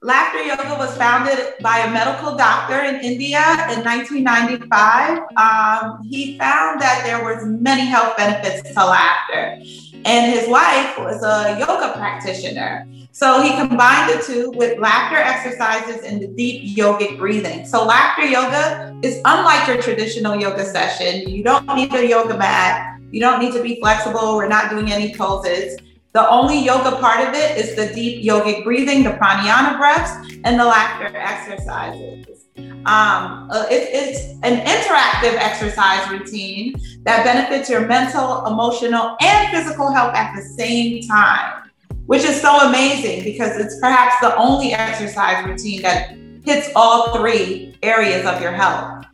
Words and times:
Laughter 0.00 0.44
Yoga 0.44 0.76
was 0.78 0.96
founded 0.96 1.54
by 1.60 1.78
a 1.78 1.90
medical 1.90 2.36
doctor 2.36 2.84
in 2.84 3.00
India 3.00 3.40
in 3.72 3.82
1995. 3.82 5.18
Um, 5.36 6.06
he 6.08 6.38
found 6.38 6.80
that 6.80 7.02
there 7.04 7.24
was 7.24 7.44
many 7.44 7.84
health 7.84 8.16
benefits 8.16 8.62
to 8.74 8.86
laughter, 8.86 9.58
and 10.04 10.32
his 10.32 10.48
wife 10.48 10.96
was 10.98 11.24
a 11.24 11.58
yoga 11.58 11.94
practitioner. 11.98 12.86
So 13.10 13.42
he 13.42 13.50
combined 13.56 14.16
the 14.16 14.22
two 14.22 14.52
with 14.52 14.78
laughter 14.78 15.16
exercises 15.16 16.04
and 16.04 16.22
the 16.22 16.28
deep 16.28 16.76
yogic 16.76 17.18
breathing. 17.18 17.66
So 17.66 17.84
laughter 17.84 18.24
yoga 18.24 18.96
is 19.02 19.20
unlike 19.24 19.66
your 19.66 19.82
traditional 19.82 20.36
yoga 20.36 20.64
session. 20.64 21.28
You 21.28 21.42
don't 21.42 21.66
need 21.74 21.92
a 21.92 22.06
yoga 22.06 22.38
mat. 22.38 23.00
You 23.10 23.18
don't 23.18 23.40
need 23.40 23.52
to 23.54 23.62
be 23.64 23.80
flexible. 23.80 24.36
We're 24.36 24.46
not 24.46 24.70
doing 24.70 24.92
any 24.92 25.12
poses. 25.16 25.76
The 26.14 26.26
only 26.26 26.58
yoga 26.58 26.96
part 26.96 27.20
of 27.20 27.34
it 27.34 27.58
is 27.58 27.76
the 27.76 27.92
deep 27.94 28.24
yogic 28.24 28.64
breathing, 28.64 29.04
the 29.04 29.10
pranayama 29.10 29.76
breaths, 29.76 30.10
and 30.42 30.58
the 30.58 30.64
laughter 30.64 31.14
exercises. 31.14 32.46
Um, 32.56 33.50
uh, 33.52 33.66
it, 33.70 33.90
it's 33.92 34.20
an 34.42 34.64
interactive 34.64 35.36
exercise 35.36 36.10
routine 36.10 36.80
that 37.02 37.24
benefits 37.24 37.68
your 37.68 37.86
mental, 37.86 38.46
emotional, 38.46 39.18
and 39.20 39.54
physical 39.54 39.92
health 39.92 40.14
at 40.14 40.34
the 40.34 40.40
same 40.40 41.06
time, 41.06 41.68
which 42.06 42.24
is 42.24 42.40
so 42.40 42.66
amazing 42.66 43.22
because 43.22 43.58
it's 43.58 43.78
perhaps 43.78 44.14
the 44.22 44.34
only 44.36 44.72
exercise 44.72 45.44
routine 45.44 45.82
that 45.82 46.16
hits 46.42 46.70
all 46.74 47.18
three 47.18 47.76
areas 47.82 48.24
of 48.24 48.40
your 48.40 48.52
health. 48.52 49.04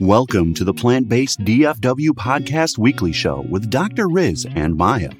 Welcome 0.00 0.54
to 0.54 0.64
the 0.64 0.72
Plant 0.72 1.10
Based 1.10 1.38
DFW 1.40 2.10
Podcast 2.10 2.78
Weekly 2.78 3.12
Show 3.12 3.42
with 3.50 3.68
Dr. 3.68 4.08
Riz 4.08 4.46
and 4.54 4.74
Maya 4.74 5.10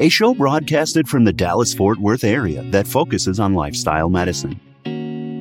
a 0.00 0.08
show 0.08 0.32
broadcasted 0.32 1.06
from 1.06 1.24
the 1.24 1.32
Dallas 1.32 1.74
Fort 1.74 1.98
Worth 1.98 2.24
area 2.24 2.62
that 2.70 2.86
focuses 2.86 3.38
on 3.38 3.52
lifestyle 3.52 4.08
medicine. 4.08 4.58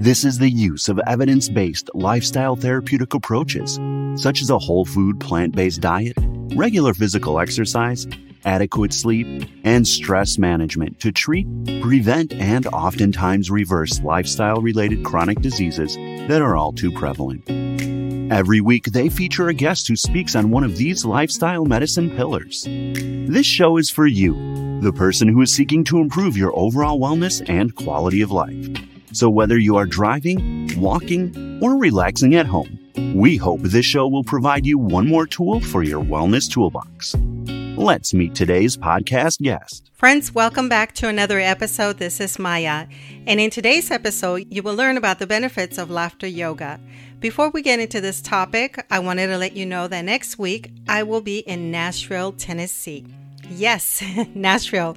This 0.01 0.25
is 0.25 0.37
the 0.37 0.49
use 0.49 0.89
of 0.89 0.99
evidence 1.07 1.47
based 1.47 1.89
lifestyle 1.93 2.57
therapeutic 2.57 3.13
approaches, 3.13 3.79
such 4.21 4.41
as 4.41 4.49
a 4.49 4.59
whole 4.59 4.83
food 4.83 5.17
plant 5.17 5.55
based 5.55 5.79
diet, 5.79 6.17
regular 6.55 6.93
physical 6.93 7.39
exercise, 7.39 8.05
adequate 8.43 8.91
sleep, 8.91 9.49
and 9.63 9.87
stress 9.87 10.37
management 10.37 10.99
to 10.99 11.13
treat, 11.13 11.47
prevent, 11.81 12.33
and 12.33 12.67
oftentimes 12.67 13.49
reverse 13.49 14.01
lifestyle 14.01 14.61
related 14.61 15.05
chronic 15.05 15.39
diseases 15.39 15.95
that 16.27 16.41
are 16.41 16.57
all 16.57 16.73
too 16.73 16.91
prevalent. 16.91 17.88
Every 18.31 18.61
week, 18.61 18.85
they 18.85 19.09
feature 19.09 19.47
a 19.47 19.55
guest 19.55 19.87
who 19.87 19.95
speaks 19.95 20.35
on 20.35 20.51
one 20.51 20.63
of 20.63 20.77
these 20.77 21.03
lifestyle 21.03 21.65
medicine 21.65 22.15
pillars. 22.15 22.63
This 22.67 23.47
show 23.47 23.77
is 23.77 23.89
for 23.89 24.05
you, 24.05 24.33
the 24.81 24.93
person 24.93 25.27
who 25.27 25.41
is 25.41 25.51
seeking 25.51 25.83
to 25.85 25.99
improve 25.99 26.37
your 26.37 26.55
overall 26.55 26.99
wellness 26.99 27.43
and 27.49 27.73
quality 27.73 28.21
of 28.21 28.29
life. 28.29 28.67
So, 29.13 29.31
whether 29.31 29.57
you 29.57 29.77
are 29.77 29.87
driving, 29.87 30.69
walking, 30.79 31.59
or 31.63 31.77
relaxing 31.77 32.35
at 32.35 32.45
home, 32.45 32.77
we 33.15 33.35
hope 33.35 33.61
this 33.61 33.85
show 33.85 34.07
will 34.07 34.23
provide 34.23 34.63
you 34.63 34.77
one 34.77 35.07
more 35.07 35.25
tool 35.25 35.59
for 35.59 35.81
your 35.81 36.03
wellness 36.03 36.47
toolbox. 36.47 37.15
Let's 37.79 38.13
meet 38.13 38.35
today's 38.35 38.75
podcast 38.75 39.41
guest. 39.41 39.89
Friends, 39.93 40.35
welcome 40.35 40.67
back 40.67 40.93
to 40.95 41.07
another 41.07 41.39
episode. 41.39 41.97
This 41.97 42.19
is 42.19 42.37
Maya. 42.37 42.87
And 43.25 43.39
in 43.39 43.49
today's 43.49 43.89
episode, 43.89 44.47
you 44.49 44.61
will 44.61 44.75
learn 44.75 44.97
about 44.97 45.19
the 45.19 45.25
benefits 45.25 45.77
of 45.77 45.89
laughter 45.89 46.27
yoga. 46.27 46.77
Before 47.21 47.49
we 47.49 47.61
get 47.61 47.79
into 47.79 48.01
this 48.01 48.19
topic, 48.19 48.85
I 48.91 48.99
wanted 48.99 49.27
to 49.27 49.37
let 49.37 49.55
you 49.55 49.65
know 49.65 49.87
that 49.87 50.03
next 50.03 50.37
week 50.37 50.73
I 50.89 51.03
will 51.03 51.21
be 51.21 51.39
in 51.39 51.71
Nashville, 51.71 52.33
Tennessee. 52.33 53.05
Yes, 53.49 54.03
Nashville. 54.35 54.95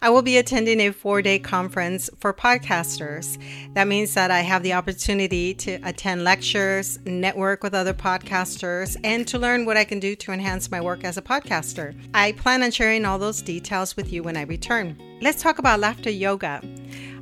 I 0.00 0.10
will 0.10 0.22
be 0.22 0.38
attending 0.38 0.80
a 0.80 0.92
four 0.92 1.20
day 1.20 1.38
conference 1.38 2.08
for 2.18 2.32
podcasters. 2.32 3.38
That 3.74 3.88
means 3.88 4.14
that 4.14 4.30
I 4.30 4.40
have 4.40 4.62
the 4.62 4.74
opportunity 4.74 5.54
to 5.54 5.74
attend 5.82 6.22
lectures, 6.22 6.98
network 7.04 7.62
with 7.62 7.74
other 7.74 7.94
podcasters, 7.94 8.96
and 9.02 9.26
to 9.28 9.38
learn 9.38 9.64
what 9.64 9.76
I 9.76 9.84
can 9.84 9.98
do 9.98 10.14
to 10.16 10.32
enhance 10.32 10.70
my 10.70 10.80
work 10.80 11.04
as 11.04 11.16
a 11.16 11.22
podcaster. 11.22 11.98
I 12.14 12.32
plan 12.32 12.62
on 12.62 12.70
sharing 12.70 13.04
all 13.04 13.18
those 13.18 13.42
details 13.42 13.96
with 13.96 14.12
you 14.12 14.22
when 14.22 14.36
I 14.36 14.42
return. 14.42 14.96
Let's 15.20 15.42
talk 15.42 15.58
about 15.58 15.80
laughter 15.80 16.10
yoga. 16.10 16.62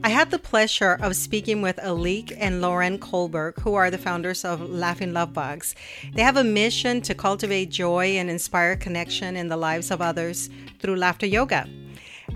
I 0.06 0.11
had 0.11 0.31
the 0.31 0.39
pleasure 0.39 0.97
of 1.03 1.17
speaking 1.17 1.62
with 1.62 1.78
Alik 1.78 2.33
and 2.39 2.61
Lauren 2.61 2.97
Colbert, 2.97 3.59
who 3.62 3.75
are 3.75 3.91
the 3.91 3.99
founders 3.99 4.44
of 4.44 4.61
Laughing 4.61 5.12
Love 5.12 5.33
Bugs. 5.33 5.75
They 6.15 6.22
have 6.22 6.37
a 6.37 6.44
mission 6.44 7.00
to 7.00 7.12
cultivate 7.12 7.71
joy 7.71 8.11
and 8.11 8.31
inspire 8.31 8.77
connection 8.77 9.34
in 9.34 9.49
the 9.49 9.56
lives 9.56 9.91
of 9.91 10.00
others 10.00 10.49
through 10.78 10.95
laughter 10.95 11.27
yoga. 11.27 11.69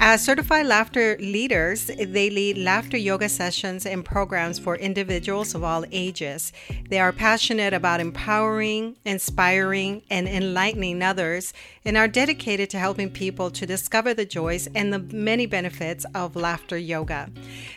As 0.01 0.25
certified 0.25 0.67
laughter 0.67 1.17
leaders, 1.21 1.87
they 1.87 2.31
lead 2.31 2.59
laughter 2.59 2.97
yoga 2.97 3.29
sessions 3.29 3.87
and 3.87 4.05
programs 4.05 4.59
for 4.59 4.75
individuals 4.75 5.55
of 5.55 5.63
all 5.63 5.85
ages. 5.93 6.53
They 6.89 6.99
are 6.99 7.13
passionate 7.13 7.73
about 7.73 8.01
empowering, 8.01 8.97
inspiring, 9.05 10.03
and 10.11 10.27
enlightening 10.27 11.03
others 11.03 11.53
and 11.85 11.97
are 11.97 12.09
dedicated 12.09 12.69
to 12.71 12.79
helping 12.79 13.09
people 13.09 13.51
to 13.51 13.65
discover 13.65 14.13
the 14.13 14.25
joys 14.25 14.69
and 14.75 14.93
the 14.93 14.99
many 14.99 15.47
benefits 15.47 16.05
of 16.15 16.37
laughter 16.37 16.77
yoga. 16.77 17.31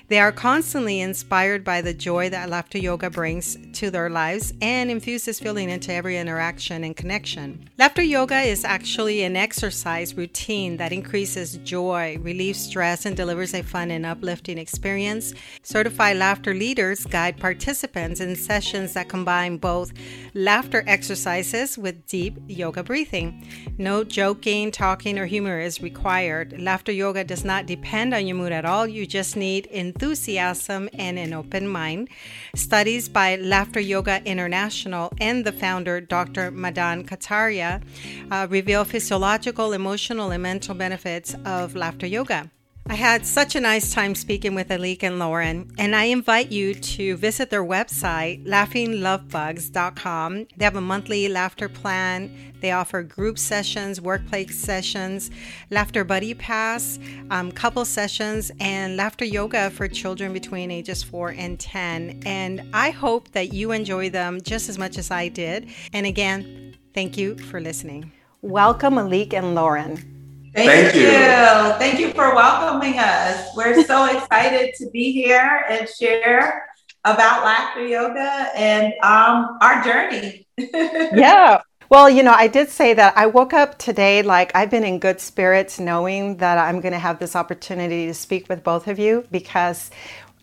They 0.09 0.19
are 0.19 0.31
constantly 0.31 0.99
inspired 0.99 1.63
by 1.63 1.81
the 1.81 1.93
joy 1.93 2.29
that 2.29 2.49
laughter 2.49 2.77
yoga 2.77 3.09
brings 3.09 3.57
to 3.73 3.89
their 3.89 4.09
lives 4.09 4.53
and 4.61 4.91
infuses 4.91 5.39
feeling 5.39 5.69
into 5.69 5.93
every 5.93 6.17
interaction 6.17 6.83
and 6.83 6.95
connection. 6.95 7.69
Laughter 7.77 8.03
yoga 8.03 8.41
is 8.41 8.65
actually 8.65 9.23
an 9.23 9.35
exercise 9.35 10.15
routine 10.15 10.77
that 10.77 10.91
increases 10.91 11.57
joy 11.57 12.17
relieves 12.21 12.59
stress, 12.59 13.05
and 13.05 13.15
delivers 13.15 13.53
a 13.53 13.61
fun 13.61 13.91
and 13.91 14.05
uplifting 14.05 14.57
experience. 14.57 15.33
Certified 15.61 16.17
laughter 16.17 16.53
leaders 16.53 17.05
guide 17.05 17.37
participants 17.37 18.19
in 18.19 18.35
sessions 18.35 18.93
that 18.93 19.09
combine 19.09 19.57
both 19.57 19.93
laughter 20.33 20.83
exercises 20.87 21.77
with 21.77 22.05
deep 22.07 22.37
yoga 22.47 22.83
breathing. 22.83 23.45
No 23.77 23.92
joking, 24.01 24.71
talking, 24.71 25.19
or 25.19 25.25
humor 25.25 25.59
is 25.59 25.81
required. 25.81 26.59
Laughter 26.59 26.93
yoga 26.93 27.25
does 27.25 27.43
not 27.43 27.65
depend 27.65 28.13
on 28.13 28.25
your 28.25 28.37
mood 28.37 28.53
at 28.53 28.63
all. 28.63 28.87
You 28.87 29.05
just 29.05 29.35
need 29.35 29.65
enthusiasm 29.65 30.89
and 30.93 31.19
an 31.19 31.33
open 31.33 31.67
mind. 31.67 32.07
Studies 32.55 33.09
by 33.09 33.35
Laughter 33.35 33.81
Yoga 33.81 34.23
International 34.23 35.11
and 35.19 35.43
the 35.45 35.51
founder, 35.51 35.99
Dr. 35.99 36.49
Madan 36.49 37.03
Kataria, 37.03 37.83
uh, 38.31 38.47
reveal 38.49 38.85
physiological, 38.85 39.73
emotional, 39.73 40.31
and 40.31 40.41
mental 40.41 40.73
benefits 40.73 41.35
of 41.45 41.75
Laughter 41.75 42.07
Yoga. 42.07 42.49
I 42.85 42.95
had 42.95 43.25
such 43.25 43.55
a 43.55 43.61
nice 43.61 43.93
time 43.93 44.13
speaking 44.13 44.55
with 44.55 44.67
Alik 44.67 45.03
and 45.03 45.17
Lauren, 45.17 45.71
and 45.77 45.95
I 45.95 46.03
invite 46.03 46.51
you 46.51 46.73
to 46.73 47.15
visit 47.15 47.49
their 47.49 47.63
website, 47.63 48.45
laughinglovebugs.com. 48.45 50.47
They 50.57 50.65
have 50.65 50.75
a 50.75 50.81
monthly 50.81 51.29
laughter 51.29 51.69
plan. 51.69 52.53
They 52.59 52.71
offer 52.71 53.01
group 53.01 53.39
sessions, 53.39 54.01
workplace 54.01 54.59
sessions, 54.59 55.31
laughter 55.71 56.03
buddy 56.03 56.33
pass, 56.33 56.99
um, 57.31 57.53
couple 57.53 57.85
sessions, 57.85 58.51
and 58.59 58.97
laughter 58.97 59.23
yoga 59.23 59.69
for 59.69 59.87
children 59.87 60.33
between 60.33 60.69
ages 60.69 61.03
4 61.03 61.29
and 61.29 61.57
10. 61.57 62.23
And 62.25 62.69
I 62.73 62.89
hope 62.89 63.31
that 63.31 63.53
you 63.53 63.71
enjoy 63.71 64.09
them 64.09 64.41
just 64.41 64.67
as 64.67 64.77
much 64.77 64.97
as 64.97 65.09
I 65.09 65.29
did. 65.29 65.69
And 65.93 66.05
again, 66.05 66.75
thank 66.93 67.17
you 67.17 67.37
for 67.37 67.61
listening. 67.61 68.11
Welcome, 68.41 68.95
Alik 68.95 69.33
and 69.33 69.55
Lauren. 69.55 70.12
Thank, 70.53 70.69
Thank 70.69 70.95
you. 70.95 71.01
you. 71.01 71.79
Thank 71.79 71.99
you 71.99 72.09
for 72.11 72.35
welcoming 72.35 72.99
us. 72.99 73.49
We're 73.55 73.83
so 73.85 74.05
excited 74.17 74.75
to 74.75 74.89
be 74.91 75.11
here 75.11 75.65
and 75.67 75.89
share 75.89 76.67
about 77.05 77.43
laughter 77.43 77.85
yoga 77.85 78.49
and 78.55 78.93
um, 79.01 79.57
our 79.61 79.83
journey. 79.83 80.45
yeah. 80.57 81.61
Well, 81.89 82.09
you 82.09 82.23
know, 82.23 82.33
I 82.33 82.47
did 82.47 82.69
say 82.69 82.93
that 82.93 83.17
I 83.17 83.25
woke 83.25 83.53
up 83.53 83.77
today 83.77 84.21
like 84.21 84.51
I've 84.55 84.69
been 84.69 84.83
in 84.83 84.99
good 84.99 85.19
spirits 85.19 85.79
knowing 85.79 86.37
that 86.37 86.57
I'm 86.57 86.81
going 86.81 86.93
to 86.93 86.99
have 86.99 87.19
this 87.19 87.35
opportunity 87.35 88.05
to 88.07 88.13
speak 88.13 88.47
with 88.47 88.63
both 88.63 88.87
of 88.87 88.99
you 88.99 89.27
because 89.31 89.91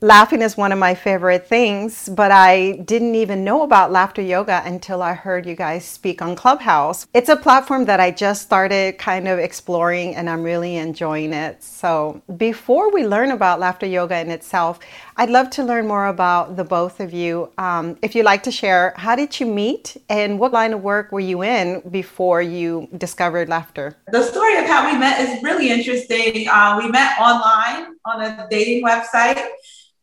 Laughing 0.03 0.41
is 0.41 0.57
one 0.57 0.73
of 0.73 0.79
my 0.79 0.95
favorite 0.95 1.47
things, 1.47 2.09
but 2.09 2.31
I 2.31 2.73
didn't 2.87 3.17
even 3.17 3.45
know 3.45 3.65
about 3.65 3.93
laughter 3.93 4.23
yoga 4.23 4.63
until 4.65 5.03
I 5.03 5.13
heard 5.13 5.45
you 5.45 5.55
guys 5.55 5.85
speak 5.85 6.23
on 6.23 6.35
Clubhouse. 6.37 7.07
It's 7.13 7.29
a 7.29 7.37
platform 7.37 7.85
that 7.85 8.01
I 8.01 8.11
just 8.11 8.41
started 8.41 8.97
kind 8.97 9.29
of 9.29 9.39
exploring 9.39 10.17
and 10.17 10.31
I'm 10.31 10.43
really 10.43 10.77
enjoying 10.77 11.35
it. 11.35 11.63
So, 11.63 12.23
before 12.39 12.91
we 12.91 13.07
learn 13.07 13.31
about 13.31 13.61
laughter 13.61 13.85
yoga 13.85 14.19
in 14.19 14.31
itself, 14.31 14.79
I'd 15.19 15.29
love 15.29 15.51
to 15.51 15.65
learn 15.65 15.87
more 15.87 16.07
about 16.07 16.57
the 16.57 16.65
both 16.65 17.01
of 17.01 17.13
you. 17.13 17.53
Um, 17.59 17.99
if 18.01 18.15
you'd 18.15 18.25
like 18.25 18.43
to 18.45 18.51
share, 18.51 18.95
how 18.97 19.17
did 19.17 19.39
you 19.39 19.45
meet 19.45 19.99
and 20.09 20.39
what 20.39 20.51
line 20.51 20.73
of 20.73 20.83
work 20.83 21.13
were 21.13 21.21
you 21.21 21.43
in 21.43 21.83
before 21.91 22.41
you 22.41 22.89
discovered 22.97 23.51
laughter? 23.51 23.99
The 24.11 24.23
story 24.23 24.57
of 24.57 24.65
how 24.65 24.91
we 24.91 24.99
met 24.99 25.21
is 25.21 25.43
really 25.43 25.69
interesting. 25.69 26.49
Uh, 26.49 26.81
we 26.83 26.91
met 26.91 27.21
online 27.21 27.97
on 28.07 28.23
a 28.23 28.49
dating 28.51 28.83
website 28.83 29.47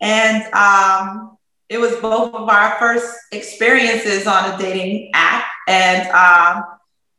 and 0.02 0.44
um, 0.54 1.38
it 1.70 1.80
was 1.80 1.96
both 1.98 2.34
of 2.34 2.50
our 2.50 2.78
first 2.80 3.14
experiences 3.32 4.28
on 4.28 4.54
a 4.54 4.58
dating 4.58 5.12
app. 5.14 5.46
And 5.68 6.08
um, 6.10 6.64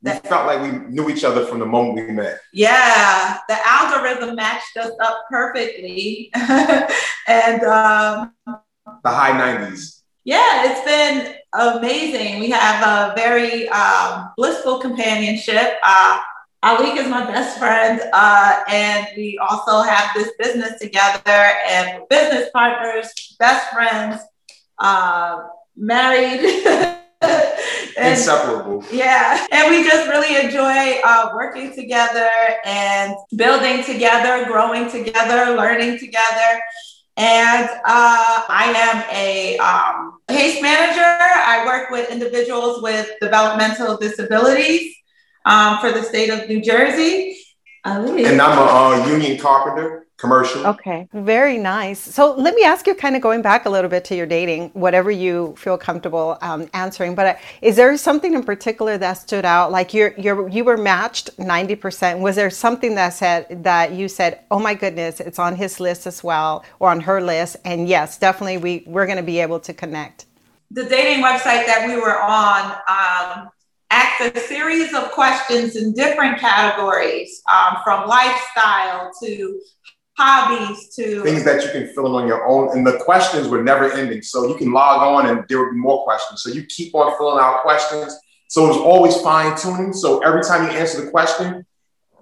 we 0.02 0.12
felt 0.28 0.46
like 0.46 0.62
we 0.62 0.78
knew 0.88 1.10
each 1.10 1.24
other 1.24 1.44
from 1.44 1.58
the 1.58 1.66
moment 1.66 2.08
we 2.08 2.14
met. 2.14 2.38
Yeah, 2.52 3.38
the 3.48 3.58
algorithm 3.66 4.36
matched 4.36 4.76
us 4.76 4.92
up 5.02 5.24
perfectly. 5.30 6.30
and 7.26 7.62
um, 7.64 8.32
the 8.46 9.10
high 9.10 9.32
90s. 9.32 10.02
Yeah, 10.24 10.70
it's 10.70 10.84
been 10.84 11.36
amazing. 11.54 12.38
We 12.38 12.50
have 12.50 12.86
a 12.86 13.14
very 13.14 13.68
um, 13.70 14.30
blissful 14.36 14.78
companionship. 14.78 15.74
Uh, 15.82 16.20
Alik 16.64 16.96
is 16.96 17.08
my 17.08 17.24
best 17.24 17.56
friend, 17.56 18.00
uh, 18.12 18.62
and 18.68 19.06
we 19.16 19.38
also 19.38 19.80
have 19.82 20.10
this 20.14 20.32
business 20.40 20.76
together, 20.80 21.52
and 21.68 22.02
business 22.10 22.50
partners, 22.52 23.36
best 23.38 23.72
friends, 23.72 24.20
uh, 24.80 25.44
married. 25.76 26.40
and, 27.22 27.48
Inseparable. 27.96 28.84
Yeah. 28.90 29.46
And 29.52 29.70
we 29.70 29.84
just 29.84 30.08
really 30.08 30.44
enjoy 30.44 31.00
uh, 31.04 31.30
working 31.32 31.72
together 31.74 32.28
and 32.64 33.14
building 33.36 33.84
together, 33.84 34.44
growing 34.46 34.90
together, 34.90 35.56
learning 35.56 36.00
together. 36.00 36.60
And 37.16 37.68
uh, 37.68 38.42
I 38.48 38.72
am 38.76 39.04
a 39.12 39.58
um, 39.58 40.18
case 40.28 40.60
manager. 40.60 41.02
I 41.04 41.64
work 41.66 41.90
with 41.90 42.10
individuals 42.10 42.82
with 42.82 43.10
developmental 43.20 43.96
disabilities 43.96 44.97
um, 45.44 45.78
for 45.78 45.92
the 45.92 46.02
state 46.02 46.30
of 46.30 46.48
New 46.48 46.60
Jersey. 46.60 47.36
And 47.84 48.40
I'm 48.40 48.58
a 48.58 49.02
uh, 49.02 49.06
union 49.06 49.38
carpenter 49.38 50.08
commercial. 50.18 50.66
Okay, 50.66 51.08
very 51.12 51.56
nice. 51.56 52.00
So 52.00 52.34
let 52.34 52.54
me 52.54 52.64
ask 52.64 52.86
you, 52.86 52.94
kind 52.94 53.16
of 53.16 53.22
going 53.22 53.40
back 53.40 53.64
a 53.64 53.70
little 53.70 53.88
bit 53.88 54.04
to 54.06 54.16
your 54.16 54.26
dating, 54.26 54.70
whatever 54.70 55.10
you 55.10 55.54
feel 55.56 55.78
comfortable 55.78 56.36
um, 56.42 56.68
answering. 56.74 57.14
But 57.14 57.26
uh, 57.26 57.34
is 57.62 57.76
there 57.76 57.96
something 57.96 58.34
in 58.34 58.42
particular 58.42 58.98
that 58.98 59.14
stood 59.14 59.44
out? 59.44 59.70
Like 59.70 59.94
you're 59.94 60.12
you're 60.18 60.48
you 60.48 60.64
were 60.64 60.76
matched 60.76 61.30
ninety 61.38 61.76
percent. 61.76 62.20
Was 62.20 62.36
there 62.36 62.50
something 62.50 62.94
that 62.96 63.10
said 63.10 63.62
that 63.62 63.92
you 63.92 64.08
said, 64.08 64.40
"Oh 64.50 64.58
my 64.58 64.74
goodness, 64.74 65.20
it's 65.20 65.38
on 65.38 65.56
his 65.56 65.80
list 65.80 66.06
as 66.06 66.22
well, 66.22 66.64
or 66.80 66.90
on 66.90 67.00
her 67.00 67.20
list"? 67.20 67.56
And 67.64 67.88
yes, 67.88 68.18
definitely, 68.18 68.58
we 68.58 68.82
we're 68.86 69.06
going 69.06 69.18
to 69.18 69.22
be 69.22 69.38
able 69.38 69.60
to 69.60 69.72
connect. 69.72 70.26
The 70.70 70.84
dating 70.84 71.24
website 71.24 71.64
that 71.64 71.84
we 71.88 71.96
were 71.96 72.20
on. 72.20 72.72
Um, 72.88 73.50
asked 73.98 74.36
a 74.36 74.40
series 74.40 74.94
of 74.94 75.10
questions 75.10 75.76
in 75.76 75.92
different 75.92 76.38
categories 76.38 77.42
um, 77.52 77.78
from 77.82 78.08
lifestyle 78.08 79.10
to 79.22 79.60
hobbies 80.16 80.94
to 80.96 81.22
things 81.22 81.44
that 81.44 81.64
you 81.64 81.70
can 81.70 81.92
fill 81.94 82.06
in 82.06 82.22
on 82.22 82.28
your 82.28 82.46
own. 82.46 82.76
And 82.76 82.86
the 82.86 82.98
questions 82.98 83.48
were 83.48 83.62
never 83.62 83.90
ending. 83.92 84.22
So 84.22 84.48
you 84.48 84.56
can 84.56 84.72
log 84.72 85.00
on 85.02 85.28
and 85.28 85.44
there 85.48 85.58
would 85.60 85.72
be 85.72 85.78
more 85.78 86.04
questions. 86.04 86.42
So 86.42 86.50
you 86.50 86.64
keep 86.66 86.94
on 86.94 87.16
filling 87.16 87.42
out 87.42 87.62
questions. 87.62 88.16
So 88.48 88.64
it 88.64 88.68
was 88.68 88.78
always 88.78 89.16
fine 89.20 89.56
tuning. 89.56 89.92
So 89.92 90.20
every 90.20 90.42
time 90.42 90.64
you 90.64 90.76
answer 90.76 91.04
the 91.04 91.10
question, 91.10 91.64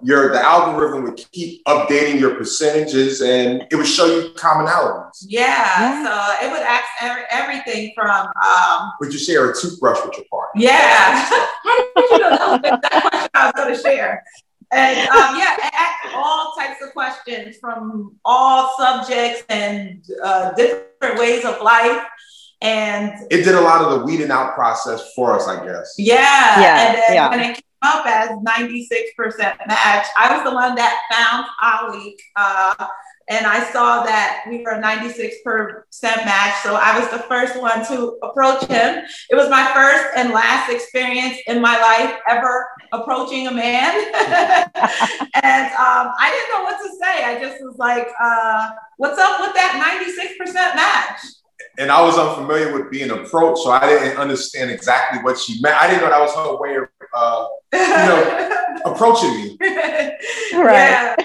your 0.03 0.31
the 0.31 0.39
algorithm 0.39 1.03
would 1.03 1.17
keep 1.31 1.63
updating 1.65 2.19
your 2.19 2.35
percentages 2.35 3.21
and 3.21 3.65
it 3.71 3.75
would 3.75 3.87
show 3.87 4.05
you 4.05 4.29
commonalities. 4.35 5.25
Yeah. 5.27 5.45
yeah. 5.45 6.39
So 6.39 6.45
it 6.45 6.51
would 6.51 6.61
ask 6.61 6.85
every, 7.01 7.23
everything 7.29 7.93
from 7.95 8.27
um 8.43 8.91
Would 8.99 9.13
you 9.13 9.19
share 9.19 9.49
a 9.49 9.55
toothbrush 9.55 9.97
with 10.05 10.15
your 10.17 10.25
partner? 10.29 10.61
Yeah. 10.61 11.25
How 11.65 11.91
did 11.95 12.11
you 12.11 12.19
know 12.19 12.29
that 12.29 12.61
was 12.63 12.81
that 12.81 13.01
question 13.09 13.29
I 13.33 13.45
was 13.45 13.53
gonna 13.55 13.81
share? 13.81 14.23
And 14.71 15.07
um, 15.09 15.37
yeah, 15.37 15.55
ask 15.73 16.13
all 16.13 16.53
types 16.57 16.81
of 16.83 16.91
questions 16.91 17.55
from 17.57 18.17
all 18.25 18.75
subjects 18.77 19.43
and 19.47 20.03
uh, 20.21 20.51
different 20.53 21.17
ways 21.17 21.45
of 21.45 21.61
life. 21.61 22.03
And 22.61 23.13
it 23.31 23.43
did 23.43 23.55
a 23.55 23.61
lot 23.61 23.81
of 23.81 23.97
the 23.97 24.05
weeding 24.05 24.31
out 24.31 24.55
process 24.55 25.13
for 25.15 25.35
us, 25.35 25.47
I 25.47 25.63
guess. 25.65 25.95
Yeah. 25.97 26.59
yeah. 26.59 26.87
And 26.87 26.97
then 26.97 27.13
yeah. 27.13 27.29
when 27.29 27.39
it 27.39 27.53
came 27.53 27.63
up 27.81 28.05
as 28.05 28.29
96% 28.29 29.67
match, 29.67 30.07
I 30.17 30.35
was 30.35 30.43
the 30.43 30.53
one 30.53 30.75
that 30.75 31.01
found 31.11 31.45
Ali. 31.61 32.17
Uh, 32.35 32.87
and 33.29 33.45
I 33.45 33.61
saw 33.71 34.03
that 34.03 34.45
we 34.47 34.63
were 34.63 34.71
a 34.71 34.81
96% 34.81 35.83
match. 36.23 36.63
So 36.63 36.75
I 36.75 36.97
was 36.97 37.09
the 37.09 37.19
first 37.27 37.59
one 37.59 37.85
to 37.87 38.17
approach 38.23 38.63
him. 38.65 39.03
It 39.29 39.35
was 39.35 39.49
my 39.49 39.69
first 39.73 40.15
and 40.15 40.31
last 40.31 40.71
experience 40.71 41.37
in 41.47 41.61
my 41.61 41.77
life 41.77 42.15
ever 42.29 42.67
approaching 42.93 43.47
a 43.47 43.51
man. 43.51 43.91
and 44.15 45.65
um, 45.75 46.13
I 46.15 46.31
didn't 46.31 46.53
know 46.53 46.63
what 46.63 46.77
to 46.77 46.89
say. 47.01 47.25
I 47.25 47.37
just 47.41 47.61
was 47.61 47.75
like, 47.77 48.07
uh, 48.21 48.69
what's 48.95 49.19
up 49.19 49.41
with 49.41 49.53
that 49.55 49.75
96% 50.07 50.53
match? 50.75 51.19
And 51.79 51.91
I 51.91 52.01
was 52.01 52.17
unfamiliar 52.17 52.73
with 52.73 52.89
being 52.89 53.11
approached, 53.11 53.61
so 53.61 53.71
I 53.71 53.85
didn't 53.87 54.17
understand 54.17 54.71
exactly 54.71 55.21
what 55.21 55.37
she 55.37 55.61
meant. 55.61 55.75
I 55.75 55.87
didn't 55.87 56.01
know 56.01 56.09
that 56.09 56.19
was 56.19 56.33
her 56.33 56.57
way 56.57 56.75
of, 56.75 56.87
uh, 57.17 57.47
you 57.73 57.79
know, 57.79 58.79
approaching 58.85 59.35
me. 59.35 59.57
Right. 59.59 60.89
Yeah. 60.89 61.15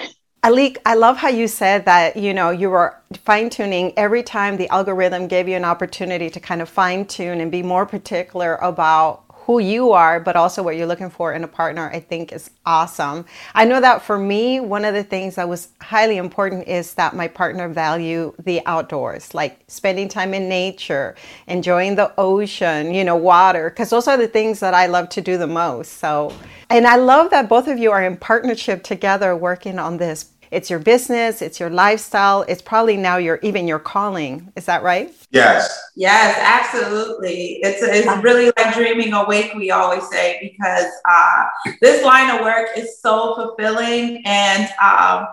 Alik, 0.43 0.77
I 0.85 0.95
love 0.95 1.15
how 1.15 1.29
you 1.29 1.47
said 1.47 1.85
that, 1.85 2.17
you 2.17 2.33
know, 2.33 2.49
you 2.49 2.69
were 2.69 2.97
fine 3.23 3.49
tuning 3.49 3.93
every 3.95 4.23
time 4.23 4.57
the 4.57 4.67
algorithm 4.67 5.27
gave 5.27 5.47
you 5.47 5.55
an 5.55 5.63
opportunity 5.63 6.29
to 6.29 6.39
kind 6.39 6.61
of 6.61 6.67
fine 6.67 7.05
tune 7.05 7.39
and 7.39 7.49
be 7.49 7.63
more 7.63 7.85
particular 7.85 8.55
about 8.55 9.23
who 9.45 9.59
you 9.59 9.91
are, 9.91 10.19
but 10.19 10.35
also 10.35 10.63
what 10.63 10.77
you're 10.77 10.87
looking 10.87 11.09
for 11.09 11.33
in 11.33 11.43
a 11.43 11.47
partner, 11.47 11.89
I 11.93 11.99
think 11.99 12.31
is 12.31 12.49
awesome. 12.65 13.25
I 13.53 13.65
know 13.65 13.81
that 13.81 14.01
for 14.01 14.17
me, 14.17 14.59
one 14.59 14.85
of 14.85 14.93
the 14.93 15.03
things 15.03 15.35
that 15.35 15.49
was 15.49 15.69
highly 15.81 16.17
important 16.17 16.67
is 16.67 16.93
that 16.93 17.15
my 17.15 17.27
partner 17.27 17.67
value 17.67 18.33
the 18.43 18.65
outdoors, 18.65 19.33
like 19.33 19.59
spending 19.67 20.07
time 20.07 20.33
in 20.33 20.47
nature, 20.47 21.15
enjoying 21.47 21.95
the 21.95 22.13
ocean, 22.17 22.93
you 22.93 23.03
know, 23.03 23.15
water, 23.15 23.69
because 23.69 23.89
those 23.89 24.07
are 24.07 24.17
the 24.17 24.27
things 24.27 24.59
that 24.61 24.73
I 24.73 24.87
love 24.87 25.09
to 25.09 25.21
do 25.21 25.37
the 25.37 25.47
most. 25.47 25.93
So, 25.93 26.33
and 26.69 26.87
I 26.87 26.95
love 26.95 27.29
that 27.31 27.49
both 27.49 27.67
of 27.67 27.77
you 27.77 27.91
are 27.91 28.03
in 28.03 28.17
partnership 28.17 28.83
together 28.83 29.35
working 29.35 29.77
on 29.77 29.97
this 29.97 30.23
it's 30.53 30.69
your 30.69 30.79
business, 30.79 31.41
it's 31.41 31.59
your 31.59 31.71
lifestyle, 31.71 32.43
it's 32.43 32.61
probably 32.61 32.95
now 32.95 33.17
your 33.17 33.39
even 33.41 33.67
your 33.67 33.79
calling. 33.79 34.53
Is 34.55 34.65
that 34.65 34.83
right? 34.83 35.11
Yes. 35.31 35.91
Yes, 35.95 36.37
absolutely. 36.39 37.59
It's 37.63 37.81
it's 37.81 38.23
really 38.23 38.51
like 38.55 38.73
dreaming 38.75 39.13
awake. 39.13 39.53
We 39.55 39.71
always 39.71 40.07
say 40.09 40.39
because 40.41 40.85
uh, 41.09 41.45
this 41.81 42.05
line 42.05 42.35
of 42.35 42.41
work 42.41 42.69
is 42.77 43.01
so 43.01 43.35
fulfilling, 43.35 44.21
and 44.25 44.69
um, 44.81 45.27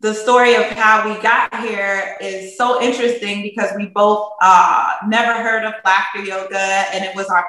the 0.00 0.14
story 0.14 0.54
of 0.54 0.66
how 0.66 1.12
we 1.12 1.20
got 1.20 1.52
here 1.60 2.16
is 2.20 2.56
so 2.56 2.80
interesting 2.80 3.42
because 3.42 3.70
we 3.76 3.86
both 3.86 4.30
uh, 4.40 4.92
never 5.08 5.42
heard 5.42 5.64
of 5.64 5.74
laughter 5.84 6.22
yoga, 6.22 6.84
and 6.94 7.04
it 7.04 7.14
was 7.16 7.26
our 7.26 7.44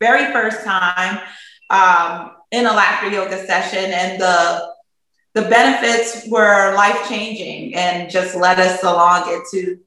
very 0.00 0.30
first 0.32 0.64
time 0.64 1.18
um, 1.70 2.32
in 2.50 2.66
a 2.66 2.72
laughter 2.72 3.08
yoga 3.08 3.46
session, 3.46 3.90
and 3.92 4.20
the 4.20 4.72
the 5.34 5.42
benefits 5.42 6.28
were 6.28 6.74
life 6.74 7.08
changing 7.08 7.74
and 7.74 8.10
just 8.10 8.36
led 8.36 8.60
us 8.60 8.82
along 8.82 9.32
into 9.32 9.78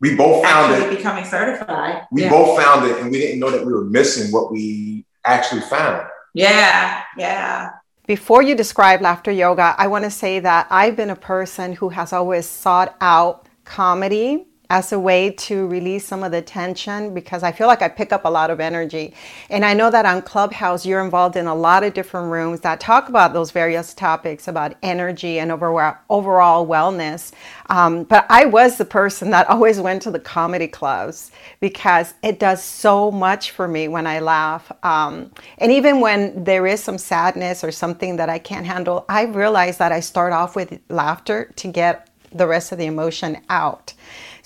we 0.00 0.14
both 0.16 0.42
found 0.42 0.74
it 0.74 0.94
becoming 0.94 1.24
certified. 1.24 2.06
We 2.10 2.22
yeah. 2.22 2.30
both 2.30 2.60
found 2.60 2.90
it 2.90 2.98
and 3.00 3.10
we 3.10 3.18
didn't 3.18 3.40
know 3.40 3.50
that 3.50 3.64
we 3.64 3.72
were 3.72 3.84
missing 3.84 4.32
what 4.32 4.52
we 4.52 5.06
actually 5.24 5.62
found. 5.62 6.06
Yeah, 6.34 7.02
yeah. 7.16 7.70
Before 8.06 8.42
you 8.42 8.54
describe 8.54 9.00
laughter 9.00 9.32
yoga, 9.32 9.74
I 9.78 9.86
want 9.86 10.04
to 10.04 10.10
say 10.10 10.40
that 10.40 10.66
I've 10.68 10.96
been 10.96 11.10
a 11.10 11.16
person 11.16 11.72
who 11.72 11.88
has 11.90 12.12
always 12.12 12.46
sought 12.46 12.96
out 13.00 13.48
comedy 13.64 14.46
as 14.74 14.90
a 14.90 14.98
way 14.98 15.30
to 15.30 15.68
release 15.68 16.04
some 16.04 16.24
of 16.24 16.32
the 16.32 16.42
tension 16.42 17.14
because 17.14 17.44
I 17.44 17.52
feel 17.52 17.68
like 17.68 17.80
I 17.80 17.88
pick 17.88 18.12
up 18.12 18.24
a 18.24 18.28
lot 18.28 18.50
of 18.50 18.58
energy. 18.58 19.14
And 19.48 19.64
I 19.64 19.72
know 19.72 19.88
that 19.88 20.04
on 20.04 20.20
Clubhouse, 20.20 20.84
you're 20.84 21.04
involved 21.04 21.36
in 21.36 21.46
a 21.46 21.54
lot 21.54 21.84
of 21.84 21.94
different 21.94 22.32
rooms 22.32 22.58
that 22.62 22.80
talk 22.80 23.08
about 23.08 23.32
those 23.32 23.52
various 23.52 23.94
topics 23.94 24.48
about 24.48 24.74
energy 24.82 25.38
and 25.38 25.52
overall, 25.52 25.94
overall 26.10 26.66
wellness. 26.66 27.30
Um, 27.70 28.02
but 28.02 28.26
I 28.28 28.46
was 28.46 28.76
the 28.76 28.84
person 28.84 29.30
that 29.30 29.48
always 29.54 29.78
went 29.78 30.02
to 30.02 30.10
the 30.10 30.18
comedy 30.18 30.66
clubs 30.66 31.30
because 31.60 32.14
it 32.24 32.40
does 32.40 32.60
so 32.60 33.12
much 33.12 33.52
for 33.52 33.68
me 33.68 33.86
when 33.86 34.08
I 34.08 34.18
laugh. 34.18 34.72
Um, 34.82 35.30
and 35.58 35.70
even 35.70 36.00
when 36.00 36.42
there 36.42 36.66
is 36.66 36.82
some 36.82 36.98
sadness 36.98 37.62
or 37.62 37.70
something 37.70 38.16
that 38.16 38.28
I 38.28 38.40
can't 38.40 38.66
handle, 38.66 39.04
I 39.08 39.26
realize 39.26 39.78
that 39.78 39.92
I 39.92 40.00
start 40.00 40.32
off 40.32 40.56
with 40.56 40.80
laughter 40.88 41.52
to 41.54 41.68
get 41.68 42.10
the 42.32 42.46
rest 42.48 42.72
of 42.72 42.78
the 42.78 42.86
emotion 42.86 43.40
out. 43.48 43.94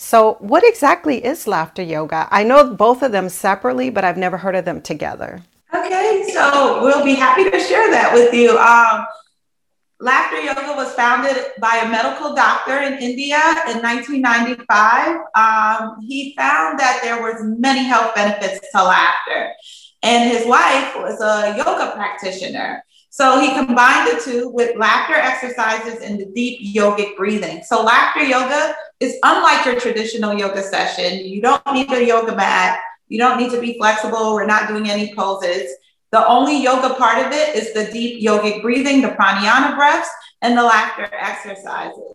So, 0.01 0.37
what 0.39 0.63
exactly 0.63 1.25
is 1.25 1.49
laughter 1.49 1.83
yoga? 1.83 2.29
I 2.31 2.45
know 2.45 2.73
both 2.73 3.03
of 3.03 3.11
them 3.11 3.29
separately, 3.29 3.91
but 3.91 4.05
I've 4.05 4.17
never 4.17 4.37
heard 4.37 4.55
of 4.55 4.65
them 4.65 4.81
together. 4.81 5.43
Okay, 5.75 6.31
so 6.33 6.81
we'll 6.85 7.05
be 7.05 7.17
happy 7.17 7.51
to 7.51 7.59
share 7.59 7.91
that 7.91 8.15
with 8.15 8.33
you. 8.33 8.57
Um, 8.57 9.05
laughter 9.99 10.41
yoga 10.41 10.77
was 10.77 10.95
founded 10.95 11.37
by 11.61 11.83
a 11.85 11.89
medical 11.89 12.33
doctor 12.33 12.79
in 12.79 12.93
India 13.03 13.41
in 13.67 13.83
1995. 13.83 15.17
Um, 15.35 16.01
he 16.07 16.33
found 16.37 16.79
that 16.79 17.01
there 17.03 17.21
was 17.21 17.43
many 17.59 17.83
health 17.83 18.15
benefits 18.15 18.61
to 18.71 18.85
laughter, 18.85 19.53
and 20.03 20.31
his 20.31 20.47
wife 20.47 20.95
was 20.97 21.21
a 21.21 21.57
yoga 21.57 21.93
practitioner. 21.93 22.83
So 23.11 23.41
he 23.41 23.55
combined 23.55 24.09
the 24.09 24.21
two 24.23 24.51
with 24.51 24.77
laughter 24.77 25.15
exercises 25.15 26.03
and 26.03 26.21
the 26.21 26.27
deep 26.27 26.75
yogic 26.75 27.17
breathing. 27.17 27.63
So 27.65 27.83
laughter 27.83 28.23
yoga 28.23 28.75
is 29.01 29.17
unlike 29.23 29.65
your 29.65 29.81
traditional 29.81 30.35
yoga 30.35 30.63
session. 30.63 31.27
You 31.27 31.41
don't 31.41 31.63
need 31.73 31.91
a 31.91 32.05
yoga 32.05 32.37
mat. 32.37 32.79
You 33.09 33.19
don't 33.19 33.39
need 33.39 33.51
to 33.53 33.61
be 33.61 33.79
flexible. 33.79 34.35
We're 34.35 34.47
not 34.47 34.69
doing 34.69 34.91
any 34.91 35.15
poses. 35.15 35.71
The 36.11 36.27
only 36.27 36.63
yoga 36.63 36.95
part 36.95 37.25
of 37.25 37.33
it 37.33 37.57
is 37.57 37.73
the 37.73 37.91
deep 37.91 38.23
yogic 38.23 38.63
breathing, 38.63 39.03
the 39.03 39.09
pranayama 39.09 39.77
breaths, 39.77 40.09
and 40.43 40.57
the 40.57 40.63
laughter 40.63 41.09
exercises. 41.13 42.15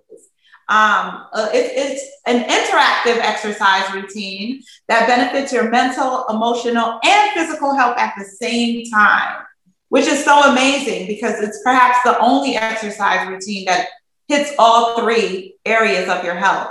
Um, 0.69 1.25
uh, 1.33 1.49
it, 1.53 1.71
it's 1.75 2.05
an 2.25 2.43
interactive 2.43 3.19
exercise 3.21 3.93
routine 3.93 4.61
that 4.87 5.07
benefits 5.07 5.51
your 5.51 5.69
mental, 5.69 6.25
emotional, 6.29 6.99
and 7.03 7.31
physical 7.31 7.75
health 7.75 7.97
at 7.97 8.13
the 8.17 8.23
same 8.23 8.85
time, 8.89 9.43
which 9.89 10.05
is 10.05 10.23
so 10.23 10.51
amazing 10.51 11.07
because 11.07 11.39
it's 11.41 11.61
perhaps 11.63 11.99
the 12.05 12.17
only 12.19 12.55
exercise 12.55 13.27
routine 13.27 13.65
that 13.65 13.87
hits 14.27 14.53
all 14.57 15.01
three 15.01 15.55
areas 15.65 16.07
of 16.09 16.23
your 16.23 16.35
health. 16.35 16.69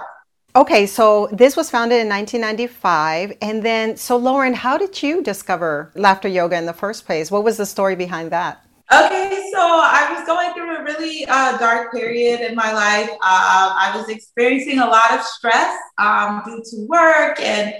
Okay, 0.55 0.85
so 0.85 1.29
this 1.33 1.57
was 1.57 1.71
founded 1.71 2.01
in 2.01 2.09
1995. 2.09 3.39
And 3.41 3.63
then, 3.63 3.97
so 3.97 4.17
Lauren, 4.17 4.53
how 4.53 4.77
did 4.77 5.03
you 5.03 5.23
discover 5.23 5.91
laughter 5.95 6.29
yoga 6.29 6.57
in 6.57 6.67
the 6.67 6.75
first 6.75 7.07
place? 7.07 7.31
What 7.31 7.43
was 7.43 7.57
the 7.57 7.65
story 7.65 7.97
behind 7.97 8.31
that? 8.33 8.63
Okay, 8.93 9.49
so 9.51 9.59
I 9.59 10.13
was 10.15 10.27
going 10.27 10.53
through 10.53 10.77
a 10.77 10.85
really 10.85 11.25
uh, 11.27 11.57
dark 11.57 11.93
period 11.93 12.43
in 12.43 12.55
my 12.55 12.75
life. 12.75 13.09
Uh, 13.11 13.17
I 13.23 13.91
was 13.97 14.11
experiencing 14.11 14.81
a 14.81 14.87
lot 14.87 15.13
of 15.13 15.23
stress 15.23 15.79
um, 15.97 16.43
due 16.45 16.63
to 16.63 16.87
work, 16.89 17.41
and 17.41 17.73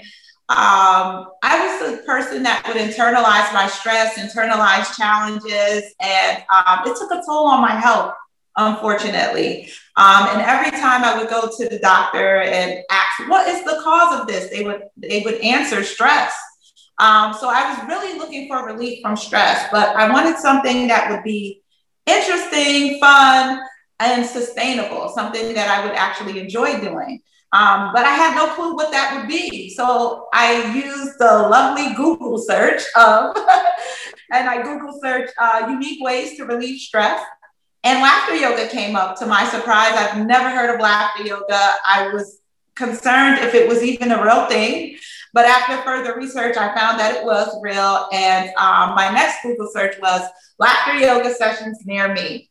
um, 0.49 1.27
I 1.43 1.79
was 1.79 1.91
the 1.91 2.03
person 2.03 2.41
that 2.43 2.63
would 2.67 2.77
internalize 2.77 3.53
my 3.53 3.67
stress, 3.67 4.17
internalize 4.17 4.95
challenges, 4.97 5.93
and 6.01 6.43
um, 6.49 6.79
it 6.87 6.97
took 6.97 7.11
a 7.11 7.21
toll 7.23 7.45
on 7.45 7.61
my 7.61 7.75
health 7.75 8.15
unfortunately. 8.55 9.67
Um, 9.97 10.27
and 10.29 10.41
every 10.41 10.71
time 10.71 11.03
I 11.03 11.17
would 11.17 11.27
go 11.27 11.49
to 11.57 11.69
the 11.69 11.79
doctor 11.79 12.41
and 12.41 12.83
ask, 12.89 13.29
"What 13.29 13.47
is 13.47 13.63
the 13.63 13.81
cause 13.83 14.19
of 14.19 14.27
this?" 14.27 14.49
they 14.49 14.63
would 14.63 14.83
they 14.97 15.21
would 15.21 15.35
answer 15.41 15.83
stress. 15.83 16.33
Um, 16.99 17.33
so 17.33 17.49
I 17.49 17.69
was 17.69 17.87
really 17.87 18.17
looking 18.17 18.47
for 18.47 18.65
relief 18.65 18.99
from 19.01 19.15
stress, 19.15 19.67
but 19.71 19.95
I 19.95 20.11
wanted 20.11 20.37
something 20.37 20.87
that 20.87 21.09
would 21.09 21.23
be 21.23 21.61
interesting, 22.05 22.99
fun, 22.99 23.59
and 23.99 24.25
sustainable, 24.25 25.09
something 25.09 25.53
that 25.53 25.69
I 25.69 25.85
would 25.85 25.95
actually 25.95 26.39
enjoy 26.39 26.79
doing. 26.79 27.21
Um, 27.53 27.91
but 27.93 28.03
I 28.03 28.15
had 28.15 28.35
no 28.35 28.47
clue 28.55 28.75
what 28.75 28.91
that 28.91 29.15
would 29.15 29.27
be. 29.27 29.69
So 29.69 30.27
I 30.33 30.73
used 30.73 31.19
the 31.19 31.25
lovely 31.25 31.93
Google 31.93 32.39
search 32.39 32.81
of, 32.95 33.35
and 34.31 34.49
I 34.49 34.63
Google 34.63 34.99
search 35.01 35.29
uh, 35.39 35.67
unique 35.69 36.03
ways 36.03 36.35
to 36.37 36.45
relieve 36.45 36.79
stress. 36.79 37.23
And 37.83 38.01
laughter 38.01 38.35
yoga 38.35 38.67
came 38.69 38.95
up 38.95 39.17
to 39.19 39.27
my 39.27 39.45
surprise. 39.49 39.93
I've 39.93 40.25
never 40.25 40.49
heard 40.49 40.73
of 40.73 40.81
laughter 40.81 41.23
yoga. 41.23 41.73
I 41.85 42.09
was 42.13 42.39
concerned 42.75 43.39
if 43.39 43.53
it 43.53 43.67
was 43.67 43.83
even 43.83 44.11
a 44.11 44.23
real 44.23 44.47
thing. 44.47 44.97
But 45.33 45.45
after 45.45 45.77
further 45.83 46.15
research, 46.15 46.57
I 46.57 46.75
found 46.75 46.99
that 46.99 47.15
it 47.15 47.25
was 47.25 47.59
real. 47.61 48.07
And 48.13 48.49
um, 48.57 48.93
my 48.95 49.09
next 49.11 49.41
Google 49.41 49.69
search 49.73 49.95
was 49.99 50.21
laughter 50.59 50.95
yoga 50.95 51.33
sessions 51.33 51.79
near 51.85 52.13
me. 52.13 52.49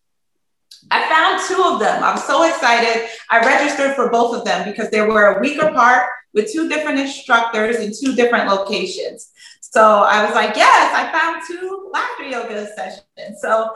I 0.91 1.09
found 1.09 1.41
two 1.49 1.63
of 1.63 1.81
them. 1.81 2.03
I'm 2.03 2.19
so 2.19 2.43
excited. 2.43 3.09
I 3.31 3.39
registered 3.39 3.95
for 3.95 4.11
both 4.11 4.37
of 4.37 4.45
them 4.45 4.69
because 4.69 4.91
they 4.91 5.01
were 5.01 5.37
a 5.37 5.41
week 5.41 5.63
apart 5.63 6.09
with 6.35 6.53
two 6.53 6.69
different 6.69 6.99
instructors 6.99 7.77
in 7.77 7.93
two 7.93 8.17
different 8.17 8.49
locations. 8.49 9.31
So 9.61 9.83
I 9.83 10.25
was 10.25 10.35
like, 10.35 10.57
yes, 10.57 10.93
I 10.95 11.11
found 11.17 11.43
two 11.47 11.91
laughter 11.93 12.25
yoga 12.25 12.67
sessions. 12.75 13.41
So 13.41 13.71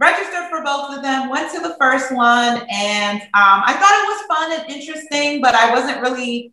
registered 0.00 0.48
for 0.48 0.64
both 0.64 0.96
of 0.96 1.02
them, 1.02 1.28
went 1.28 1.52
to 1.52 1.60
the 1.60 1.76
first 1.78 2.10
one, 2.10 2.62
and 2.70 3.20
um, 3.20 3.62
I 3.64 3.74
thought 3.78 3.94
it 4.00 4.08
was 4.08 4.20
fun 4.26 4.60
and 4.60 4.70
interesting, 4.70 5.42
but 5.42 5.54
I 5.54 5.74
wasn't 5.74 6.00
really 6.00 6.52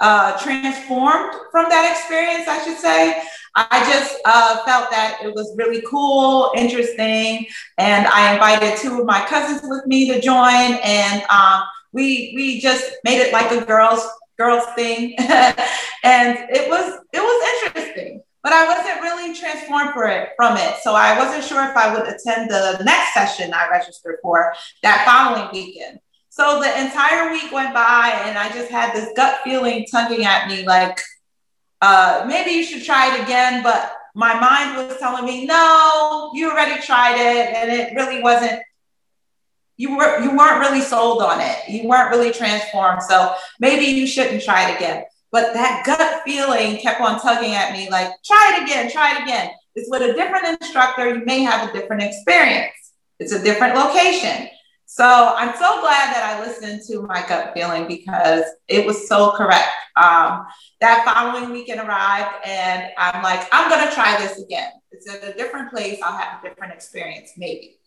uh, 0.00 0.36
transformed 0.38 1.34
from 1.50 1.68
that 1.68 1.90
experience, 1.90 2.48
I 2.48 2.64
should 2.64 2.78
say. 2.78 3.22
I 3.54 3.90
just 3.90 4.18
uh, 4.24 4.64
felt 4.64 4.90
that 4.90 5.18
it 5.22 5.34
was 5.34 5.54
really 5.56 5.82
cool, 5.88 6.52
interesting, 6.56 7.46
and 7.78 8.06
I 8.06 8.34
invited 8.34 8.78
two 8.78 9.00
of 9.00 9.06
my 9.06 9.24
cousins 9.26 9.60
with 9.64 9.86
me 9.86 10.10
to 10.12 10.20
join, 10.20 10.78
and 10.82 11.22
um, 11.30 11.62
we 11.92 12.32
we 12.34 12.60
just 12.60 12.92
made 13.04 13.20
it 13.20 13.32
like 13.32 13.50
a 13.52 13.64
girls 13.64 14.06
girls 14.38 14.64
thing, 14.74 15.14
and 15.18 16.38
it 16.50 16.68
was 16.68 16.98
it 17.12 17.20
was 17.20 17.74
interesting 17.76 18.22
but 18.46 18.52
I 18.52 18.64
wasn't 18.68 19.00
really 19.00 19.34
transformed 19.34 19.90
for 19.92 20.06
it 20.06 20.28
from 20.36 20.56
it. 20.56 20.76
So 20.80 20.94
I 20.94 21.18
wasn't 21.18 21.42
sure 21.42 21.68
if 21.68 21.76
I 21.76 21.92
would 21.92 22.06
attend 22.06 22.48
the 22.48 22.80
next 22.84 23.12
session 23.12 23.52
I 23.52 23.68
registered 23.68 24.18
for 24.22 24.54
that 24.84 25.04
following 25.04 25.50
weekend. 25.52 25.98
So 26.28 26.60
the 26.60 26.80
entire 26.80 27.32
week 27.32 27.50
went 27.50 27.74
by 27.74 28.22
and 28.24 28.38
I 28.38 28.48
just 28.50 28.70
had 28.70 28.94
this 28.94 29.10
gut 29.16 29.40
feeling 29.42 29.84
tugging 29.90 30.24
at 30.24 30.46
me 30.46 30.64
like, 30.64 31.00
uh, 31.82 32.24
maybe 32.28 32.52
you 32.52 32.62
should 32.62 32.84
try 32.84 33.16
it 33.16 33.20
again. 33.24 33.64
But 33.64 33.92
my 34.14 34.38
mind 34.38 34.76
was 34.76 34.96
telling 34.98 35.24
me, 35.24 35.44
no, 35.44 36.30
you 36.32 36.48
already 36.48 36.80
tried 36.80 37.16
it. 37.16 37.52
And 37.52 37.72
it 37.72 37.96
really 37.96 38.22
wasn't, 38.22 38.62
you 39.76 39.96
were 39.96 40.20
you 40.20 40.36
weren't 40.36 40.60
really 40.60 40.82
sold 40.82 41.20
on 41.20 41.40
it. 41.40 41.68
You 41.68 41.88
weren't 41.88 42.10
really 42.10 42.30
transformed. 42.30 43.02
So 43.02 43.34
maybe 43.58 43.86
you 43.86 44.06
shouldn't 44.06 44.44
try 44.44 44.70
it 44.70 44.76
again. 44.76 45.02
But 45.36 45.52
that 45.52 45.82
gut 45.84 46.22
feeling 46.24 46.78
kept 46.78 46.98
on 46.98 47.20
tugging 47.20 47.52
at 47.52 47.70
me 47.74 47.90
like, 47.90 48.08
try 48.24 48.52
it 48.54 48.62
again, 48.62 48.90
try 48.90 49.14
it 49.14 49.22
again. 49.22 49.50
It's 49.74 49.90
with 49.90 50.00
a 50.00 50.14
different 50.14 50.62
instructor, 50.62 51.14
you 51.14 51.26
may 51.26 51.42
have 51.42 51.68
a 51.68 51.72
different 51.74 52.04
experience. 52.04 52.72
It's 53.18 53.32
a 53.32 53.42
different 53.42 53.74
location. 53.74 54.48
So 54.86 55.04
I'm 55.04 55.52
so 55.52 55.82
glad 55.82 56.14
that 56.14 56.22
I 56.24 56.40
listened 56.40 56.80
to 56.86 57.02
my 57.02 57.22
gut 57.28 57.52
feeling 57.52 57.86
because 57.86 58.44
it 58.66 58.86
was 58.86 59.06
so 59.06 59.32
correct. 59.32 59.68
Um, 60.02 60.46
that 60.80 61.04
following 61.04 61.50
weekend 61.50 61.80
arrived, 61.80 62.34
and 62.46 62.90
I'm 62.96 63.22
like, 63.22 63.46
I'm 63.52 63.68
going 63.68 63.86
to 63.86 63.94
try 63.94 64.16
this 64.16 64.42
again. 64.42 64.70
It's 64.90 65.06
at 65.06 65.22
a 65.22 65.34
different 65.34 65.70
place. 65.70 66.00
I'll 66.02 66.16
have 66.16 66.42
a 66.42 66.48
different 66.48 66.72
experience, 66.72 67.32
maybe. 67.36 67.78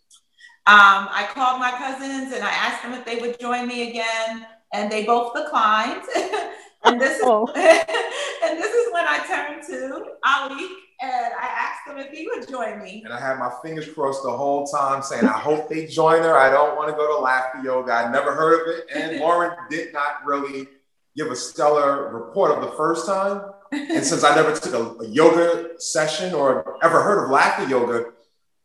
Um, 0.68 1.08
I 1.10 1.28
called 1.34 1.58
my 1.58 1.72
cousins 1.72 2.32
and 2.32 2.44
I 2.44 2.50
asked 2.50 2.84
them 2.84 2.92
if 2.92 3.04
they 3.04 3.16
would 3.16 3.40
join 3.40 3.66
me 3.66 3.90
again, 3.90 4.46
and 4.72 4.88
they 4.92 5.04
both 5.04 5.34
declined. 5.34 6.02
And 6.84 7.00
this 7.00 7.18
is 7.18 7.22
oh. 7.24 7.46
and 7.54 8.58
this 8.58 8.74
is 8.74 8.92
when 8.92 9.04
I 9.06 9.18
turned 9.26 9.62
to 9.68 10.04
Ali 10.24 10.68
and 11.02 11.32
I 11.34 11.46
asked 11.46 11.88
him 11.88 11.98
if 11.98 12.10
he 12.10 12.28
would 12.28 12.48
join 12.48 12.82
me. 12.82 13.02
And 13.04 13.12
I 13.12 13.20
had 13.20 13.38
my 13.38 13.50
fingers 13.62 13.88
crossed 13.88 14.22
the 14.22 14.30
whole 14.30 14.66
time 14.66 15.02
saying, 15.02 15.24
I 15.24 15.38
hope 15.38 15.68
they 15.68 15.86
join 15.86 16.22
her. 16.22 16.36
I 16.36 16.50
don't 16.50 16.76
want 16.76 16.90
to 16.90 16.94
go 16.94 17.16
to 17.16 17.22
laughter 17.22 17.62
yoga. 17.62 17.92
I 17.92 18.12
never 18.12 18.34
heard 18.34 18.60
of 18.60 18.74
it. 18.74 18.86
And 18.94 19.20
Lauren 19.20 19.56
did 19.70 19.92
not 19.92 20.24
really 20.24 20.68
give 21.16 21.28
a 21.28 21.36
stellar 21.36 22.12
report 22.12 22.52
of 22.52 22.62
the 22.62 22.76
first 22.76 23.06
time. 23.06 23.50
And 23.72 24.04
since 24.04 24.24
I 24.24 24.34
never 24.34 24.54
took 24.54 24.74
a, 24.74 25.02
a 25.04 25.08
yoga 25.08 25.80
session 25.80 26.34
or 26.34 26.76
ever 26.82 27.02
heard 27.02 27.24
of 27.24 27.30
laughter 27.30 27.68
yoga, 27.68 28.06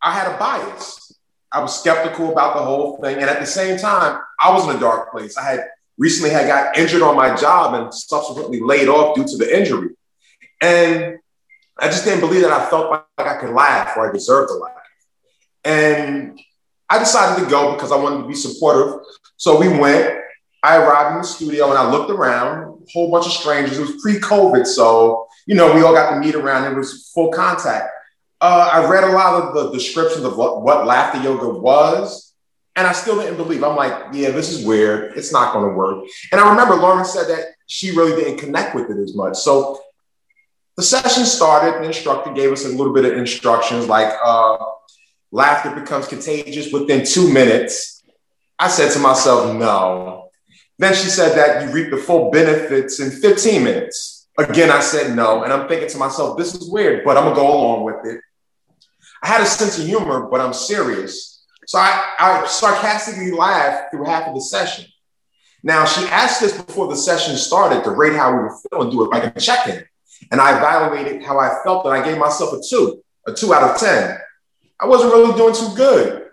I 0.01 0.12
had 0.12 0.34
a 0.34 0.38
bias. 0.38 1.17
I 1.51 1.62
was 1.62 1.79
skeptical 1.79 2.31
about 2.31 2.55
the 2.55 2.63
whole 2.63 2.98
thing. 2.98 3.15
And 3.17 3.29
at 3.29 3.39
the 3.39 3.45
same 3.45 3.77
time, 3.77 4.22
I 4.39 4.53
was 4.53 4.67
in 4.67 4.75
a 4.75 4.79
dark 4.79 5.12
place. 5.12 5.38
I 5.38 5.43
had 5.43 5.69
recently 5.97 6.29
had 6.29 6.47
got 6.47 6.77
injured 6.77 7.01
on 7.01 7.15
my 7.15 7.35
job 7.35 7.73
and 7.73 7.93
subsequently 7.93 8.59
laid 8.59 8.87
off 8.87 9.15
due 9.15 9.25
to 9.25 9.37
the 9.37 9.57
injury. 9.57 9.89
And 10.61 11.19
I 11.77 11.87
just 11.87 12.05
didn't 12.05 12.21
believe 12.21 12.41
that 12.41 12.51
I 12.51 12.69
felt 12.69 12.91
like 12.91 13.03
I 13.17 13.37
could 13.37 13.51
laugh 13.51 13.95
or 13.97 14.09
I 14.09 14.13
deserved 14.13 14.49
to 14.49 14.55
laugh. 14.55 14.73
And 15.63 16.39
I 16.89 16.99
decided 16.99 17.43
to 17.43 17.49
go 17.49 17.73
because 17.73 17.91
I 17.91 17.97
wanted 17.97 18.21
to 18.21 18.27
be 18.27 18.35
supportive. 18.35 19.01
So 19.37 19.59
we 19.59 19.67
went. 19.67 20.21
I 20.63 20.77
arrived 20.77 21.15
in 21.15 21.21
the 21.21 21.27
studio 21.27 21.69
and 21.69 21.77
I 21.77 21.89
looked 21.91 22.09
around, 22.09 22.63
a 22.63 22.91
whole 22.91 23.11
bunch 23.11 23.27
of 23.27 23.33
strangers. 23.33 23.77
It 23.77 23.81
was 23.81 24.01
pre-COVID, 24.01 24.65
so 24.65 25.27
you 25.45 25.53
know 25.53 25.75
we 25.75 25.83
all 25.83 25.93
got 25.93 26.11
to 26.11 26.19
meet 26.19 26.33
around. 26.33 26.71
It 26.71 26.75
was 26.75 27.11
full 27.13 27.31
contact. 27.31 27.89
Uh, 28.41 28.69
I 28.73 28.89
read 28.89 29.03
a 29.03 29.11
lot 29.11 29.43
of 29.43 29.53
the 29.53 29.71
descriptions 29.71 30.25
of 30.25 30.37
what, 30.37 30.63
what 30.63 30.85
laughter 30.85 31.21
yoga 31.21 31.49
was, 31.49 32.25
and 32.75 32.86
I 32.86 32.91
still 32.91 33.20
didn't 33.20 33.38
believe. 33.38 33.63
I'm 33.63 33.75
like, 33.75 33.94
yeah, 34.12 34.32
this 34.32 34.51
is 34.51 34.65
weird. 34.65 35.17
It's 35.17 35.32
not 35.32 35.53
going 35.53 35.70
to 35.70 35.75
work. 35.75 36.05
And 36.32 36.41
I 36.41 36.50
remember 36.50 36.75
Lauren 36.75 37.05
said 37.05 37.27
that 37.29 37.55
she 37.67 37.96
really 37.96 38.22
didn't 38.22 38.38
connect 38.38 38.75
with 38.75 38.89
it 38.89 38.98
as 38.98 39.15
much. 39.15 39.38
So 39.38 39.79
the 40.75 40.84
session 40.84 41.25
started. 41.25 41.82
The 41.82 41.88
instructor 41.88 42.34
gave 42.34 42.51
us 42.51 42.65
a 42.65 42.70
little 42.70 42.94
bit 42.94 43.05
of 43.05 43.17
instructions 43.17 43.88
like 43.88 44.13
uh, 44.24 44.58
laughter 45.32 45.72
becomes 45.74 46.08
contagious 46.08 46.72
within 46.74 47.05
two 47.05 47.32
minutes. 47.32 48.03
I 48.60 48.67
said 48.67 48.91
to 48.91 49.00
myself, 49.00 49.55
no. 49.55 50.29
Then 50.77 50.94
she 50.94 51.08
said 51.08 51.38
that 51.38 51.63
you 51.63 51.74
reap 51.74 51.91
the 51.91 51.98
full 51.98 52.29
benefits 52.29 53.00
in 53.00 53.10
15 53.10 53.63
minutes. 53.63 54.27
Again, 54.38 54.70
I 54.70 54.82
said 54.82 55.15
no. 55.15 55.44
And 55.44 55.53
I'm 55.53 55.70
thinking 55.70 55.88
to 55.88 55.98
myself, 55.98 56.38
this 56.38 56.53
is 56.53 56.70
weird, 56.70 57.05
but 57.05 57.15
I'm 57.15 57.24
going 57.24 57.36
to 57.36 57.41
go 57.41 57.53
along 57.53 57.84
with 57.86 58.05
it. 58.05 58.20
I 59.24 59.27
had 59.27 59.41
a 59.41 59.46
sense 59.46 59.79
of 59.79 59.86
humor, 59.86 60.27
but 60.29 60.41
I'm 60.41 60.53
serious. 60.53 61.34
So 61.67 61.79
I, 61.79 62.13
I 62.19 62.45
sarcastically 62.48 63.31
laughed 63.31 63.91
through 63.91 64.05
half 64.05 64.27
of 64.27 64.36
the 64.36 64.41
session. 64.41 64.86
Now, 65.63 65.86
she 65.86 66.05
asked 66.05 66.43
us 66.43 66.55
before 66.62 66.88
the 66.88 66.95
session 66.95 67.36
started 67.38 67.84
to 67.84 67.91
rate 67.91 68.15
how 68.15 68.31
we 68.31 68.38
were 68.38 68.55
feeling, 68.69 68.91
do 68.91 69.03
it 69.03 69.10
like 69.10 69.36
a 69.36 69.39
check 69.39 69.67
in. 69.67 69.84
And 70.31 70.39
I 70.39 70.57
evaluated 70.57 71.24
how 71.24 71.39
I 71.39 71.57
felt, 71.63 71.86
and 71.86 71.93
I 71.93 72.05
gave 72.05 72.19
myself 72.19 72.53
a 72.53 72.62
two, 72.67 73.01
a 73.25 73.34
two 73.34 73.53
out 73.53 73.63
of 73.63 73.79
10. 73.79 74.17
I 74.79 74.86
wasn't 74.86 75.13
really 75.13 75.36
doing 75.36 75.55
too 75.55 75.75
good. 75.75 76.29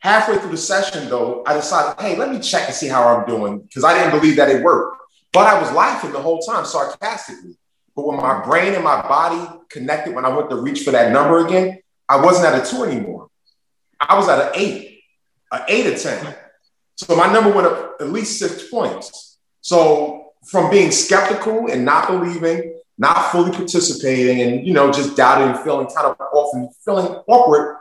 Halfway 0.00 0.38
through 0.38 0.50
the 0.50 0.56
session, 0.56 1.08
though, 1.08 1.44
I 1.46 1.54
decided, 1.54 2.00
hey, 2.02 2.16
let 2.16 2.32
me 2.32 2.40
check 2.40 2.66
and 2.66 2.74
see 2.74 2.88
how 2.88 3.04
I'm 3.06 3.26
doing 3.26 3.60
because 3.60 3.84
I 3.84 3.94
didn't 3.94 4.18
believe 4.18 4.36
that 4.36 4.48
it 4.48 4.64
worked. 4.64 5.00
But 5.32 5.46
I 5.46 5.60
was 5.60 5.72
laughing 5.72 6.12
the 6.12 6.20
whole 6.20 6.40
time 6.40 6.64
sarcastically. 6.64 7.56
But 7.94 8.06
when 8.06 8.16
my 8.16 8.44
brain 8.44 8.74
and 8.74 8.82
my 8.82 9.00
body 9.02 9.48
connected, 9.68 10.14
when 10.14 10.24
I 10.24 10.28
went 10.28 10.50
to 10.50 10.56
reach 10.56 10.82
for 10.82 10.90
that 10.90 11.12
number 11.12 11.46
again, 11.46 11.78
I 12.08 12.20
wasn't 12.20 12.52
at 12.52 12.66
a 12.66 12.70
two 12.70 12.82
anymore. 12.82 13.28
I 14.08 14.16
was 14.16 14.28
at 14.28 14.38
an 14.38 14.52
eight, 14.54 15.00
an 15.50 15.62
eight 15.68 15.86
or 15.86 15.96
10. 15.96 16.34
So 16.96 17.16
my 17.16 17.32
number 17.32 17.52
went 17.52 17.66
up 17.66 17.96
at 18.00 18.10
least 18.10 18.38
six 18.38 18.68
points. 18.68 19.38
So 19.60 20.32
from 20.46 20.70
being 20.70 20.90
skeptical 20.90 21.68
and 21.70 21.84
not 21.84 22.08
believing, 22.08 22.80
not 22.98 23.32
fully 23.32 23.52
participating, 23.52 24.42
and 24.42 24.66
you 24.66 24.74
know, 24.74 24.92
just 24.92 25.16
doubting 25.16 25.48
and 25.54 25.58
feeling 25.64 25.86
kind 25.86 26.06
of 26.06 26.20
off 26.20 26.54
and 26.54 26.68
feeling 26.84 27.06
awkward 27.26 27.78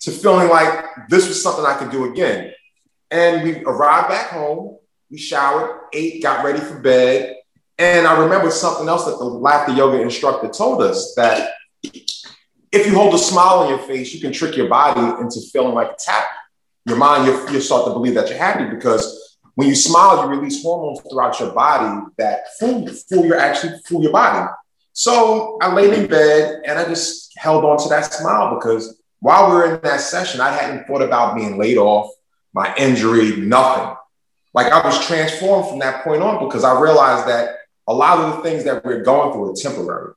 to 0.00 0.10
feeling 0.10 0.48
like 0.48 0.84
this 1.08 1.28
was 1.28 1.42
something 1.42 1.64
I 1.64 1.74
could 1.74 1.90
do 1.90 2.12
again. 2.12 2.52
And 3.10 3.42
we 3.42 3.64
arrived 3.64 4.08
back 4.08 4.30
home, 4.30 4.78
we 5.10 5.18
showered, 5.18 5.80
ate, 5.92 6.22
got 6.22 6.44
ready 6.44 6.60
for 6.60 6.78
bed. 6.78 7.36
And 7.78 8.06
I 8.06 8.18
remember 8.22 8.50
something 8.50 8.88
else 8.88 9.06
that 9.06 9.18
the 9.18 9.24
laughter 9.24 9.72
yoga 9.72 10.00
instructor 10.00 10.48
told 10.48 10.82
us 10.82 11.14
that 11.16 11.50
if 12.74 12.86
you 12.86 12.94
hold 12.94 13.14
a 13.14 13.18
smile 13.18 13.60
on 13.60 13.68
your 13.68 13.78
face, 13.78 14.12
you 14.12 14.20
can 14.20 14.32
trick 14.32 14.56
your 14.56 14.68
body 14.68 15.00
into 15.22 15.40
feeling 15.52 15.74
like 15.74 15.92
it's 15.92 16.06
happy. 16.06 16.26
Your 16.86 16.96
mind, 16.96 17.26
you 17.26 17.32
you 17.50 17.60
start 17.60 17.86
to 17.86 17.92
believe 17.92 18.14
that 18.14 18.28
you're 18.28 18.38
happy 18.38 18.64
because 18.74 19.38
when 19.54 19.68
you 19.68 19.76
smile, 19.76 20.22
you 20.22 20.28
release 20.28 20.62
hormones 20.62 21.00
throughout 21.08 21.38
your 21.38 21.52
body 21.52 22.06
that 22.18 22.40
fool, 22.58 22.86
fool 23.08 23.24
your 23.24 23.38
actually 23.38 23.78
fool 23.86 24.02
your 24.02 24.12
body. 24.12 24.50
So 24.92 25.56
I 25.62 25.72
laid 25.72 25.94
in 25.94 26.08
bed 26.08 26.62
and 26.66 26.78
I 26.78 26.84
just 26.84 27.32
held 27.36 27.64
on 27.64 27.78
to 27.78 27.88
that 27.88 28.12
smile 28.12 28.56
because 28.56 29.00
while 29.20 29.48
we 29.48 29.54
were 29.54 29.74
in 29.74 29.80
that 29.82 30.00
session, 30.00 30.40
I 30.40 30.50
hadn't 30.50 30.86
thought 30.86 31.02
about 31.02 31.36
being 31.36 31.56
laid 31.56 31.78
off, 31.78 32.10
my 32.52 32.74
injury, 32.76 33.36
nothing. 33.36 33.96
Like 34.52 34.72
I 34.72 34.84
was 34.84 35.04
transformed 35.06 35.68
from 35.68 35.78
that 35.78 36.04
point 36.04 36.22
on 36.22 36.44
because 36.44 36.64
I 36.64 36.78
realized 36.78 37.26
that 37.28 37.56
a 37.86 37.94
lot 37.94 38.18
of 38.18 38.36
the 38.36 38.42
things 38.42 38.64
that 38.64 38.84
we're 38.84 39.02
going 39.02 39.32
through 39.32 39.52
are 39.52 39.54
temporary. 39.54 40.14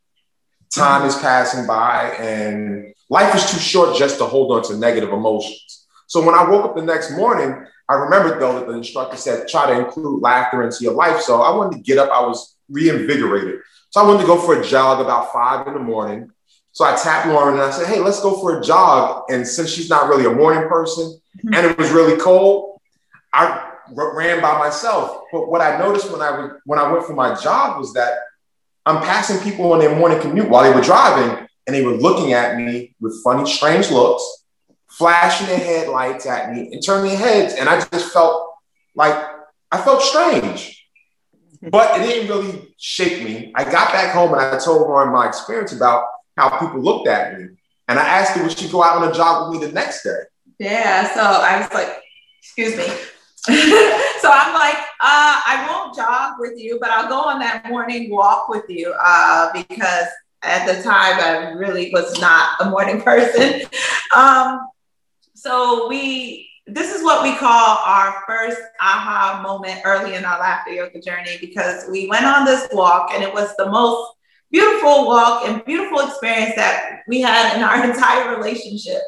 Time 0.73 1.07
is 1.07 1.15
passing 1.15 1.65
by 1.65 2.09
and 2.19 2.93
life 3.09 3.33
is 3.35 3.51
too 3.51 3.59
short 3.59 3.97
just 3.97 4.17
to 4.19 4.25
hold 4.25 4.51
on 4.51 4.63
to 4.69 4.77
negative 4.77 5.11
emotions. 5.11 5.87
So 6.07 6.25
when 6.25 6.35
I 6.35 6.49
woke 6.49 6.65
up 6.65 6.75
the 6.75 6.81
next 6.83 7.11
morning, 7.11 7.65
I 7.89 7.93
remembered 7.93 8.41
though 8.41 8.53
that 8.53 8.67
the 8.67 8.73
instructor 8.73 9.17
said, 9.17 9.47
try 9.47 9.67
to 9.67 9.85
include 9.85 10.21
laughter 10.21 10.63
into 10.63 10.83
your 10.83 10.93
life. 10.93 11.21
So 11.21 11.41
I 11.41 11.55
wanted 11.55 11.77
to 11.77 11.83
get 11.83 11.97
up. 11.97 12.09
I 12.11 12.21
was 12.21 12.55
reinvigorated. 12.69 13.61
So 13.91 14.01
I 14.01 14.05
wanted 14.05 14.21
to 14.21 14.27
go 14.27 14.39
for 14.39 14.59
a 14.59 14.65
jog 14.65 14.99
about 14.99 15.31
five 15.31 15.67
in 15.67 15.73
the 15.73 15.79
morning. 15.79 16.31
So 16.73 16.85
I 16.85 16.95
tapped 16.95 17.27
Lauren 17.27 17.55
and 17.55 17.63
I 17.63 17.71
said, 17.71 17.87
Hey, 17.87 17.99
let's 17.99 18.21
go 18.21 18.39
for 18.39 18.59
a 18.59 18.63
jog. 18.63 19.23
And 19.29 19.47
since 19.47 19.69
she's 19.69 19.89
not 19.89 20.09
really 20.09 20.25
a 20.25 20.35
morning 20.35 20.67
person 20.69 21.19
mm-hmm. 21.37 21.53
and 21.53 21.65
it 21.65 21.77
was 21.77 21.91
really 21.91 22.19
cold, 22.19 22.79
I 23.33 23.71
ran 23.91 24.41
by 24.41 24.59
myself. 24.59 25.23
But 25.31 25.49
what 25.49 25.61
I 25.61 25.77
noticed 25.79 26.11
when 26.11 26.21
I 26.21 26.49
when 26.65 26.79
I 26.79 26.91
went 26.91 27.05
for 27.05 27.13
my 27.13 27.35
jog 27.35 27.79
was 27.79 27.93
that 27.93 28.19
I'm 28.87 29.03
passing 29.03 29.39
people 29.39 29.73
on 29.73 29.79
their 29.79 29.93
morning 29.93 30.21
commute 30.21 30.47
while 30.47 30.63
they 30.63 30.73
were 30.73 30.83
driving 30.83 31.45
and 31.67 31.75
they 31.75 31.83
were 31.83 31.91
looking 31.91 32.31
at 32.31 32.55
me 32.55 32.95
with 33.01 33.21
funny, 33.21 33.45
strange 33.45 33.91
looks, 33.91 34.23
flashing 34.87 35.47
their 35.47 35.59
headlights 35.59 36.25
at 36.25 36.53
me 36.53 36.71
and 36.71 36.81
turning 36.81 37.09
their 37.11 37.17
heads. 37.17 37.53
And 37.55 37.67
I 37.67 37.81
just 37.81 38.13
felt 38.13 38.49
like 38.95 39.13
I 39.71 39.81
felt 39.81 40.01
strange. 40.01 40.73
But 41.59 41.99
it 41.99 42.03
didn't 42.03 42.29
really 42.29 42.71
shake 42.77 43.23
me. 43.23 43.51
I 43.55 43.63
got 43.63 43.91
back 43.91 44.13
home 44.13 44.31
and 44.31 44.39
I 44.39 44.59
told 44.59 44.81
Lauren 44.81 45.11
my 45.11 45.27
experience 45.27 45.73
about 45.73 46.05
how 46.37 46.49
people 46.59 46.79
looked 46.79 47.07
at 47.07 47.37
me. 47.37 47.47
And 47.87 47.97
I 47.97 48.07
asked 48.07 48.37
her, 48.37 48.43
would 48.43 48.57
she 48.57 48.69
go 48.69 48.83
out 48.83 49.01
on 49.01 49.09
a 49.09 49.11
jog 49.11 49.49
with 49.49 49.59
me 49.59 49.65
the 49.65 49.73
next 49.73 50.03
day? 50.03 50.19
Yeah. 50.59 51.11
So 51.15 51.19
I 51.19 51.59
was 51.59 51.73
like, 51.73 51.99
excuse 52.43 52.77
me. 52.77 52.85
so 54.19 54.29
I'm 54.29 54.53
like, 54.53 54.77
uh, 54.99 55.41
I 55.45 55.65
won't 55.69 55.95
jog 55.95 56.33
with 56.37 56.59
you, 56.59 56.77
but 56.81 56.89
I'll 56.89 57.07
go 57.07 57.21
on 57.21 57.39
that 57.39 57.69
morning 57.69 58.11
walk 58.11 58.49
with 58.49 58.65
you 58.67 58.93
uh, 58.99 59.53
because 59.53 60.07
at 60.43 60.65
the 60.65 60.83
time 60.83 61.19
I 61.19 61.53
really 61.53 61.89
was 61.91 62.19
not 62.19 62.59
a 62.59 62.69
morning 62.69 63.01
person. 63.09 63.61
Um, 64.15 64.67
so 65.33 65.87
we, 65.87 66.49
this 66.65 66.93
is 66.93 67.03
what 67.03 67.23
we 67.23 67.35
call 67.37 67.77
our 67.85 68.21
first 68.27 68.59
aha 68.81 69.39
moment 69.41 69.81
early 69.85 70.15
in 70.15 70.25
our 70.25 70.39
laughter 70.39 70.71
yoga 70.71 70.99
journey 70.99 71.37
because 71.39 71.85
we 71.89 72.07
went 72.07 72.25
on 72.25 72.43
this 72.43 72.67
walk 72.73 73.11
and 73.13 73.23
it 73.23 73.33
was 73.33 73.55
the 73.57 73.69
most 73.69 74.11
beautiful 74.51 75.05
walk 75.07 75.47
and 75.47 75.63
beautiful 75.65 75.99
experience 75.99 76.55
that 76.55 76.99
we 77.07 77.21
had 77.21 77.55
in 77.55 77.63
our 77.63 77.85
entire 77.89 78.35
relationship. 78.35 79.01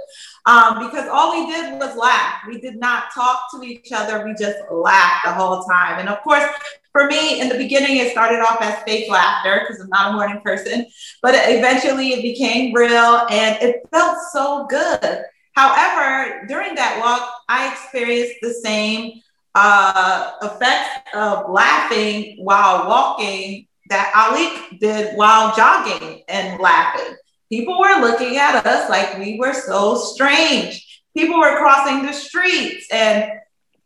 Um, 0.49 0.79
because 0.79 1.07
all 1.07 1.29
we 1.39 1.51
did 1.51 1.79
was 1.79 1.95
laugh. 1.95 2.41
We 2.47 2.59
did 2.59 2.79
not 2.79 3.13
talk 3.13 3.51
to 3.53 3.61
each 3.61 3.91
other. 3.91 4.25
We 4.25 4.33
just 4.33 4.57
laughed 4.71 5.23
the 5.23 5.31
whole 5.31 5.61
time. 5.65 5.99
And 5.99 6.09
of 6.09 6.23
course, 6.23 6.43
for 6.91 7.05
me, 7.05 7.39
in 7.39 7.49
the 7.49 7.55
beginning, 7.55 7.97
it 7.97 8.11
started 8.11 8.39
off 8.39 8.59
as 8.59 8.81
fake 8.81 9.11
laughter 9.11 9.61
because 9.61 9.79
I'm 9.79 9.89
not 9.89 10.09
a 10.09 10.13
morning 10.13 10.41
person, 10.41 10.87
but 11.21 11.35
eventually 11.35 12.13
it 12.13 12.23
became 12.23 12.73
real 12.73 13.27
and 13.29 13.61
it 13.61 13.87
felt 13.91 14.17
so 14.31 14.65
good. 14.67 15.21
However, 15.53 16.47
during 16.47 16.73
that 16.73 16.99
walk, 16.99 17.29
I 17.47 17.71
experienced 17.71 18.37
the 18.41 18.53
same 18.53 19.21
uh, 19.53 20.31
effects 20.41 21.11
of 21.13 21.47
laughing 21.51 22.43
while 22.43 22.87
walking 22.87 23.67
that 23.89 24.11
Ali 24.15 24.79
did 24.79 25.15
while 25.15 25.55
jogging 25.55 26.23
and 26.27 26.59
laughing. 26.59 27.15
People 27.49 27.79
were 27.79 27.99
looking 28.01 28.37
at 28.37 28.65
us 28.65 28.89
like 28.89 29.17
we 29.17 29.39
were 29.39 29.53
so 29.53 29.95
strange. 29.95 31.01
People 31.17 31.39
were 31.39 31.57
crossing 31.57 32.05
the 32.05 32.13
streets 32.13 32.87
and 32.91 33.31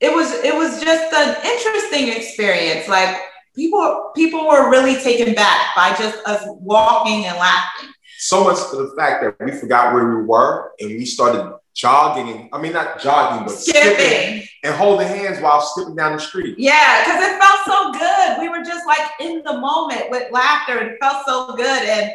it 0.02 0.14
was 0.14 0.32
it 0.44 0.54
was 0.54 0.82
just 0.82 1.14
an 1.14 1.38
interesting 1.46 2.10
experience. 2.10 2.90
Like 2.90 3.18
people 3.56 4.12
people 4.16 4.48
were 4.48 4.70
really 4.70 4.96
taken 4.96 5.34
back 5.34 5.76
by 5.76 5.96
just 5.98 6.18
us 6.28 6.44
walking 6.60 7.26
and 7.26 7.38
laughing. 7.38 7.90
So 8.20 8.44
much 8.44 8.58
to 8.72 8.78
the 8.78 8.94
fact 8.98 9.24
that 9.24 9.46
we 9.46 9.52
forgot 9.52 9.94
where 9.94 10.18
we 10.18 10.26
were 10.26 10.72
and 10.80 10.90
we 10.90 11.06
started 11.06 11.54
jogging. 11.74 12.50
I 12.54 12.62
mean, 12.62 12.74
not 12.74 13.02
jogging, 13.02 13.46
but 13.46 13.54
skipping, 13.54 13.96
skipping 13.96 14.48
and 14.64 14.76
holding 14.76 15.08
hands 15.08 15.42
while 15.42 15.62
skipping 15.62 15.96
down 15.96 16.14
the 16.14 16.22
street. 16.22 16.56
Yeah, 16.58 17.04
because 17.04 17.22
it 17.22 17.40
felt 17.40 17.60
so 17.66 17.92
good. 17.94 18.42
We 18.42 18.50
were 18.50 18.64
just 18.64 18.86
like 18.86 19.10
in 19.20 19.42
the 19.44 19.58
moment 19.58 20.10
with 20.10 20.32
laughter. 20.32 20.80
It 20.80 20.98
felt 21.02 21.26
so 21.26 21.56
good. 21.56 21.66
And 21.66 22.12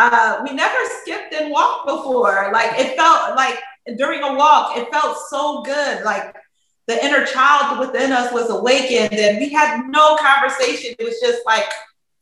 uh, 0.00 0.40
we 0.42 0.54
never 0.54 0.78
skipped 1.02 1.34
and 1.34 1.50
walked 1.50 1.86
before. 1.86 2.50
Like 2.52 2.78
it 2.78 2.96
felt 2.96 3.36
like 3.36 3.58
during 3.96 4.22
a 4.22 4.34
walk, 4.34 4.76
it 4.76 4.90
felt 4.90 5.18
so 5.28 5.62
good. 5.62 6.04
Like 6.04 6.34
the 6.86 7.04
inner 7.04 7.26
child 7.26 7.78
within 7.78 8.10
us 8.10 8.32
was 8.32 8.48
awakened 8.48 9.12
and 9.12 9.38
we 9.38 9.50
had 9.50 9.86
no 9.88 10.16
conversation. 10.16 10.94
It 10.98 11.04
was 11.04 11.20
just 11.20 11.44
like 11.44 11.70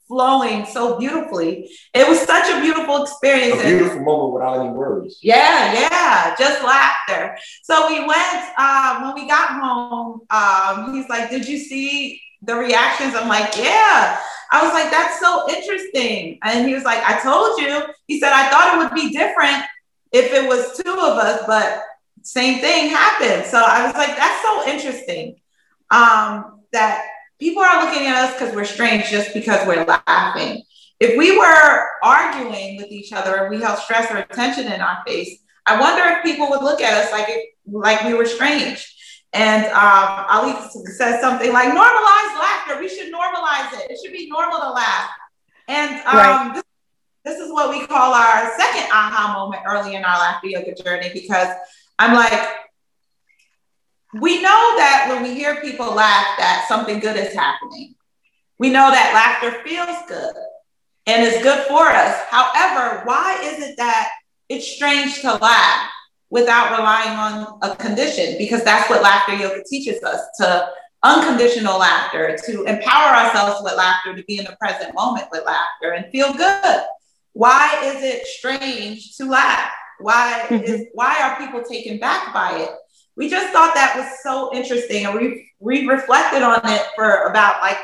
flowing 0.09 0.67
so 0.67 0.99
beautifully. 0.99 1.71
It 1.95 2.09
was 2.09 2.19
such 2.21 2.51
a 2.51 2.61
beautiful 2.61 3.05
experience. 3.05 3.61
A 3.61 3.64
beautiful 3.64 4.01
moment 4.01 4.35
without 4.35 4.61
any 4.61 4.71
words. 4.71 5.21
Yeah, 5.23 5.73
yeah, 5.75 6.35
just 6.37 6.64
laughter. 6.64 7.38
So 7.62 7.88
we 7.88 8.01
went, 8.01 8.59
um, 8.59 9.03
when 9.03 9.14
we 9.14 9.29
got 9.29 9.61
home, 9.61 10.23
um, 10.31 10.95
he's 10.95 11.09
like, 11.09 11.31
Did 11.31 11.47
you 11.47 11.59
see 11.59 12.21
the 12.42 12.55
reactions? 12.55 13.14
I'm 13.14 13.29
like, 13.29 13.57
Yeah. 13.57 14.18
I 14.51 14.62
was 14.64 14.72
like, 14.72 14.90
That's 14.90 15.20
so 15.20 15.48
interesting. 15.48 16.38
And 16.42 16.66
he 16.66 16.74
was 16.74 16.85
like, 16.85 17.03
I 17.05 17.20
told 17.20 17.61
you. 17.61 17.83
He 18.07 18.20
said, 18.20 18.33
I 18.33 18.48
thought 18.51 18.74
it 18.74 18.79
would 18.79 18.94
be 18.94 19.11
different 19.12 19.64
if 20.12 20.33
it 20.33 20.48
was 20.48 20.79
two 20.79 20.92
of 20.92 21.18
us, 21.18 21.42
but 21.46 21.83
same 22.22 22.61
thing 22.61 22.90
happened. 22.90 23.46
So 23.46 23.62
I 23.64 23.87
was 23.87 23.94
like, 23.94 24.16
That's 24.16 24.42
so 24.42 24.68
interesting. 24.70 25.37
Um, 25.90 26.61
that 26.72 27.07
people 27.40 27.62
are 27.62 27.85
looking 27.85 28.07
at 28.07 28.16
us 28.16 28.35
because 28.35 28.55
we're 28.55 28.64
strange 28.64 29.09
just 29.09 29.33
because 29.33 29.66
we're 29.66 29.85
laughing. 29.85 30.62
If 31.01 31.16
we 31.16 31.38
were 31.38 31.90
arguing 32.03 32.77
with 32.77 32.90
each 32.90 33.12
other 33.12 33.37
and 33.37 33.51
we 33.51 33.61
held 33.62 33.79
stress 33.79 34.11
or 34.11 34.22
tension 34.35 34.70
in 34.70 34.81
our 34.81 35.03
face, 35.07 35.38
I 35.64 35.81
wonder 35.81 36.03
if 36.05 36.24
people 36.24 36.48
would 36.51 36.62
look 36.62 36.81
at 36.81 36.94
us 36.94 37.12
like 37.12 37.29
it, 37.29 37.51
like 37.66 38.03
we 38.05 38.14
were 38.14 38.24
strange. 38.24 38.94
And 39.33 39.67
um, 39.67 40.25
Ali 40.31 40.55
says 40.71 41.21
something 41.21 41.53
like, 41.53 41.69
normalize 41.69 42.38
laughter. 42.38 42.81
We 42.81 42.88
should 42.88 43.12
normalize 43.12 43.73
it. 43.75 43.91
It 43.91 43.99
should 44.03 44.12
be 44.12 44.29
normal 44.29 44.61
to 44.61 44.71
laugh. 44.71 45.11
And 45.69 45.97
um, 46.07 46.17
right. 46.17 46.53
this, 46.55 46.64
this 47.25 47.38
is 47.38 47.53
what 47.53 47.69
we 47.71 47.87
call 47.87 48.14
our 48.14 48.59
second 48.59 48.91
aha 48.91 49.35
moment 49.37 49.62
early 49.67 49.95
in 49.95 50.05
our 50.05 50.19
laughter 50.19 50.49
yoga 50.49 50.75
journey 50.75 51.11
because 51.12 51.49
I'm 51.99 52.14
like, 52.14 52.49
we 54.14 54.41
know 54.41 54.77
that 54.79 55.09
when 55.11 55.23
we 55.23 55.35
hear 55.35 55.61
people 55.61 55.95
laugh, 55.95 56.27
that 56.38 56.64
something 56.67 56.99
good 56.99 57.17
is 57.17 57.35
happening. 57.35 57.95
We 58.59 58.71
know 58.71 58.91
that 58.91 59.12
laughter 59.12 59.62
feels 59.62 59.97
good 60.09 60.35
and 61.07 61.23
is 61.23 61.43
good 61.43 61.67
for 61.67 61.87
us. 61.87 62.19
However, 62.31 63.03
why 63.05 63.38
is 63.43 63.62
it 63.62 63.77
that 63.77 64.11
it's 64.49 64.67
strange 64.67 65.21
to 65.21 65.35
laugh 65.35 65.91
without 66.31 66.77
relying 66.79 67.17
on 67.19 67.59
a 67.62 67.77
condition? 67.77 68.37
Because 68.38 68.64
that's 68.64 68.88
what 68.91 69.03
laughter 69.03 69.35
yoga 69.35 69.62
teaches 69.69 70.03
us 70.03 70.21
to 70.38 70.69
unconditional 71.03 71.79
laughter, 71.79 72.37
to 72.47 72.64
empower 72.64 73.14
ourselves 73.14 73.61
with 73.62 73.77
laughter, 73.77 74.17
to 74.17 74.23
be 74.25 74.38
in 74.38 74.45
the 74.45 74.57
present 74.61 74.95
moment 74.95 75.27
with 75.31 75.45
laughter 75.45 75.93
and 75.93 76.11
feel 76.11 76.33
good. 76.33 76.81
Why 77.33 77.81
is 77.85 78.03
it 78.03 78.27
strange 78.27 79.17
to 79.17 79.27
laugh? 79.27 79.71
Why 80.01 80.45
mm-hmm. 80.49 80.64
is 80.64 80.87
why 80.95 81.17
are 81.23 81.45
people 81.45 81.62
taken 81.62 81.99
back 81.99 82.33
by 82.33 82.59
it? 82.59 82.71
we 83.19 83.29
just 83.29 83.53
thought 83.53 83.75
that 83.75 83.95
was 83.97 84.07
so 84.23 84.57
interesting 84.57 85.05
and 85.05 85.14
we 85.14 85.51
we 85.59 85.87
reflected 85.87 86.43
on 86.43 86.61
it 86.64 86.83
for 86.95 87.25
about 87.25 87.61
like 87.61 87.79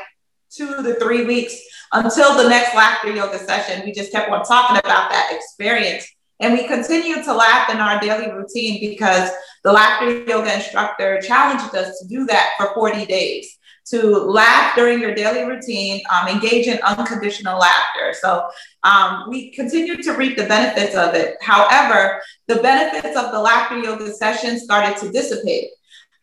two 0.49 0.81
to 0.81 0.95
three 0.95 1.25
weeks 1.25 1.53
until 1.91 2.35
the 2.41 2.49
next 2.49 2.73
laughter 2.73 3.13
yoga 3.13 3.37
session 3.37 3.85
we 3.85 3.91
just 3.91 4.11
kept 4.11 4.31
on 4.31 4.43
talking 4.45 4.77
about 4.77 5.11
that 5.11 5.29
experience 5.31 6.07
And 6.39 6.53
we 6.53 6.67
continued 6.67 7.23
to 7.23 7.33
laugh 7.33 7.69
in 7.69 7.77
our 7.77 7.99
daily 7.99 8.31
routine 8.31 8.79
because 8.79 9.29
the 9.63 9.71
laughter 9.71 10.23
yoga 10.23 10.53
instructor 10.53 11.21
challenged 11.21 11.73
us 11.75 11.99
to 11.99 12.07
do 12.07 12.25
that 12.25 12.51
for 12.57 12.73
40 12.73 13.05
days 13.05 13.57
to 13.85 14.17
laugh 14.17 14.75
during 14.75 14.99
your 14.99 15.13
daily 15.13 15.43
routine, 15.43 16.01
um, 16.11 16.27
engage 16.27 16.67
in 16.67 16.79
unconditional 16.81 17.59
laughter. 17.59 18.13
So 18.19 18.47
um, 18.83 19.25
we 19.29 19.51
continue 19.51 20.01
to 20.01 20.13
reap 20.13 20.37
the 20.37 20.45
benefits 20.45 20.95
of 20.95 21.13
it. 21.13 21.37
However, 21.41 22.19
the 22.47 22.55
benefits 22.55 23.15
of 23.15 23.31
the 23.31 23.39
laughter 23.39 23.77
yoga 23.77 24.11
session 24.11 24.59
started 24.59 24.97
to 24.97 25.11
dissipate. 25.11 25.69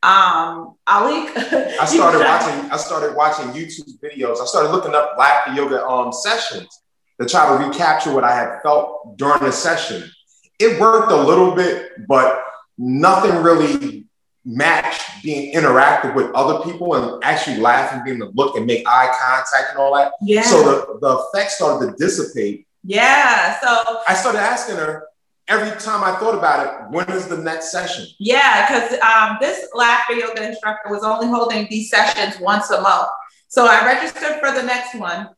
Um, 0.03 0.75
Ali, 0.89 1.29
I 1.37 1.87
started 1.87 2.19
watching. 2.19 2.71
I 2.73 2.77
started 2.77 3.15
watching 3.15 3.47
YouTube 3.51 4.01
videos. 4.03 4.41
I 4.41 4.47
started 4.47 4.73
looking 4.73 4.97
up 4.97 5.15
laughter 5.17 5.55
yoga 5.55 5.87
um, 5.87 6.13
sessions 6.13 6.82
to 7.23 7.29
try 7.29 7.47
to 7.47 7.65
recapture 7.65 8.13
what 8.13 8.25
I 8.25 8.35
had 8.35 8.61
felt 8.63 9.17
during 9.17 9.43
the 9.43 9.53
session. 9.53 10.11
It 10.59 10.81
worked 10.81 11.11
a 11.11 11.17
little 11.17 11.55
bit, 11.55 12.07
but 12.07 12.43
nothing 12.79 13.43
really 13.43 14.07
matched 14.45 15.23
being 15.23 15.55
interactive 15.55 16.15
with 16.15 16.33
other 16.35 16.65
people 16.65 16.95
and 16.95 17.23
actually 17.23 17.59
laughing, 17.59 18.03
being 18.05 18.19
to 18.19 18.27
look 18.35 18.57
and 18.57 18.67
make 18.67 18.87
eye 18.89 19.15
contact 19.21 19.71
and 19.71 19.79
all 19.79 19.95
that. 19.95 20.13
Yeah. 20.21 20.43
So 20.43 20.63
the, 20.63 20.99
the 21.01 21.19
effect 21.19 21.53
started 21.53 21.87
to 21.87 21.97
dissipate. 21.97 22.67
Yeah. 22.83 23.61
So 23.61 24.01
I 24.09 24.15
started 24.15 24.41
asking 24.41 24.77
her 24.77 25.07
every 25.49 25.79
time 25.81 26.03
I 26.03 26.17
thought 26.19 26.35
about 26.35 26.67
it, 26.67 26.91
when 26.91 27.09
is 27.11 27.29
the 27.29 27.39
next 27.39 27.71
session? 27.71 28.07
Yeah, 28.19 28.67
because 28.67 28.99
um, 29.01 29.37
this 29.41 29.69
laughter 29.75 30.15
yoga 30.15 30.49
instructor 30.49 30.91
was 30.91 31.03
only 31.05 31.29
holding 31.29 31.69
these 31.69 31.91
sessions 31.91 32.41
once 32.41 32.71
a 32.71 32.81
month. 32.81 33.09
So 33.49 33.67
I 33.67 33.85
registered 33.85 34.41
for 34.41 34.53
the 34.53 34.63
next 34.63 34.95
one. 34.95 35.29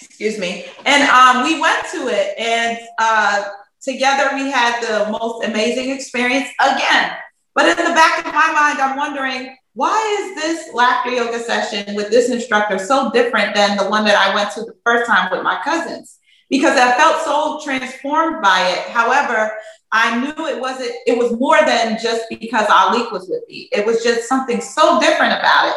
Excuse 0.00 0.38
me. 0.38 0.66
And 0.86 1.08
um, 1.10 1.44
we 1.44 1.60
went 1.60 1.84
to 1.92 2.08
it, 2.08 2.38
and 2.38 2.78
uh, 2.98 3.48
together 3.82 4.30
we 4.34 4.50
had 4.50 4.80
the 4.80 5.10
most 5.10 5.44
amazing 5.44 5.90
experience 5.90 6.48
again. 6.60 7.12
But 7.54 7.66
in 7.66 7.84
the 7.84 7.94
back 7.94 8.24
of 8.24 8.32
my 8.32 8.52
mind, 8.52 8.78
I'm 8.80 8.96
wondering 8.96 9.56
why 9.74 10.18
is 10.20 10.42
this 10.42 10.74
laughter 10.74 11.10
yoga 11.10 11.38
session 11.38 11.94
with 11.94 12.10
this 12.10 12.30
instructor 12.30 12.78
so 12.78 13.12
different 13.12 13.54
than 13.54 13.76
the 13.76 13.88
one 13.88 14.04
that 14.04 14.16
I 14.16 14.34
went 14.34 14.50
to 14.54 14.62
the 14.62 14.74
first 14.84 15.08
time 15.08 15.30
with 15.30 15.42
my 15.44 15.60
cousins? 15.62 16.18
Because 16.50 16.76
I 16.76 16.96
felt 16.96 17.22
so 17.24 17.60
transformed 17.62 18.42
by 18.42 18.70
it. 18.70 18.88
However, 18.90 19.52
I 19.92 20.18
knew 20.18 20.46
it 20.48 20.60
wasn't, 20.60 20.90
it 21.06 21.16
was 21.16 21.38
more 21.38 21.58
than 21.64 21.96
just 22.02 22.24
because 22.28 22.66
Alik 22.66 23.12
was 23.12 23.28
with 23.28 23.42
me. 23.48 23.68
It 23.70 23.86
was 23.86 24.02
just 24.02 24.28
something 24.28 24.60
so 24.60 24.98
different 25.00 25.34
about 25.34 25.68
it. 25.68 25.76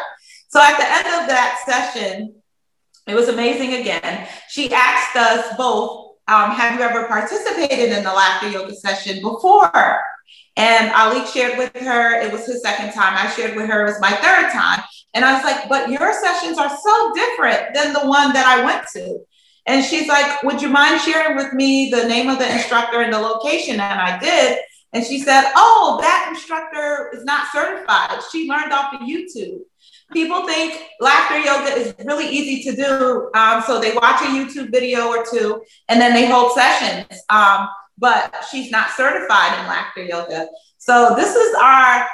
So 0.50 0.60
at 0.60 0.78
the 0.78 1.08
end 1.08 1.22
of 1.22 1.28
that 1.28 1.62
session, 1.66 2.41
it 3.12 3.16
was 3.16 3.28
amazing 3.28 3.74
again. 3.74 4.28
She 4.50 4.72
asked 4.74 5.16
us 5.16 5.56
both, 5.58 6.16
um, 6.28 6.52
have 6.52 6.80
you 6.80 6.86
ever 6.86 7.08
participated 7.08 7.90
in 7.92 8.04
the 8.04 8.14
laughter 8.14 8.50
yoga 8.50 8.74
session 8.74 9.22
before? 9.22 10.02
And 10.56 10.92
Ali 10.94 11.26
shared 11.28 11.58
with 11.58 11.76
her, 11.76 12.22
it 12.22 12.32
was 12.32 12.46
his 12.46 12.62
second 12.62 12.94
time. 12.94 13.16
I 13.16 13.30
shared 13.32 13.56
with 13.56 13.70
her, 13.70 13.82
it 13.82 13.90
was 13.90 14.00
my 14.00 14.12
third 14.12 14.52
time. 14.52 14.82
And 15.14 15.26
I 15.26 15.34
was 15.34 15.44
like, 15.44 15.68
but 15.68 15.90
your 15.90 16.14
sessions 16.14 16.58
are 16.58 16.70
so 16.70 17.14
different 17.14 17.74
than 17.74 17.94
the 17.94 18.08
one 18.08 18.32
that 18.34 18.46
I 18.46 18.64
went 18.64 18.88
to. 18.94 19.20
And 19.68 19.84
she's 19.84 20.08
like, 20.08 20.42
would 20.44 20.62
you 20.62 20.70
mind 20.70 21.02
sharing 21.02 21.36
with 21.36 21.54
me 21.54 21.90
the 21.90 22.08
name 22.08 22.30
of 22.30 22.40
the 22.40 22.52
instructor 22.52 23.02
and 23.02 23.14
the 23.14 23.20
location? 23.20 23.80
And 23.80 24.00
I 24.00 24.18
did. 24.18 24.60
And 24.94 25.06
she 25.06 25.20
said, 25.20 25.52
oh, 25.56 26.00
that 26.02 26.28
instructor 26.30 27.12
is 27.14 27.24
not 27.24 27.48
certified. 27.52 28.22
She 28.32 28.50
learned 28.50 28.74
off 28.74 28.94
of 28.94 29.02
YouTube. 29.02 29.60
People 30.14 30.46
think 30.46 30.82
laughter 31.00 31.40
yoga 31.40 31.74
is 31.76 31.96
really 32.04 32.28
easy 32.28 32.70
to 32.70 32.76
do. 32.76 33.32
Um, 33.34 33.62
so 33.66 33.80
they 33.80 33.94
watch 33.94 34.22
a 34.22 34.26
YouTube 34.26 34.72
video 34.72 35.08
or 35.08 35.26
two 35.26 35.62
and 35.88 36.02
then 36.02 36.14
they 36.14 36.26
hold 36.26 36.54
sessions. 36.54 37.22
Um, 37.30 37.68
but 37.98 38.46
she's 38.50 38.72
not 38.72 38.90
certified 38.92 39.60
in 39.60 39.68
laughter 39.68 40.04
yoga. 40.04 40.48
So 40.78 41.14
this 41.16 41.36
is 41.36 41.56
our 41.56 42.08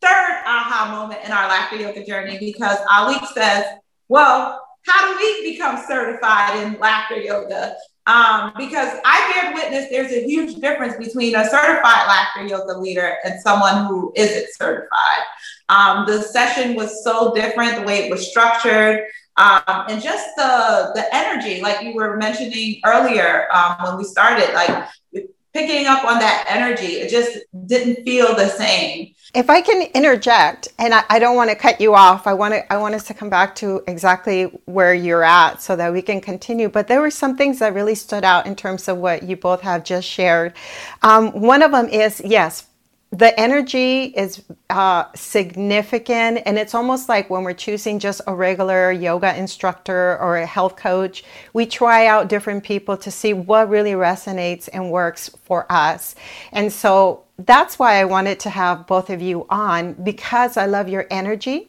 third 0.00 0.42
aha 0.46 0.88
moment 0.90 1.24
in 1.24 1.32
our 1.32 1.48
laughter 1.48 1.76
yoga 1.76 2.04
journey 2.04 2.38
because 2.38 2.78
Ali 2.90 3.18
says, 3.34 3.64
well, 4.08 4.60
how 4.86 5.08
do 5.08 5.16
we 5.16 5.52
become 5.52 5.82
certified 5.86 6.58
in 6.58 6.78
laughter 6.80 7.16
yoga? 7.16 7.74
Um, 8.06 8.52
because 8.58 8.98
I 9.04 9.32
bear 9.32 9.54
witness 9.54 9.88
there's 9.90 10.10
a 10.10 10.26
huge 10.26 10.56
difference 10.56 10.96
between 10.96 11.36
a 11.36 11.44
certified 11.48 12.08
laughter 12.08 12.46
yoga 12.46 12.76
leader 12.78 13.16
and 13.24 13.40
someone 13.40 13.86
who 13.86 14.12
isn't 14.16 14.48
certified. 14.54 15.22
Um, 15.72 16.06
the 16.06 16.20
session 16.20 16.74
was 16.74 17.02
so 17.02 17.32
different, 17.34 17.76
the 17.76 17.82
way 17.82 18.04
it 18.04 18.10
was 18.10 18.28
structured, 18.28 19.06
um, 19.38 19.62
and 19.88 20.02
just 20.02 20.28
the 20.36 20.92
the 20.94 21.06
energy, 21.14 21.62
like 21.62 21.82
you 21.82 21.94
were 21.94 22.18
mentioning 22.18 22.80
earlier 22.84 23.48
um, 23.52 23.76
when 23.82 23.96
we 23.96 24.04
started, 24.04 24.52
like 24.52 24.86
picking 25.54 25.86
up 25.86 26.04
on 26.04 26.18
that 26.18 26.44
energy. 26.48 27.00
It 27.00 27.10
just 27.10 27.38
didn't 27.66 28.04
feel 28.04 28.34
the 28.34 28.48
same. 28.48 29.14
If 29.34 29.48
I 29.48 29.62
can 29.62 29.88
interject, 29.94 30.68
and 30.78 30.92
I, 30.92 31.04
I, 31.08 31.18
don't 31.18 31.36
want 31.36 31.48
to 31.48 31.56
cut 31.56 31.80
you 31.80 31.94
off, 31.94 32.26
I 32.26 32.34
want 32.34 32.52
to 32.52 32.70
I 32.70 32.76
want 32.76 32.94
us 32.94 33.04
to 33.04 33.14
come 33.14 33.30
back 33.30 33.54
to 33.56 33.82
exactly 33.86 34.44
where 34.66 34.92
you're 34.92 35.24
at 35.24 35.62
so 35.62 35.74
that 35.76 35.90
we 35.92 36.02
can 36.02 36.20
continue. 36.20 36.68
But 36.68 36.88
there 36.88 37.00
were 37.00 37.10
some 37.10 37.36
things 37.36 37.58
that 37.60 37.72
really 37.72 37.94
stood 37.94 38.24
out 38.24 38.46
in 38.46 38.54
terms 38.54 38.88
of 38.88 38.98
what 38.98 39.22
you 39.22 39.36
both 39.36 39.62
have 39.62 39.84
just 39.84 40.06
shared. 40.06 40.52
Um, 41.00 41.32
one 41.40 41.62
of 41.62 41.72
them 41.72 41.88
is 41.88 42.20
yes, 42.22 42.66
the 43.12 43.38
energy 43.38 44.04
is 44.04 44.42
uh, 44.70 45.04
significant 45.14 46.40
and 46.46 46.58
it's 46.58 46.74
almost 46.74 47.10
like 47.10 47.28
when 47.28 47.44
we're 47.44 47.52
choosing 47.52 47.98
just 47.98 48.22
a 48.26 48.34
regular 48.34 48.90
yoga 48.90 49.36
instructor 49.36 50.18
or 50.18 50.38
a 50.38 50.46
health 50.46 50.76
coach 50.76 51.22
we 51.52 51.66
try 51.66 52.06
out 52.06 52.28
different 52.28 52.64
people 52.64 52.96
to 52.96 53.10
see 53.10 53.34
what 53.34 53.68
really 53.68 53.92
resonates 53.92 54.66
and 54.72 54.90
works 54.90 55.28
for 55.44 55.70
us. 55.70 56.14
And 56.52 56.72
so 56.72 57.24
that's 57.38 57.78
why 57.78 57.96
i 57.96 58.04
wanted 58.04 58.38
to 58.40 58.50
have 58.50 58.86
both 58.86 59.10
of 59.10 59.20
you 59.20 59.46
on 59.50 59.94
because 59.94 60.56
i 60.56 60.66
love 60.66 60.88
your 60.88 61.06
energy. 61.10 61.68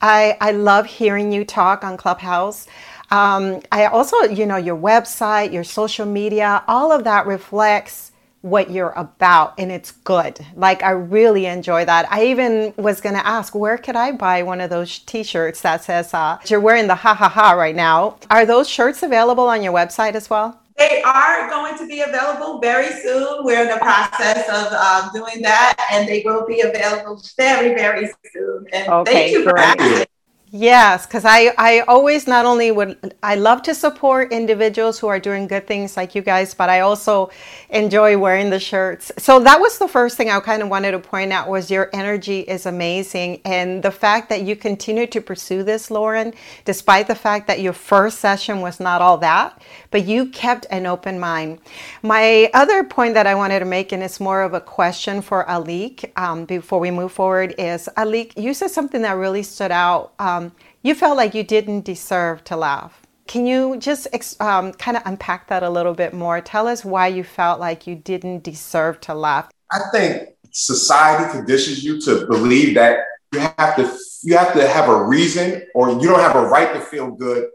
I, 0.00 0.36
I 0.40 0.50
love 0.50 0.86
hearing 0.86 1.32
you 1.32 1.44
talk 1.44 1.84
on 1.84 1.96
clubhouse. 1.96 2.66
Um, 3.10 3.62
i 3.72 3.86
also 3.86 4.16
you 4.24 4.44
know 4.44 4.56
your 4.56 4.76
website 4.76 5.52
your 5.52 5.64
social 5.64 6.06
media 6.06 6.64
all 6.68 6.92
of 6.92 7.04
that 7.04 7.26
reflects 7.26 8.11
what 8.42 8.70
you're 8.70 8.90
about 8.90 9.54
and 9.58 9.72
it's 9.72 9.92
good. 9.92 10.44
Like 10.54 10.82
I 10.82 10.90
really 10.90 11.46
enjoy 11.46 11.84
that. 11.84 12.10
I 12.10 12.26
even 12.26 12.74
was 12.76 13.00
going 13.00 13.14
to 13.14 13.26
ask 13.26 13.54
where 13.54 13.78
could 13.78 13.96
I 13.96 14.12
buy 14.12 14.42
one 14.42 14.60
of 14.60 14.68
those 14.68 14.98
t-shirts 14.98 15.62
that 15.62 15.84
says 15.84 16.12
uh, 16.12 16.38
you're 16.46 16.60
wearing 16.60 16.88
the 16.88 16.94
ha 16.96 17.14
ha 17.14 17.28
ha 17.28 17.52
right 17.52 17.74
now. 17.74 18.18
Are 18.30 18.44
those 18.44 18.68
shirts 18.68 19.02
available 19.02 19.44
on 19.44 19.62
your 19.62 19.72
website 19.72 20.14
as 20.14 20.28
well? 20.28 20.58
They 20.78 21.02
are 21.02 21.48
going 21.48 21.78
to 21.78 21.86
be 21.86 22.00
available 22.00 22.58
very 22.60 22.90
soon. 23.02 23.44
We're 23.44 23.62
in 23.62 23.68
the 23.68 23.76
process 23.76 24.48
of 24.48 24.72
um, 24.72 25.10
doing 25.12 25.42
that, 25.42 25.76
and 25.92 26.08
they 26.08 26.22
will 26.24 26.46
be 26.46 26.62
available 26.62 27.22
very, 27.36 27.74
very 27.74 28.08
soon. 28.32 28.66
And 28.72 28.88
okay, 28.88 29.12
thank 29.12 29.32
you 29.32 29.44
for 29.44 29.58
asking. 29.58 30.06
Yes, 30.54 31.06
because 31.06 31.24
I, 31.24 31.54
I 31.56 31.80
always 31.88 32.26
not 32.26 32.44
only 32.44 32.70
would 32.72 33.14
I 33.22 33.36
love 33.36 33.62
to 33.62 33.74
support 33.74 34.32
individuals 34.32 34.98
who 34.98 35.06
are 35.06 35.18
doing 35.18 35.46
good 35.46 35.66
things 35.66 35.96
like 35.96 36.14
you 36.14 36.20
guys, 36.20 36.52
but 36.52 36.68
I 36.68 36.80
also 36.80 37.30
enjoy 37.70 38.18
wearing 38.18 38.50
the 38.50 38.60
shirts. 38.60 39.10
So 39.16 39.40
that 39.40 39.58
was 39.58 39.78
the 39.78 39.88
first 39.88 40.18
thing 40.18 40.28
I 40.28 40.38
kind 40.40 40.60
of 40.60 40.68
wanted 40.68 40.90
to 40.90 40.98
point 40.98 41.32
out 41.32 41.48
was 41.48 41.70
your 41.70 41.88
energy 41.94 42.40
is 42.40 42.66
amazing. 42.66 43.40
And 43.46 43.82
the 43.82 43.90
fact 43.90 44.28
that 44.28 44.42
you 44.42 44.54
continue 44.54 45.06
to 45.06 45.22
pursue 45.22 45.62
this, 45.62 45.90
Lauren, 45.90 46.34
despite 46.66 47.06
the 47.06 47.14
fact 47.14 47.46
that 47.46 47.60
your 47.60 47.72
first 47.72 48.18
session 48.18 48.60
was 48.60 48.78
not 48.78 49.00
all 49.00 49.16
that, 49.18 49.58
but 49.90 50.04
you 50.04 50.26
kept 50.26 50.66
an 50.68 50.84
open 50.84 51.18
mind. 51.18 51.60
My 52.02 52.50
other 52.52 52.84
point 52.84 53.14
that 53.14 53.26
I 53.26 53.34
wanted 53.34 53.60
to 53.60 53.64
make, 53.64 53.92
and 53.92 54.02
it's 54.02 54.20
more 54.20 54.42
of 54.42 54.52
a 54.52 54.60
question 54.60 55.22
for 55.22 55.46
Alik 55.46 56.12
um, 56.18 56.44
before 56.44 56.78
we 56.78 56.90
move 56.90 57.12
forward, 57.12 57.54
is 57.56 57.88
Alik, 57.96 58.36
you 58.36 58.52
said 58.52 58.70
something 58.70 59.00
that 59.00 59.12
really 59.12 59.42
stood 59.42 59.70
out. 59.70 60.12
Um, 60.18 60.41
um, 60.42 60.52
you 60.82 60.94
felt 60.94 61.16
like 61.16 61.34
you 61.34 61.42
didn't 61.42 61.84
deserve 61.84 62.44
to 62.44 62.56
laugh. 62.56 63.02
Can 63.26 63.46
you 63.46 63.76
just 63.78 64.08
um, 64.40 64.72
kind 64.72 64.96
of 64.96 65.02
unpack 65.06 65.48
that 65.48 65.62
a 65.62 65.70
little 65.70 65.94
bit 65.94 66.12
more? 66.12 66.40
Tell 66.40 66.66
us 66.66 66.84
why 66.84 67.06
you 67.06 67.24
felt 67.24 67.60
like 67.60 67.86
you 67.86 67.94
didn't 67.94 68.42
deserve 68.42 69.00
to 69.02 69.14
laugh. 69.14 69.48
I 69.70 69.80
think 69.92 70.30
society 70.50 71.30
conditions 71.30 71.82
you 71.82 72.00
to 72.02 72.26
believe 72.26 72.74
that 72.74 72.98
you 73.32 73.40
have 73.40 73.76
to 73.76 73.98
you 74.22 74.36
have 74.36 74.52
to 74.52 74.68
have 74.68 74.88
a 74.88 75.04
reason 75.04 75.62
or 75.74 75.90
you 75.90 76.08
don't 76.08 76.20
have 76.20 76.36
a 76.36 76.46
right 76.46 76.74
to 76.74 76.80
feel 76.80 77.10
good 77.10 77.48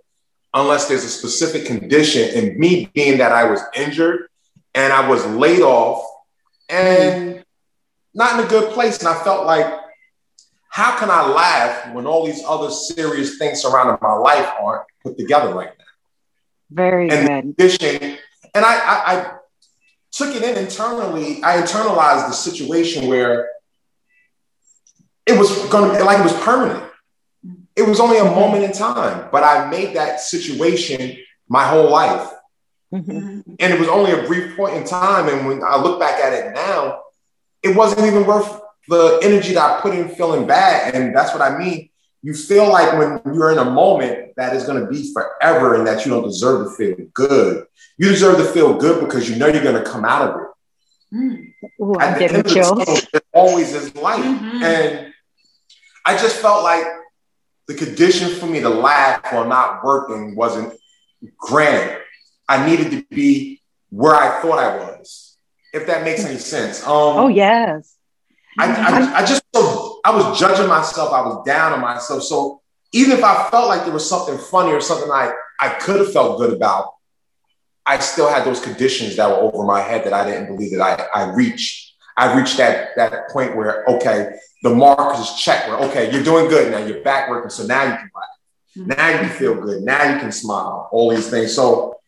unless 0.54 0.88
there's 0.88 1.04
a 1.04 1.10
specific 1.10 1.66
condition. 1.66 2.30
And 2.36 2.58
me 2.58 2.90
being 2.94 3.20
that 3.20 3.32
I 3.32 3.50
was 3.50 3.62
injured 3.76 4.28
and 4.74 4.92
I 4.92 5.08
was 5.08 5.26
laid 5.28 5.62
off 5.62 6.04
and 6.70 7.44
not 8.14 8.40
in 8.40 8.46
a 8.46 8.50
good 8.50 8.74
place, 8.74 8.98
and 9.00 9.08
I 9.08 9.24
felt 9.24 9.46
like 9.46 9.77
how 10.78 10.96
can 11.00 11.10
I 11.10 11.28
laugh 11.28 11.92
when 11.92 12.06
all 12.06 12.24
these 12.24 12.44
other 12.46 12.70
serious 12.70 13.40
things 13.40 13.64
surrounding 13.64 13.98
my 14.00 14.14
life 14.14 14.48
aren't 14.62 14.84
put 15.02 15.18
together 15.18 15.52
right 15.52 15.72
now? 15.76 15.86
Very 16.70 17.10
and 17.10 17.58
good. 17.58 18.20
and 18.54 18.64
I, 18.64 18.76
I, 18.76 18.98
I 19.12 19.32
took 20.12 20.36
it 20.36 20.44
in 20.44 20.56
internally. 20.56 21.44
I 21.44 21.60
internalized 21.64 22.28
the 22.28 22.34
situation 22.34 23.08
where 23.08 23.50
it 25.26 25.36
was 25.36 25.50
going 25.70 25.90
to 25.90 25.98
be 25.98 26.04
like 26.04 26.20
it 26.20 26.24
was 26.24 26.40
permanent. 26.44 26.84
It 27.76 27.88
was 27.88 28.00
only 28.00 28.20
a 28.20 28.26
moment 28.26 28.64
in 28.64 28.72
time, 28.72 29.30
but 29.32 29.44
I 29.44 29.72
made 29.72 29.96
that 29.96 30.20
situation 30.20 31.18
my 31.50 31.66
whole 31.66 31.90
life. 31.90 32.30
Mm-hmm. 32.94 33.56
And 33.60 33.74
it 33.74 33.80
was 33.80 33.90
only 33.90 34.12
a 34.12 34.28
brief 34.28 34.56
point 34.56 34.76
in 34.76 34.84
time. 34.84 35.28
And 35.28 35.48
when 35.48 35.64
I 35.64 35.82
look 35.82 36.00
back 36.00 36.20
at 36.24 36.34
it 36.34 36.54
now, 36.54 37.02
it 37.64 37.76
wasn't 37.76 38.06
even 38.06 38.28
worth 38.28 38.62
the 38.88 39.20
energy 39.24 39.54
that 39.54 39.78
I 39.78 39.82
put 39.82 39.94
in 39.94 40.10
feeling 40.10 40.48
bad. 40.48 40.96
And 40.96 41.16
that's 41.16 41.34
what 41.34 41.42
I 41.42 41.58
mean. 41.58 41.90
You 42.24 42.34
feel 42.34 42.70
like 42.70 42.98
when 42.98 43.36
you're 43.36 43.52
in 43.52 43.58
a 43.58 43.66
moment 43.66 44.36
that 44.38 44.56
is 44.56 44.66
going 44.66 44.84
to 44.84 44.90
be 44.90 45.14
forever 45.14 45.76
and 45.76 45.86
that 45.88 46.06
you 46.06 46.12
don't 46.12 46.24
deserve 46.24 46.68
to 46.68 46.76
feel 46.76 47.08
good. 47.14 47.66
You 47.98 48.10
deserve 48.10 48.38
to 48.38 48.46
feel 48.46 48.78
good 48.78 49.04
because 49.04 49.30
you 49.30 49.36
know 49.36 49.48
you're 49.48 49.64
going 49.64 49.82
to 49.82 49.90
come 49.90 50.04
out 50.04 50.30
of 50.30 50.42
it. 50.42 50.48
Mm. 51.16 51.54
Ooh, 51.82 52.00
At 52.00 52.18
the 52.18 52.26
end 52.26 52.36
of 52.38 52.44
the 52.44 53.22
always 53.34 53.74
is 53.74 53.96
life. 53.96 54.24
Mm-hmm. 54.24 54.64
And 54.64 55.14
I 56.06 56.18
just 56.18 56.38
felt 56.42 56.64
like 56.64 56.86
the 57.68 57.76
condition 57.76 58.30
for 58.36 58.48
me 58.48 58.62
to 58.62 58.70
laugh 58.70 59.22
while 59.32 59.48
not 59.48 59.84
working 59.84 60.36
wasn't 60.36 60.74
granted. 61.38 62.02
I 62.50 62.66
needed 62.68 62.92
to 62.92 63.06
be 63.14 63.62
where 63.90 64.16
I 64.16 64.42
thought 64.42 64.60
I 64.60 64.78
was, 64.78 65.38
if 65.74 65.88
that 65.88 66.04
makes 66.04 66.24
any 66.24 66.40
sense. 66.40 66.82
Um, 66.84 66.90
oh, 66.92 67.28
yes. 67.28 67.97
I, 68.58 68.66
I, 68.72 69.18
I 69.20 69.26
just, 69.26 69.44
I 69.54 70.16
was 70.16 70.40
judging 70.40 70.68
myself. 70.68 71.14
I 71.14 71.22
was 71.22 71.46
down 71.46 71.74
on 71.74 71.82
myself. 71.82 72.24
So 72.24 72.62
even 72.92 73.18
if 73.18 73.24
I 73.24 73.50
felt 73.50 73.68
like 73.68 73.84
there 73.84 73.94
was 73.94 74.08
something 74.08 74.38
funny 74.38 74.72
or 74.72 74.82
something 74.82 75.12
I, 75.12 75.34
I 75.60 75.70
could 75.70 76.00
have 76.00 76.14
felt 76.14 76.40
good 76.40 76.54
about, 76.54 76.94
I 77.86 78.00
still 78.00 78.30
had 78.30 78.46
those 78.46 78.60
conditions 78.60 79.16
that 79.16 79.30
were 79.30 79.38
over 79.38 79.64
my 79.64 79.82
head 79.82 80.06
that 80.06 80.14
I 80.14 80.30
didn't 80.30 80.48
believe 80.48 80.78
that 80.78 81.10
I, 81.16 81.24
I 81.24 81.34
reached. 81.34 81.94
I 82.18 82.36
reached 82.38 82.58
that, 82.58 82.90
that 82.98 83.30
point 83.30 83.56
where, 83.56 83.86
okay, 83.86 84.38
the 84.64 84.72
mark 84.72 85.20
is 85.20 85.34
checked 85.36 85.68
where, 85.68 85.78
okay, 85.90 86.12
you're 86.12 86.24
doing 86.24 86.50
good 86.50 86.72
now, 86.72 86.80
you're 86.80 87.04
back 87.04 87.30
working. 87.30 87.50
So 87.50 87.66
now 87.66 87.84
you 87.84 87.92
can 87.92 88.10
laugh. 88.16 88.98
Now 88.98 89.10
you 89.10 89.20
can 89.20 89.30
feel 89.30 89.56
good. 89.60 89.84
Now 89.84 90.14
you 90.14 90.20
can 90.20 90.32
smile, 90.32 90.90
all 90.92 91.10
these 91.10 91.30
things. 91.30 91.54
So 91.54 92.00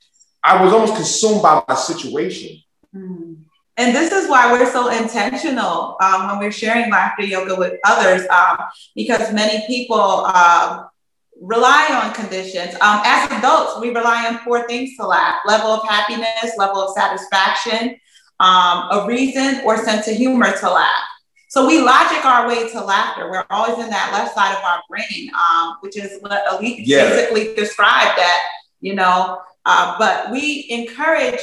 I 0.43 0.63
was 0.63 0.73
almost 0.73 0.95
consumed 0.95 1.41
by 1.41 1.63
my 1.67 1.75
situation. 1.75 2.61
Mm-hmm. 2.95 3.33
And 3.79 3.95
this 3.95 4.11
is 4.11 4.29
why 4.29 4.51
we're 4.51 4.69
so 4.69 4.89
intentional 4.89 5.95
um, 6.01 6.27
when 6.27 6.39
we're 6.39 6.51
sharing 6.51 6.91
laughter 6.91 7.23
yoga 7.23 7.55
with 7.55 7.79
others, 7.85 8.27
um, 8.27 8.57
because 8.93 9.31
many 9.31 9.65
people 9.67 10.25
um, 10.25 10.89
rely 11.39 11.87
on 12.03 12.13
conditions. 12.13 12.73
Um, 12.81 13.01
as 13.05 13.31
adults, 13.31 13.79
we 13.79 13.91
rely 13.91 14.27
on 14.27 14.39
four 14.39 14.67
things 14.67 14.97
to 14.97 15.07
laugh 15.07 15.39
level 15.45 15.69
of 15.69 15.87
happiness, 15.87 16.57
level 16.57 16.81
of 16.81 16.93
satisfaction, 16.93 17.95
um, 18.41 18.89
a 18.91 19.05
reason, 19.07 19.61
or 19.63 19.77
sense 19.77 20.09
of 20.09 20.15
humor 20.17 20.51
to 20.57 20.69
laugh. 20.69 21.05
So 21.47 21.65
we 21.65 21.81
logic 21.81 22.25
our 22.25 22.49
way 22.49 22.69
to 22.69 22.83
laughter. 22.83 23.31
We're 23.31 23.45
always 23.49 23.81
in 23.81 23.89
that 23.89 24.11
left 24.11 24.35
side 24.35 24.57
of 24.57 24.61
our 24.61 24.81
brain, 24.89 25.31
um, 25.33 25.77
which 25.79 25.95
is 25.95 26.19
what 26.19 26.45
Alik 26.47 26.81
yeah. 26.83 27.09
basically 27.09 27.55
described 27.55 28.17
that, 28.17 28.43
you 28.81 28.93
know, 28.93 29.39
uh, 29.65 29.95
but 29.97 30.31
we 30.31 30.67
encourage 30.69 31.39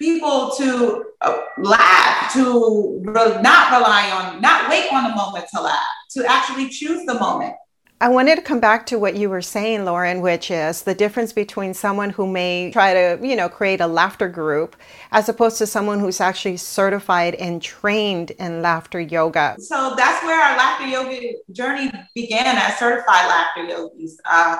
people 0.00 0.50
to 0.56 1.04
uh, 1.20 1.42
laugh, 1.58 2.32
to 2.32 3.00
re- 3.04 3.40
not 3.42 3.70
rely 3.70 4.10
on, 4.10 4.40
not 4.40 4.68
wait 4.70 4.90
on 4.92 5.04
the 5.04 5.14
moment 5.14 5.44
to 5.54 5.60
laugh, 5.60 5.86
to 6.10 6.24
actually 6.24 6.68
choose 6.68 7.04
the 7.04 7.14
moment. 7.14 7.54
I 8.02 8.08
wanted 8.08 8.36
to 8.36 8.42
come 8.42 8.60
back 8.60 8.86
to 8.86 8.98
what 8.98 9.14
you 9.14 9.28
were 9.28 9.42
saying, 9.42 9.84
Lauren, 9.84 10.22
which 10.22 10.50
is 10.50 10.84
the 10.84 10.94
difference 10.94 11.34
between 11.34 11.74
someone 11.74 12.08
who 12.08 12.26
may 12.26 12.70
try 12.70 12.94
to, 12.94 13.18
you 13.22 13.36
know, 13.36 13.50
create 13.50 13.82
a 13.82 13.86
laughter 13.86 14.26
group 14.26 14.74
as 15.12 15.28
opposed 15.28 15.58
to 15.58 15.66
someone 15.66 16.00
who's 16.00 16.18
actually 16.18 16.56
certified 16.56 17.34
and 17.34 17.60
trained 17.60 18.30
in 18.30 18.62
laughter 18.62 19.00
yoga. 19.00 19.56
So 19.58 19.92
that's 19.98 20.24
where 20.24 20.40
our 20.40 20.56
laughter 20.56 20.86
yoga 20.86 21.34
journey 21.52 21.92
began 22.14 22.56
as 22.56 22.78
certified 22.78 23.26
laughter 23.28 23.64
yogis. 23.64 24.18
Uh, 24.24 24.56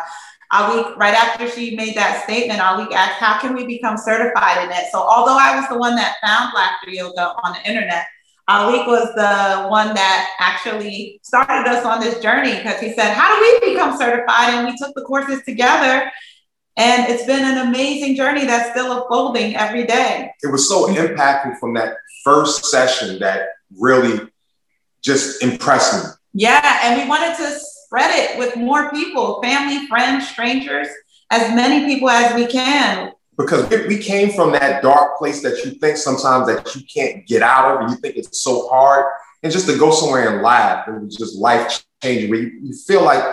Ali, 0.52 0.94
right 0.96 1.14
after 1.14 1.48
she 1.48 1.76
made 1.76 1.94
that 1.96 2.24
statement, 2.24 2.60
Ali 2.60 2.92
asked, 2.92 3.20
how 3.20 3.38
can 3.40 3.54
we 3.54 3.66
become 3.66 3.96
certified 3.96 4.64
in 4.64 4.70
it? 4.70 4.90
So 4.90 4.98
although 4.98 5.38
I 5.38 5.54
was 5.56 5.68
the 5.68 5.78
one 5.78 5.94
that 5.94 6.16
found 6.24 6.52
laughter 6.54 6.90
yoga 6.90 7.34
on 7.42 7.52
the 7.52 7.68
internet, 7.68 8.06
Alik 8.50 8.84
was 8.88 9.14
the 9.14 9.68
one 9.68 9.94
that 9.94 10.30
actually 10.40 11.20
started 11.22 11.70
us 11.70 11.84
on 11.84 12.00
this 12.00 12.20
journey 12.20 12.56
because 12.56 12.80
he 12.80 12.92
said, 12.94 13.14
How 13.14 13.28
do 13.32 13.60
we 13.62 13.72
become 13.72 13.96
certified? 13.96 14.54
And 14.54 14.66
we 14.66 14.76
took 14.76 14.92
the 14.96 15.02
courses 15.02 15.40
together. 15.44 16.10
And 16.76 17.08
it's 17.08 17.26
been 17.26 17.44
an 17.44 17.68
amazing 17.68 18.16
journey 18.16 18.46
that's 18.46 18.70
still 18.70 19.02
unfolding 19.02 19.54
every 19.54 19.86
day. 19.86 20.32
It 20.42 20.50
was 20.50 20.68
so 20.68 20.88
impactful 20.88 21.58
from 21.60 21.74
that 21.74 21.94
first 22.24 22.64
session 22.64 23.20
that 23.20 23.50
really 23.78 24.28
just 25.02 25.42
impressed 25.42 25.94
me. 25.94 26.10
Yeah, 26.32 26.80
and 26.82 27.00
we 27.00 27.08
wanted 27.08 27.36
to 27.36 27.60
spread 27.90 28.12
it 28.14 28.38
with 28.38 28.56
more 28.56 28.88
people, 28.92 29.42
family, 29.42 29.84
friends, 29.88 30.28
strangers, 30.28 30.86
as 31.30 31.52
many 31.56 31.86
people 31.86 32.08
as 32.08 32.32
we 32.36 32.46
can. 32.46 33.10
Because 33.36 33.68
we 33.88 33.98
came 33.98 34.30
from 34.30 34.52
that 34.52 34.80
dark 34.80 35.18
place 35.18 35.42
that 35.42 35.64
you 35.64 35.72
think 35.72 35.96
sometimes 35.96 36.46
that 36.46 36.72
you 36.76 36.82
can't 36.82 37.26
get 37.26 37.42
out 37.42 37.74
of 37.74 37.80
and 37.80 37.90
you 37.90 37.96
think 37.96 38.14
it's 38.14 38.42
so 38.42 38.68
hard. 38.68 39.06
And 39.42 39.52
just 39.52 39.66
to 39.66 39.76
go 39.76 39.90
somewhere 39.90 40.32
and 40.32 40.42
laugh 40.42 40.86
it 40.86 41.02
was 41.02 41.16
just 41.16 41.34
life 41.34 41.82
changing 42.00 42.30
where 42.30 42.40
you, 42.40 42.60
you 42.62 42.74
feel 42.74 43.02
like 43.02 43.24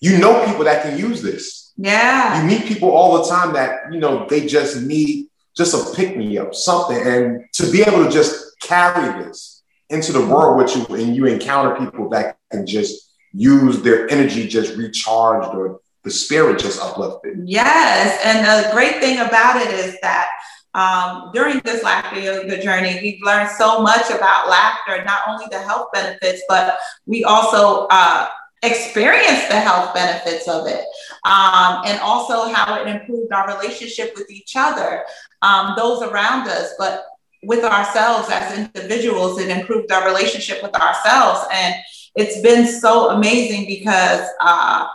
you 0.00 0.16
know 0.16 0.42
people 0.46 0.64
that 0.64 0.84
can 0.84 0.96
use 0.98 1.20
this. 1.20 1.74
Yeah. 1.76 2.40
You 2.40 2.48
meet 2.48 2.64
people 2.64 2.92
all 2.92 3.22
the 3.22 3.28
time 3.28 3.52
that 3.54 3.92
you 3.92 3.98
know 3.98 4.26
they 4.26 4.46
just 4.46 4.80
need 4.80 5.26
just 5.54 5.74
a 5.74 5.94
pick 5.94 6.16
me 6.16 6.38
up 6.38 6.54
something. 6.54 6.96
And 6.96 7.44
to 7.54 7.70
be 7.70 7.82
able 7.82 8.04
to 8.04 8.10
just 8.10 8.58
carry 8.60 9.22
this 9.22 9.62
into 9.90 10.12
the 10.12 10.24
world 10.24 10.56
with 10.56 10.74
you 10.74 10.96
and 10.96 11.14
you 11.14 11.26
encounter 11.26 11.74
people 11.74 12.08
that 12.10 12.38
can 12.50 12.64
just 12.66 13.11
use 13.34 13.82
their 13.82 14.10
energy 14.10 14.46
just 14.46 14.76
recharged 14.76 15.54
or 15.54 15.80
the 16.04 16.10
spirit 16.10 16.58
just 16.58 16.80
uplifted. 16.80 17.38
Yes. 17.44 18.20
And 18.24 18.44
the 18.44 18.72
great 18.72 19.00
thing 19.00 19.20
about 19.20 19.60
it 19.60 19.72
is 19.72 19.96
that 20.02 20.28
um, 20.74 21.30
during 21.32 21.60
this 21.64 21.82
laughter 21.82 22.18
yoga 22.18 22.62
journey, 22.62 22.98
we've 23.02 23.22
learned 23.22 23.50
so 23.50 23.82
much 23.82 24.10
about 24.10 24.48
laughter, 24.48 25.04
not 25.04 25.22
only 25.28 25.44
the 25.50 25.60
health 25.60 25.88
benefits, 25.92 26.42
but 26.48 26.78
we 27.06 27.24
also 27.24 27.86
uh, 27.90 28.28
experienced 28.62 29.48
the 29.48 29.60
health 29.60 29.94
benefits 29.94 30.48
of 30.48 30.66
it. 30.66 30.84
Um, 31.24 31.82
and 31.84 32.00
also 32.00 32.52
how 32.52 32.80
it 32.80 32.88
improved 32.88 33.32
our 33.32 33.46
relationship 33.56 34.12
with 34.16 34.30
each 34.30 34.54
other, 34.56 35.04
um, 35.42 35.74
those 35.76 36.02
around 36.02 36.48
us, 36.48 36.72
but 36.78 37.04
with 37.44 37.64
ourselves 37.64 38.28
as 38.30 38.56
individuals, 38.58 39.38
it 39.38 39.48
improved 39.48 39.92
our 39.92 40.06
relationship 40.06 40.62
with 40.62 40.74
ourselves. 40.74 41.46
And 41.52 41.74
it's 42.14 42.40
been 42.42 42.66
so 42.66 43.10
amazing 43.10 43.66
because 43.66 44.28
uh, 44.40 44.86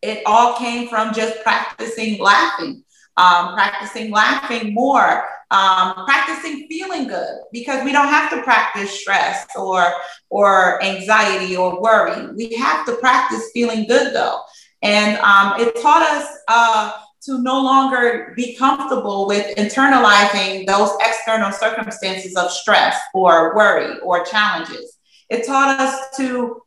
it 0.00 0.22
all 0.26 0.56
came 0.56 0.88
from 0.88 1.12
just 1.12 1.42
practicing 1.42 2.18
laughing, 2.18 2.82
um, 3.16 3.54
practicing 3.54 4.10
laughing 4.10 4.74
more, 4.74 5.24
um, 5.50 6.04
practicing 6.06 6.66
feeling 6.68 7.08
good 7.08 7.40
because 7.52 7.84
we 7.84 7.92
don't 7.92 8.08
have 8.08 8.30
to 8.30 8.42
practice 8.42 8.90
stress 9.00 9.46
or 9.54 9.92
or 10.30 10.82
anxiety 10.82 11.56
or 11.56 11.80
worry. 11.80 12.32
We 12.34 12.54
have 12.54 12.86
to 12.86 12.96
practice 12.96 13.50
feeling 13.52 13.86
good 13.86 14.14
though, 14.14 14.40
and 14.82 15.18
um, 15.18 15.60
it 15.60 15.80
taught 15.80 16.02
us. 16.02 16.26
Uh, 16.48 16.92
to 17.24 17.40
no 17.40 17.62
longer 17.62 18.32
be 18.36 18.56
comfortable 18.56 19.28
with 19.28 19.56
internalizing 19.56 20.66
those 20.66 20.90
external 21.00 21.52
circumstances 21.52 22.34
of 22.34 22.50
stress 22.50 22.98
or 23.14 23.54
worry 23.54 23.98
or 24.00 24.24
challenges. 24.24 24.98
It 25.30 25.46
taught 25.46 25.80
us 25.80 26.16
to 26.16 26.61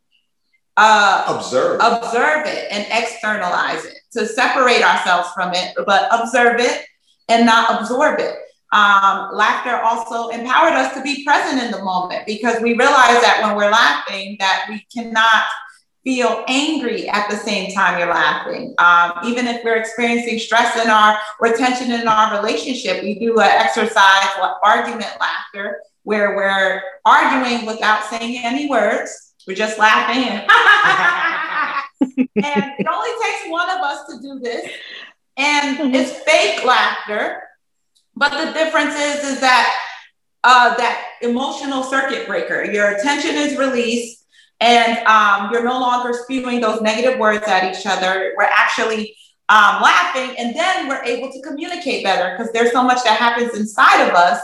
uh, 0.78 1.24
observe. 1.28 1.80
observe 1.82 2.46
it 2.46 2.68
and 2.72 2.86
externalize 2.92 3.86
it 3.86 3.98
to 4.12 4.26
separate 4.26 4.84
ourselves 4.84 5.30
from 5.34 5.54
it 5.54 5.74
but 5.86 6.08
observe 6.12 6.60
it 6.60 6.86
and 7.30 7.46
not 7.46 7.80
absorb 7.80 8.20
it. 8.20 8.36
Um, 8.72 9.30
laughter 9.34 9.78
also 9.78 10.30
empowered 10.30 10.74
us 10.74 10.94
to 10.96 11.02
be 11.02 11.24
present 11.24 11.64
in 11.64 11.72
the 11.72 11.84
moment 11.84 12.26
because 12.26 12.62
we 12.62 12.76
realize 12.76 13.22
that 13.22 13.40
when 13.42 13.56
we're 13.56 13.72
laughing 13.72 14.36
that 14.40 14.66
we 14.70 14.86
cannot 14.94 15.44
feel 16.04 16.44
angry 16.48 17.08
at 17.10 17.30
the 17.30 17.38
same 17.38 17.72
time 17.72 17.98
you're 17.98 18.10
laughing. 18.10 18.76
Um, 18.78 19.14
even 19.26 19.48
if 19.48 19.64
we're 19.64 19.78
experiencing 19.78 20.40
stress 20.40 20.76
in 20.84 20.90
our 20.90 21.18
or 21.40 21.54
tension 21.54 21.92
in 21.92 22.08
our 22.08 22.38
relationship 22.38 23.02
we 23.02 23.18
do 23.18 23.40
an 23.40 23.50
exercise 23.50 24.28
like 24.42 24.56
argument 24.62 25.12
laughter 25.20 25.80
where 26.04 26.36
we're 26.36 26.82
arguing 27.06 27.66
without 27.66 28.04
saying 28.04 28.44
any 28.44 28.70
words 28.70 29.25
we're 29.48 29.56
just 29.56 29.78
laughing. 29.78 30.48
and 32.02 32.74
it 32.78 32.88
only 32.88 33.10
takes 33.24 33.50
one 33.50 33.70
of 33.70 33.78
us 33.82 34.06
to 34.10 34.22
do 34.22 34.40
this. 34.40 34.70
And 35.38 35.78
mm-hmm. 35.78 35.96
it's 35.96 36.12
fake 36.20 36.64
laughter. 36.66 37.44
But 38.16 38.32
the 38.32 38.54
difference 38.54 38.96
is, 38.96 39.24
is 39.24 39.40
that 39.42 39.76
uh, 40.44 40.76
that 40.76 41.06
emotional 41.22 41.84
circuit 41.84 42.28
breaker, 42.28 42.64
your 42.64 42.96
attention 42.96 43.36
is 43.36 43.58
released 43.58 44.26
and 44.62 45.06
um, 45.08 45.52
you're 45.52 45.64
no 45.64 45.80
longer 45.80 46.14
spewing 46.14 46.62
those 46.62 46.82
negative 46.82 47.20
words 47.20 47.46
at 47.48 47.76
each 47.76 47.86
other. 47.86 48.34
We're 48.38 48.44
actually 48.44 49.16
um, 49.50 49.82
laughing 49.82 50.36
and 50.38 50.56
then 50.56 50.88
we're 50.88 51.04
able 51.04 51.32
to 51.32 51.42
communicate 51.42 52.04
better 52.04 52.36
because 52.38 52.54
there's 52.54 52.72
so 52.72 52.84
much 52.84 53.04
that 53.04 53.18
happens 53.18 53.58
inside 53.58 54.08
of 54.08 54.16
us 54.16 54.42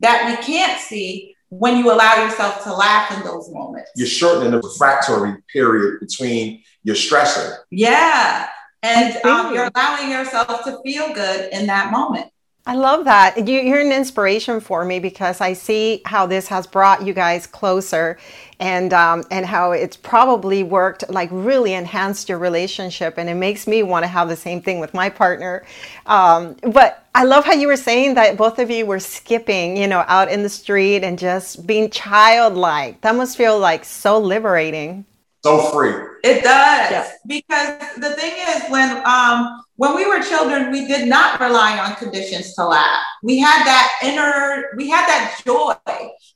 that 0.00 0.26
we 0.26 0.44
can't 0.44 0.80
see 0.80 1.31
when 1.52 1.76
you 1.76 1.92
allow 1.92 2.24
yourself 2.24 2.64
to 2.64 2.72
laugh 2.72 3.14
in 3.14 3.22
those 3.24 3.50
moments. 3.50 3.90
You're 3.94 4.06
shortening 4.06 4.52
the 4.52 4.60
refractory 4.60 5.36
period 5.52 6.00
between 6.00 6.62
your 6.82 6.96
stressor. 6.96 7.58
Yeah. 7.70 8.48
And 8.82 9.22
um, 9.26 9.54
you're 9.54 9.68
allowing 9.74 10.10
yourself 10.10 10.64
to 10.64 10.80
feel 10.82 11.12
good 11.12 11.52
in 11.52 11.66
that 11.66 11.92
moment. 11.92 12.31
I 12.64 12.76
love 12.76 13.06
that. 13.06 13.48
You're 13.48 13.80
an 13.80 13.90
inspiration 13.90 14.60
for 14.60 14.84
me 14.84 15.00
because 15.00 15.40
I 15.40 15.52
see 15.52 16.00
how 16.04 16.26
this 16.26 16.46
has 16.46 16.64
brought 16.64 17.04
you 17.04 17.12
guys 17.12 17.44
closer 17.44 18.18
and 18.60 18.92
um, 18.92 19.24
and 19.32 19.44
how 19.44 19.72
it's 19.72 19.96
probably 19.96 20.62
worked 20.62 21.10
like 21.10 21.28
really 21.32 21.72
enhanced 21.72 22.28
your 22.28 22.38
relationship 22.38 23.18
and 23.18 23.28
it 23.28 23.34
makes 23.34 23.66
me 23.66 23.82
want 23.82 24.04
to 24.04 24.06
have 24.06 24.28
the 24.28 24.36
same 24.36 24.62
thing 24.62 24.78
with 24.78 24.94
my 24.94 25.10
partner. 25.10 25.64
Um, 26.06 26.56
but 26.62 27.04
i 27.14 27.24
love 27.24 27.44
how 27.44 27.52
you 27.52 27.66
were 27.66 27.76
saying 27.76 28.14
that 28.14 28.38
both 28.38 28.58
of 28.58 28.70
you 28.70 28.86
were 28.86 28.98
skipping 28.98 29.76
you 29.76 29.86
know 29.86 30.02
out 30.08 30.30
in 30.30 30.42
the 30.42 30.48
street 30.48 31.02
and 31.02 31.18
just 31.18 31.66
being 31.66 31.90
childlike. 31.90 33.00
That 33.00 33.16
must 33.16 33.36
feel 33.36 33.58
like 33.58 33.84
so 33.84 34.18
liberating 34.20 35.04
so 35.42 35.70
free 35.72 35.94
it 36.24 36.42
does 36.42 36.90
yeah. 36.90 37.10
because 37.26 37.78
the 37.96 38.10
thing 38.14 38.32
is 38.48 38.70
when 38.70 39.02
um 39.04 39.62
when 39.76 39.94
we 39.96 40.06
were 40.06 40.20
children 40.20 40.70
we 40.70 40.86
did 40.86 41.08
not 41.08 41.40
rely 41.40 41.78
on 41.78 41.94
conditions 41.96 42.54
to 42.54 42.64
laugh 42.64 43.02
we 43.22 43.38
had 43.38 43.64
that 43.64 43.92
inner 44.02 44.70
we 44.76 44.88
had 44.88 45.06
that 45.06 45.40
joy 45.44 45.74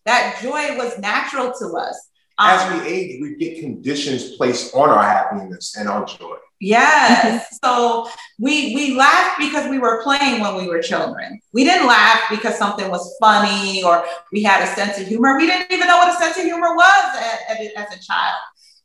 that 0.04 0.38
joy 0.42 0.76
was 0.76 0.98
natural 0.98 1.52
to 1.52 1.66
us 1.76 2.10
as 2.38 2.70
um, 2.70 2.80
we 2.80 2.86
age, 2.86 3.20
we 3.20 3.36
get 3.36 3.60
conditions 3.60 4.36
placed 4.36 4.74
on 4.74 4.90
our 4.90 5.02
happiness 5.02 5.76
and 5.76 5.88
our 5.88 6.04
joy. 6.04 6.36
Yes. 6.60 7.58
so 7.62 8.08
we 8.38 8.74
we 8.74 8.94
laughed 8.94 9.38
because 9.38 9.68
we 9.68 9.78
were 9.78 10.02
playing 10.02 10.40
when 10.40 10.56
we 10.56 10.68
were 10.68 10.80
children. 10.80 11.40
We 11.52 11.64
didn't 11.64 11.86
laugh 11.86 12.22
because 12.30 12.58
something 12.58 12.90
was 12.90 13.14
funny 13.20 13.82
or 13.82 14.04
we 14.32 14.42
had 14.42 14.62
a 14.62 14.66
sense 14.74 14.98
of 14.98 15.06
humor. 15.06 15.36
We 15.36 15.46
didn't 15.46 15.70
even 15.70 15.86
know 15.86 15.98
what 15.98 16.14
a 16.14 16.16
sense 16.16 16.36
of 16.36 16.44
humor 16.44 16.74
was 16.74 17.16
as, 17.48 17.58
as 17.76 17.98
a 17.98 18.02
child. 18.02 18.36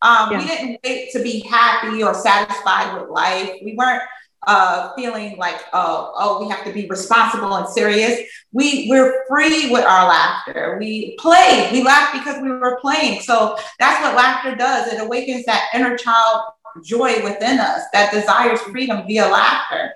Um, 0.02 0.32
yeah. 0.32 0.40
We 0.40 0.48
didn't 0.48 0.80
wait 0.84 1.12
to 1.12 1.22
be 1.22 1.42
happy 1.42 2.04
or 2.04 2.14
satisfied 2.14 3.00
with 3.00 3.10
life. 3.10 3.52
We 3.64 3.76
weren't 3.76 4.02
uh, 4.48 4.94
feeling 4.96 5.38
like, 5.38 5.62
oh, 5.74 6.14
oh, 6.16 6.44
we 6.44 6.50
have 6.50 6.66
to 6.66 6.74
be 6.74 6.88
responsible 6.88 7.56
and 7.56 7.68
serious. 7.70 8.20
We 8.52 8.88
we're 8.90 9.24
free 9.28 9.70
with 9.72 9.86
our 9.86 10.08
laughter. 10.08 10.78
We 10.80 11.16
play. 11.20 11.70
We 11.72 11.84
laugh 11.84 12.12
because 12.14 12.42
we 12.42 12.50
were 12.50 12.80
playing. 12.82 13.22
So 13.22 13.58
that's 13.80 14.02
what 14.02 14.16
laughter 14.16 14.56
does. 14.56 14.92
It 14.92 15.02
awakens 15.02 15.46
that 15.46 15.70
inner 15.74 15.96
child 15.96 16.42
joy 16.84 17.24
within 17.24 17.60
us 17.60 17.84
that 17.94 18.14
desires 18.14 18.62
freedom 18.62 19.06
via 19.06 19.28
laughter. 19.28 19.94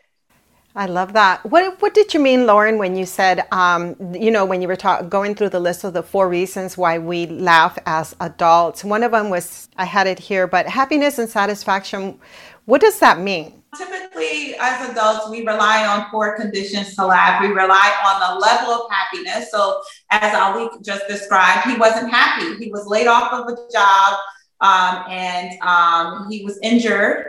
I 0.78 0.88
love 0.88 1.14
that. 1.14 1.46
What 1.46 1.82
what 1.82 1.94
did 1.94 2.14
you 2.14 2.20
mean, 2.20 2.46
Lauren, 2.46 2.78
when 2.78 2.98
you 2.98 3.06
said, 3.06 3.48
um, 3.54 3.96
you 4.14 4.30
know, 4.30 4.44
when 4.44 4.62
you 4.62 4.68
were 4.68 4.76
ta- 4.76 5.04
going 5.04 5.34
through 5.34 5.50
the 5.50 5.60
list 5.60 5.86
of 5.86 5.94
the 5.94 6.04
four 6.04 6.28
reasons 6.28 6.78
why 6.78 7.00
we 7.00 7.28
laugh 7.28 7.78
as 7.86 8.14
adults? 8.20 8.84
One 8.84 9.02
of 9.02 9.12
them 9.14 9.30
was 9.30 9.70
I 9.78 9.86
had 9.86 10.06
it 10.06 10.20
here, 10.20 10.48
but 10.48 10.68
happiness 10.68 11.18
and 11.18 11.30
satisfaction. 11.30 12.20
What 12.66 12.82
does 12.82 13.00
that 13.00 13.20
mean? 13.20 13.64
Typically, 13.78 14.56
as 14.60 14.90
adults, 14.90 15.30
we 15.30 15.46
rely 15.46 15.86
on 15.88 16.10
four 16.12 16.36
conditions 16.36 16.94
to 16.96 17.06
laugh. 17.06 17.42
We 17.42 17.48
rely 17.48 17.94
on 18.06 18.20
the 18.20 18.40
level 18.40 18.74
of 18.74 18.92
happiness. 18.92 19.52
So, 19.52 19.82
as 20.12 20.34
Alik 20.34 20.84
just 20.84 21.08
described, 21.08 21.70
he 21.70 21.78
wasn't 21.78 22.10
happy. 22.10 22.62
He 22.62 22.70
was 22.70 22.86
laid 22.86 23.08
off 23.08 23.32
of 23.32 23.48
a 23.48 23.56
job 23.72 24.18
um, 24.60 25.06
and 25.10 25.62
um, 25.62 26.30
he 26.30 26.44
was 26.44 26.60
injured 26.62 27.28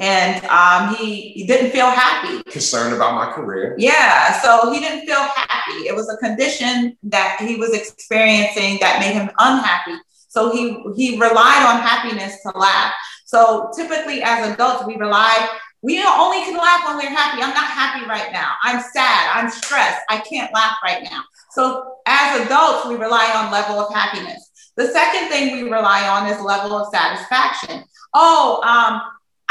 and 0.00 0.44
um, 0.46 0.94
he, 0.96 1.30
he 1.32 1.46
didn't 1.46 1.70
feel 1.70 1.90
happy. 1.90 2.42
Concerned 2.50 2.94
about 2.94 3.14
my 3.14 3.30
career. 3.30 3.76
Yeah, 3.78 4.40
so 4.40 4.72
he 4.72 4.80
didn't 4.80 5.06
feel 5.06 5.20
happy. 5.20 5.86
It 5.86 5.94
was 5.94 6.08
a 6.08 6.16
condition 6.16 6.96
that 7.04 7.36
he 7.40 7.56
was 7.56 7.74
experiencing 7.74 8.78
that 8.80 8.98
made 8.98 9.12
him 9.12 9.30
unhappy. 9.38 9.96
So 10.28 10.50
he 10.52 10.82
he 10.96 11.18
relied 11.18 11.66
on 11.66 11.82
happiness 11.82 12.40
to 12.42 12.58
laugh. 12.58 12.92
So 13.26 13.70
typically, 13.76 14.22
as 14.22 14.52
adults, 14.52 14.86
we 14.86 14.96
rely 14.96 15.48
we 15.82 16.02
only 16.04 16.44
can 16.44 16.58
laugh 16.58 16.86
when 16.86 16.96
we're 16.96 17.08
happy. 17.08 17.42
I'm 17.42 17.54
not 17.54 17.64
happy 17.64 18.06
right 18.06 18.32
now. 18.32 18.52
I'm 18.62 18.82
sad. 18.92 19.30
I'm 19.34 19.50
stressed. 19.50 20.00
I 20.10 20.18
can't 20.18 20.52
laugh 20.52 20.76
right 20.84 21.02
now. 21.02 21.22
So 21.52 21.96
as 22.06 22.44
adults, 22.44 22.86
we 22.86 22.96
rely 22.96 23.32
on 23.34 23.50
level 23.50 23.80
of 23.80 23.92
happiness. 23.94 24.50
The 24.76 24.88
second 24.88 25.28
thing 25.28 25.52
we 25.54 25.70
rely 25.70 26.06
on 26.06 26.26
is 26.28 26.40
level 26.40 26.76
of 26.76 26.92
satisfaction. 26.92 27.82
Oh, 28.12 28.60
um, 28.62 29.00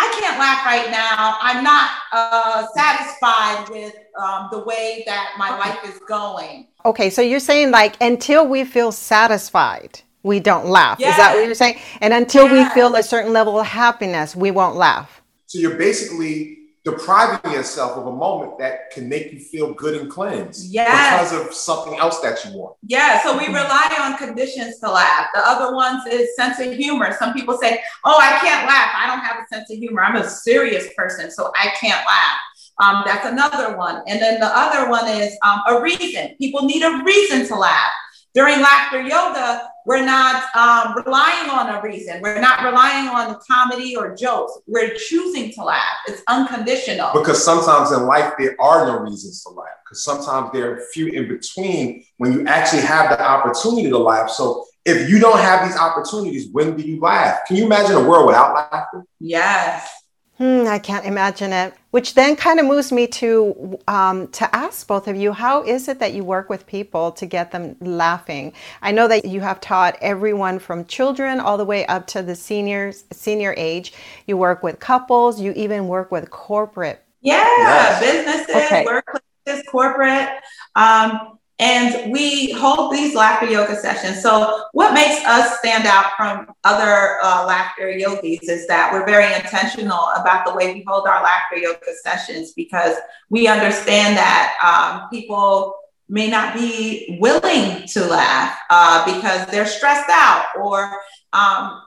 I 0.02 0.18
can't 0.18 0.40
laugh 0.40 0.66
right 0.66 0.90
now. 0.90 1.38
I'm 1.42 1.62
not 1.62 1.90
uh, 2.14 2.66
satisfied 2.74 3.68
with 3.70 3.94
um, 4.18 4.48
the 4.50 4.60
way 4.60 5.04
that 5.06 5.34
my 5.38 5.58
life 5.58 5.80
is 5.84 6.00
going. 6.08 6.68
Okay, 6.86 7.10
so 7.10 7.22
you're 7.22 7.42
saying 7.42 7.72
like 7.72 7.98
until 8.00 8.48
we 8.48 8.64
feel 8.64 8.94
satisfied, 8.94 10.00
we 10.24 10.40
don't 10.40 10.68
laugh. 10.68 11.00
Yes. 11.02 11.12
Is 11.12 11.18
that 11.18 11.36
what 11.36 11.46
you're 11.46 11.54
saying? 11.54 11.80
And 12.00 12.14
until 12.14 12.48
yes. 12.48 12.74
we 12.74 12.74
feel 12.74 12.96
a 12.96 13.04
certain 13.04 13.34
level 13.34 13.60
of 13.60 13.66
happiness, 13.66 14.38
we 14.38 14.52
won't 14.52 14.78
laugh. 14.78 15.22
So 15.48 15.60
you're 15.60 15.78
basically 15.78 16.59
depriving 16.92 17.52
yourself 17.52 17.98
of 17.98 18.08
a 18.08 18.12
moment 18.12 18.58
that 18.60 18.92
can 18.92 19.08
make 19.08 19.32
you 19.32 19.40
feel 19.40 19.74
good 19.74 20.00
and 20.00 20.10
cleansed 20.10 20.72
yeah. 20.72 21.20
because 21.20 21.34
of 21.34 21.54
something 21.54 21.98
else 22.00 22.20
that 22.22 22.44
you 22.46 22.58
want. 22.58 22.76
Yeah, 22.88 23.22
so 23.24 23.38
we 23.38 23.48
rely 23.48 23.96
on 24.00 24.18
conditions 24.18 24.80
to 24.80 24.92
laugh. 24.92 25.28
The 25.34 25.42
other 25.46 25.76
ones 25.76 26.04
is 26.08 26.36
sense 26.36 26.60
of 26.60 26.74
humor. 26.74 27.16
Some 27.20 27.34
people 27.34 27.58
say, 27.58 27.82
"Oh, 28.06 28.18
I 28.20 28.40
can't 28.40 28.68
laugh. 28.68 28.92
I 28.96 29.08
don't 29.08 29.24
have 29.24 29.38
a 29.44 29.48
sense 29.54 29.72
of 29.72 29.78
humor. 29.78 30.04
I'm 30.04 30.16
a 30.16 30.30
serious 30.30 30.88
person, 30.96 31.32
so 31.32 31.52
I 31.56 31.74
can't 31.80 32.06
laugh." 32.06 32.40
Um, 32.80 33.04
that's 33.06 33.26
another 33.26 33.78
one. 33.78 34.04
And 34.08 34.22
then 34.22 34.40
the 34.40 34.48
other 34.48 34.90
one 34.90 35.08
is 35.08 35.38
um, 35.44 35.62
a 35.68 35.82
reason. 35.82 36.36
People 36.38 36.64
need 36.64 36.82
a 36.82 37.04
reason 37.04 37.46
to 37.48 37.56
laugh. 37.56 37.92
During 38.34 38.62
laughter 38.62 39.02
yoga, 39.02 39.70
we're 39.90 40.06
not 40.06 40.56
um, 40.56 41.04
relying 41.04 41.50
on 41.50 41.76
a 41.76 41.82
reason. 41.82 42.22
We're 42.22 42.40
not 42.40 42.64
relying 42.64 43.08
on 43.10 43.40
comedy 43.50 43.96
or 43.96 44.16
jokes. 44.16 44.60
We're 44.68 44.94
choosing 44.94 45.52
to 45.54 45.64
laugh. 45.64 45.98
It's 46.08 46.22
unconditional. 46.28 47.10
Because 47.12 47.44
sometimes 47.44 47.92
in 47.92 48.04
life, 48.04 48.34
there 48.38 48.56
are 48.62 48.86
no 48.86 49.00
reasons 49.00 49.42
to 49.46 49.50
laugh. 49.50 49.66
Because 49.84 50.04
sometimes 50.04 50.52
there 50.54 50.74
are 50.74 50.82
few 50.94 51.08
in 51.08 51.28
between 51.28 52.06
when 52.18 52.34
you 52.34 52.46
actually 52.46 52.84
have 52.84 53.10
the 53.10 53.20
opportunity 53.20 53.90
to 53.90 53.98
laugh. 53.98 54.30
So 54.30 54.64
if 54.86 55.10
you 55.10 55.18
don't 55.18 55.40
have 55.40 55.68
these 55.68 55.76
opportunities, 55.76 56.50
when 56.52 56.78
do 56.78 56.84
you 56.84 57.00
laugh? 57.00 57.40
Can 57.48 57.56
you 57.56 57.66
imagine 57.66 57.96
a 57.96 58.08
world 58.08 58.28
without 58.28 58.54
laughter? 58.54 59.04
Yes. 59.20 59.92
Hmm, 60.40 60.68
I 60.68 60.80
can't 60.80 61.06
imagine 61.06 61.52
it. 61.52 61.74
Which 61.92 62.14
then 62.14 62.38
kind 62.38 62.62
of 62.62 62.66
moves 62.66 62.94
me 62.94 63.08
to 63.08 63.78
um, 63.90 64.30
to 64.30 64.56
ask 64.56 64.88
both 64.88 65.10
of 65.10 65.18
you, 65.18 65.34
how 65.34 65.64
is 65.64 65.90
it 65.90 66.00
that 66.00 66.14
you 66.14 66.24
work 66.24 66.50
with 66.50 66.66
people 66.66 67.12
to 67.14 67.26
get 67.26 67.52
them 67.52 67.76
laughing? 67.82 68.54
I 68.82 68.94
know 68.94 69.10
that 69.10 69.26
you 69.26 69.42
have 69.42 69.60
taught 69.60 69.98
everyone 70.00 70.60
from 70.60 70.86
children 70.86 71.42
all 71.42 71.58
the 71.58 71.66
way 71.66 71.86
up 71.88 72.08
to 72.08 72.22
the 72.22 72.36
seniors, 72.36 73.04
senior 73.12 73.54
age. 73.58 73.92
You 74.28 74.38
work 74.38 74.64
with 74.64 74.80
couples. 74.80 75.42
You 75.42 75.52
even 75.58 75.90
work 75.90 76.10
with 76.10 76.30
corporate. 76.30 77.04
Yeah, 77.20 77.44
yes. 77.44 78.00
businesses, 78.00 78.56
okay. 78.56 78.86
workplaces, 78.86 79.66
corporate. 79.70 80.30
Um, 80.78 81.39
and 81.60 82.12
we 82.12 82.52
hold 82.54 82.94
these 82.94 83.14
laughter 83.14 83.46
yoga 83.46 83.76
sessions. 83.76 84.22
So, 84.24 84.64
what 84.72 84.94
makes 84.94 85.24
us 85.26 85.60
stand 85.60 85.86
out 85.86 86.14
from 86.16 86.54
other 86.64 87.20
uh, 87.22 87.46
laughter 87.46 87.92
yogis 87.92 88.44
is 88.44 88.66
that 88.68 88.92
we're 88.94 89.06
very 89.06 89.34
intentional 89.36 90.10
about 90.16 90.46
the 90.46 90.56
way 90.56 90.74
we 90.74 90.84
hold 90.88 91.06
our 91.06 91.22
laughter 91.22 91.58
yoga 91.58 91.94
sessions 92.02 92.54
because 92.54 92.96
we 93.30 93.48
understand 93.48 94.18
that 94.18 94.56
um, 94.64 95.10
people 95.10 95.76
may 96.08 96.30
not 96.30 96.56
be 96.56 97.18
willing 97.22 97.86
to 97.88 98.06
laugh 98.06 98.58
uh, 98.70 99.06
because 99.06 99.46
they're 99.48 99.68
stressed 99.68 100.10
out 100.10 100.46
or 100.60 100.92
um, 101.34 101.82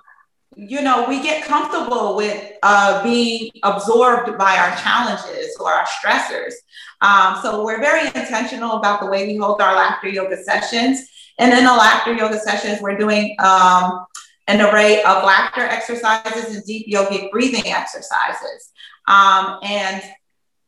you 0.57 0.83
know, 0.83 1.09
we 1.09 1.23
get 1.23 1.45
comfortable 1.45 2.17
with 2.17 2.53
uh, 2.63 3.03
being 3.03 3.51
absorbed 3.63 4.37
by 4.39 4.57
our 4.57 4.77
challenges 4.77 5.57
or 5.59 5.73
our 5.73 5.87
stressors. 5.87 6.53
Um, 7.01 7.39
so 7.43 7.65
we're 7.65 7.81
very 7.81 8.07
intentional 8.07 8.73
about 8.73 9.01
the 9.01 9.07
way 9.07 9.27
we 9.27 9.37
hold 9.37 9.61
our 9.61 9.75
laughter 9.75 10.09
yoga 10.09 10.43
sessions. 10.43 11.09
And 11.39 11.53
in 11.53 11.65
the 11.65 11.73
laughter 11.73 12.13
yoga 12.13 12.39
sessions, 12.39 12.81
we're 12.81 12.99
doing 12.99 13.35
um, 13.39 14.05
an 14.47 14.61
array 14.61 15.03
of 15.03 15.25
laughter 15.25 15.63
exercises 15.63 16.55
and 16.55 16.65
deep 16.65 16.87
yogic 16.87 17.31
breathing 17.31 17.73
exercises. 17.73 18.71
Um, 19.09 19.59
and 19.63 20.03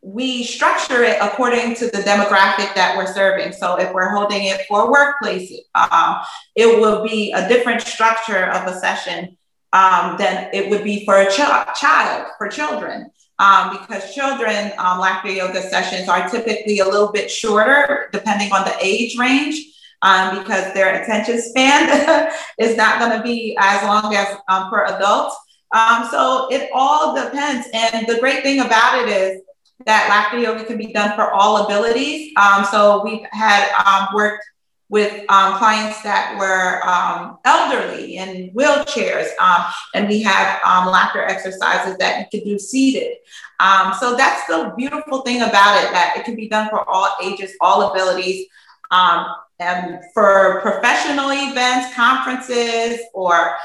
we 0.00 0.44
structure 0.44 1.02
it 1.02 1.18
according 1.20 1.74
to 1.76 1.86
the 1.86 1.98
demographic 1.98 2.74
that 2.74 2.94
we're 2.96 3.12
serving. 3.12 3.52
So 3.52 3.76
if 3.76 3.92
we're 3.92 4.10
holding 4.10 4.44
it 4.44 4.62
for 4.68 4.92
workplaces, 4.92 5.60
um, 5.74 6.20
it 6.54 6.66
will 6.80 7.06
be 7.06 7.32
a 7.32 7.48
different 7.48 7.80
structure 7.82 8.46
of 8.46 8.66
a 8.66 8.78
session 8.78 9.36
um, 9.74 10.16
than 10.16 10.48
it 10.54 10.70
would 10.70 10.85
be 10.85 11.04
for 11.04 11.18
a 11.18 11.31
ch- 11.31 11.79
child, 11.79 12.29
for 12.38 12.48
children. 12.48 13.10
Um, 13.40 13.77
because 13.77 14.14
children, 14.14 14.72
um, 14.79 15.00
laughter 15.00 15.31
yoga 15.31 15.60
sessions 15.60 16.08
are 16.08 16.31
typically 16.31 16.79
a 16.79 16.85
little 16.85 17.10
bit 17.10 17.29
shorter 17.29 18.08
depending 18.12 18.52
on 18.52 18.64
the 18.64 18.75
age 18.81 19.18
range. 19.18 19.56
Um, 20.02 20.38
because 20.38 20.75
their 20.75 21.02
attention 21.02 21.40
span 21.40 22.31
is 22.58 22.77
not 22.77 22.98
going 22.98 23.16
to 23.16 23.22
be 23.22 23.56
as 23.58 23.83
long 23.85 24.14
as 24.14 24.37
um, 24.48 24.68
for 24.68 24.85
adults. 24.85 25.35
Um, 25.75 26.06
so 26.10 26.46
it 26.50 26.70
all 26.75 27.14
depends. 27.16 27.68
And 27.72 28.06
the 28.06 28.18
great 28.20 28.42
thing 28.42 28.60
about 28.60 29.02
it 29.02 29.08
is 29.08 29.40
that 29.87 30.08
laughter 30.10 30.38
yoga 30.38 30.64
can 30.64 30.77
be 30.77 30.92
done 30.92 31.16
for 31.16 31.33
all 31.33 31.64
abilities. 31.64 32.33
Um, 32.37 32.66
so 32.66 33.02
we've 33.02 33.27
had 33.33 34.12
worked 34.14 34.44
with 34.94 35.28
um, 35.28 35.58
clients 35.58 36.00
that 36.02 36.36
were 36.38 36.80
um, 36.88 37.38
elderly 37.44 38.16
in 38.16 38.52
wheelchairs. 38.54 39.26
Um, 39.40 39.64
and 39.92 40.08
we 40.08 40.22
have 40.22 40.60
um, 40.64 40.86
laughter 40.86 41.24
exercises 41.24 41.96
that 41.98 42.20
you 42.20 42.26
could 42.30 42.46
do 42.46 42.60
seated. 42.60 43.16
Um, 43.58 43.92
so 43.98 44.16
that's 44.16 44.46
the 44.46 44.72
beautiful 44.76 45.22
thing 45.22 45.42
about 45.42 45.82
it, 45.82 45.90
that 45.90 46.14
it 46.16 46.24
can 46.24 46.36
be 46.36 46.48
done 46.48 46.70
for 46.70 46.88
all 46.88 47.08
ages, 47.20 47.54
all 47.60 47.90
abilities. 47.90 48.46
Um, 48.92 49.26
and 49.58 49.98
for 50.14 50.60
professional 50.60 51.30
events, 51.32 51.92
conferences, 51.96 53.00
or 53.14 53.56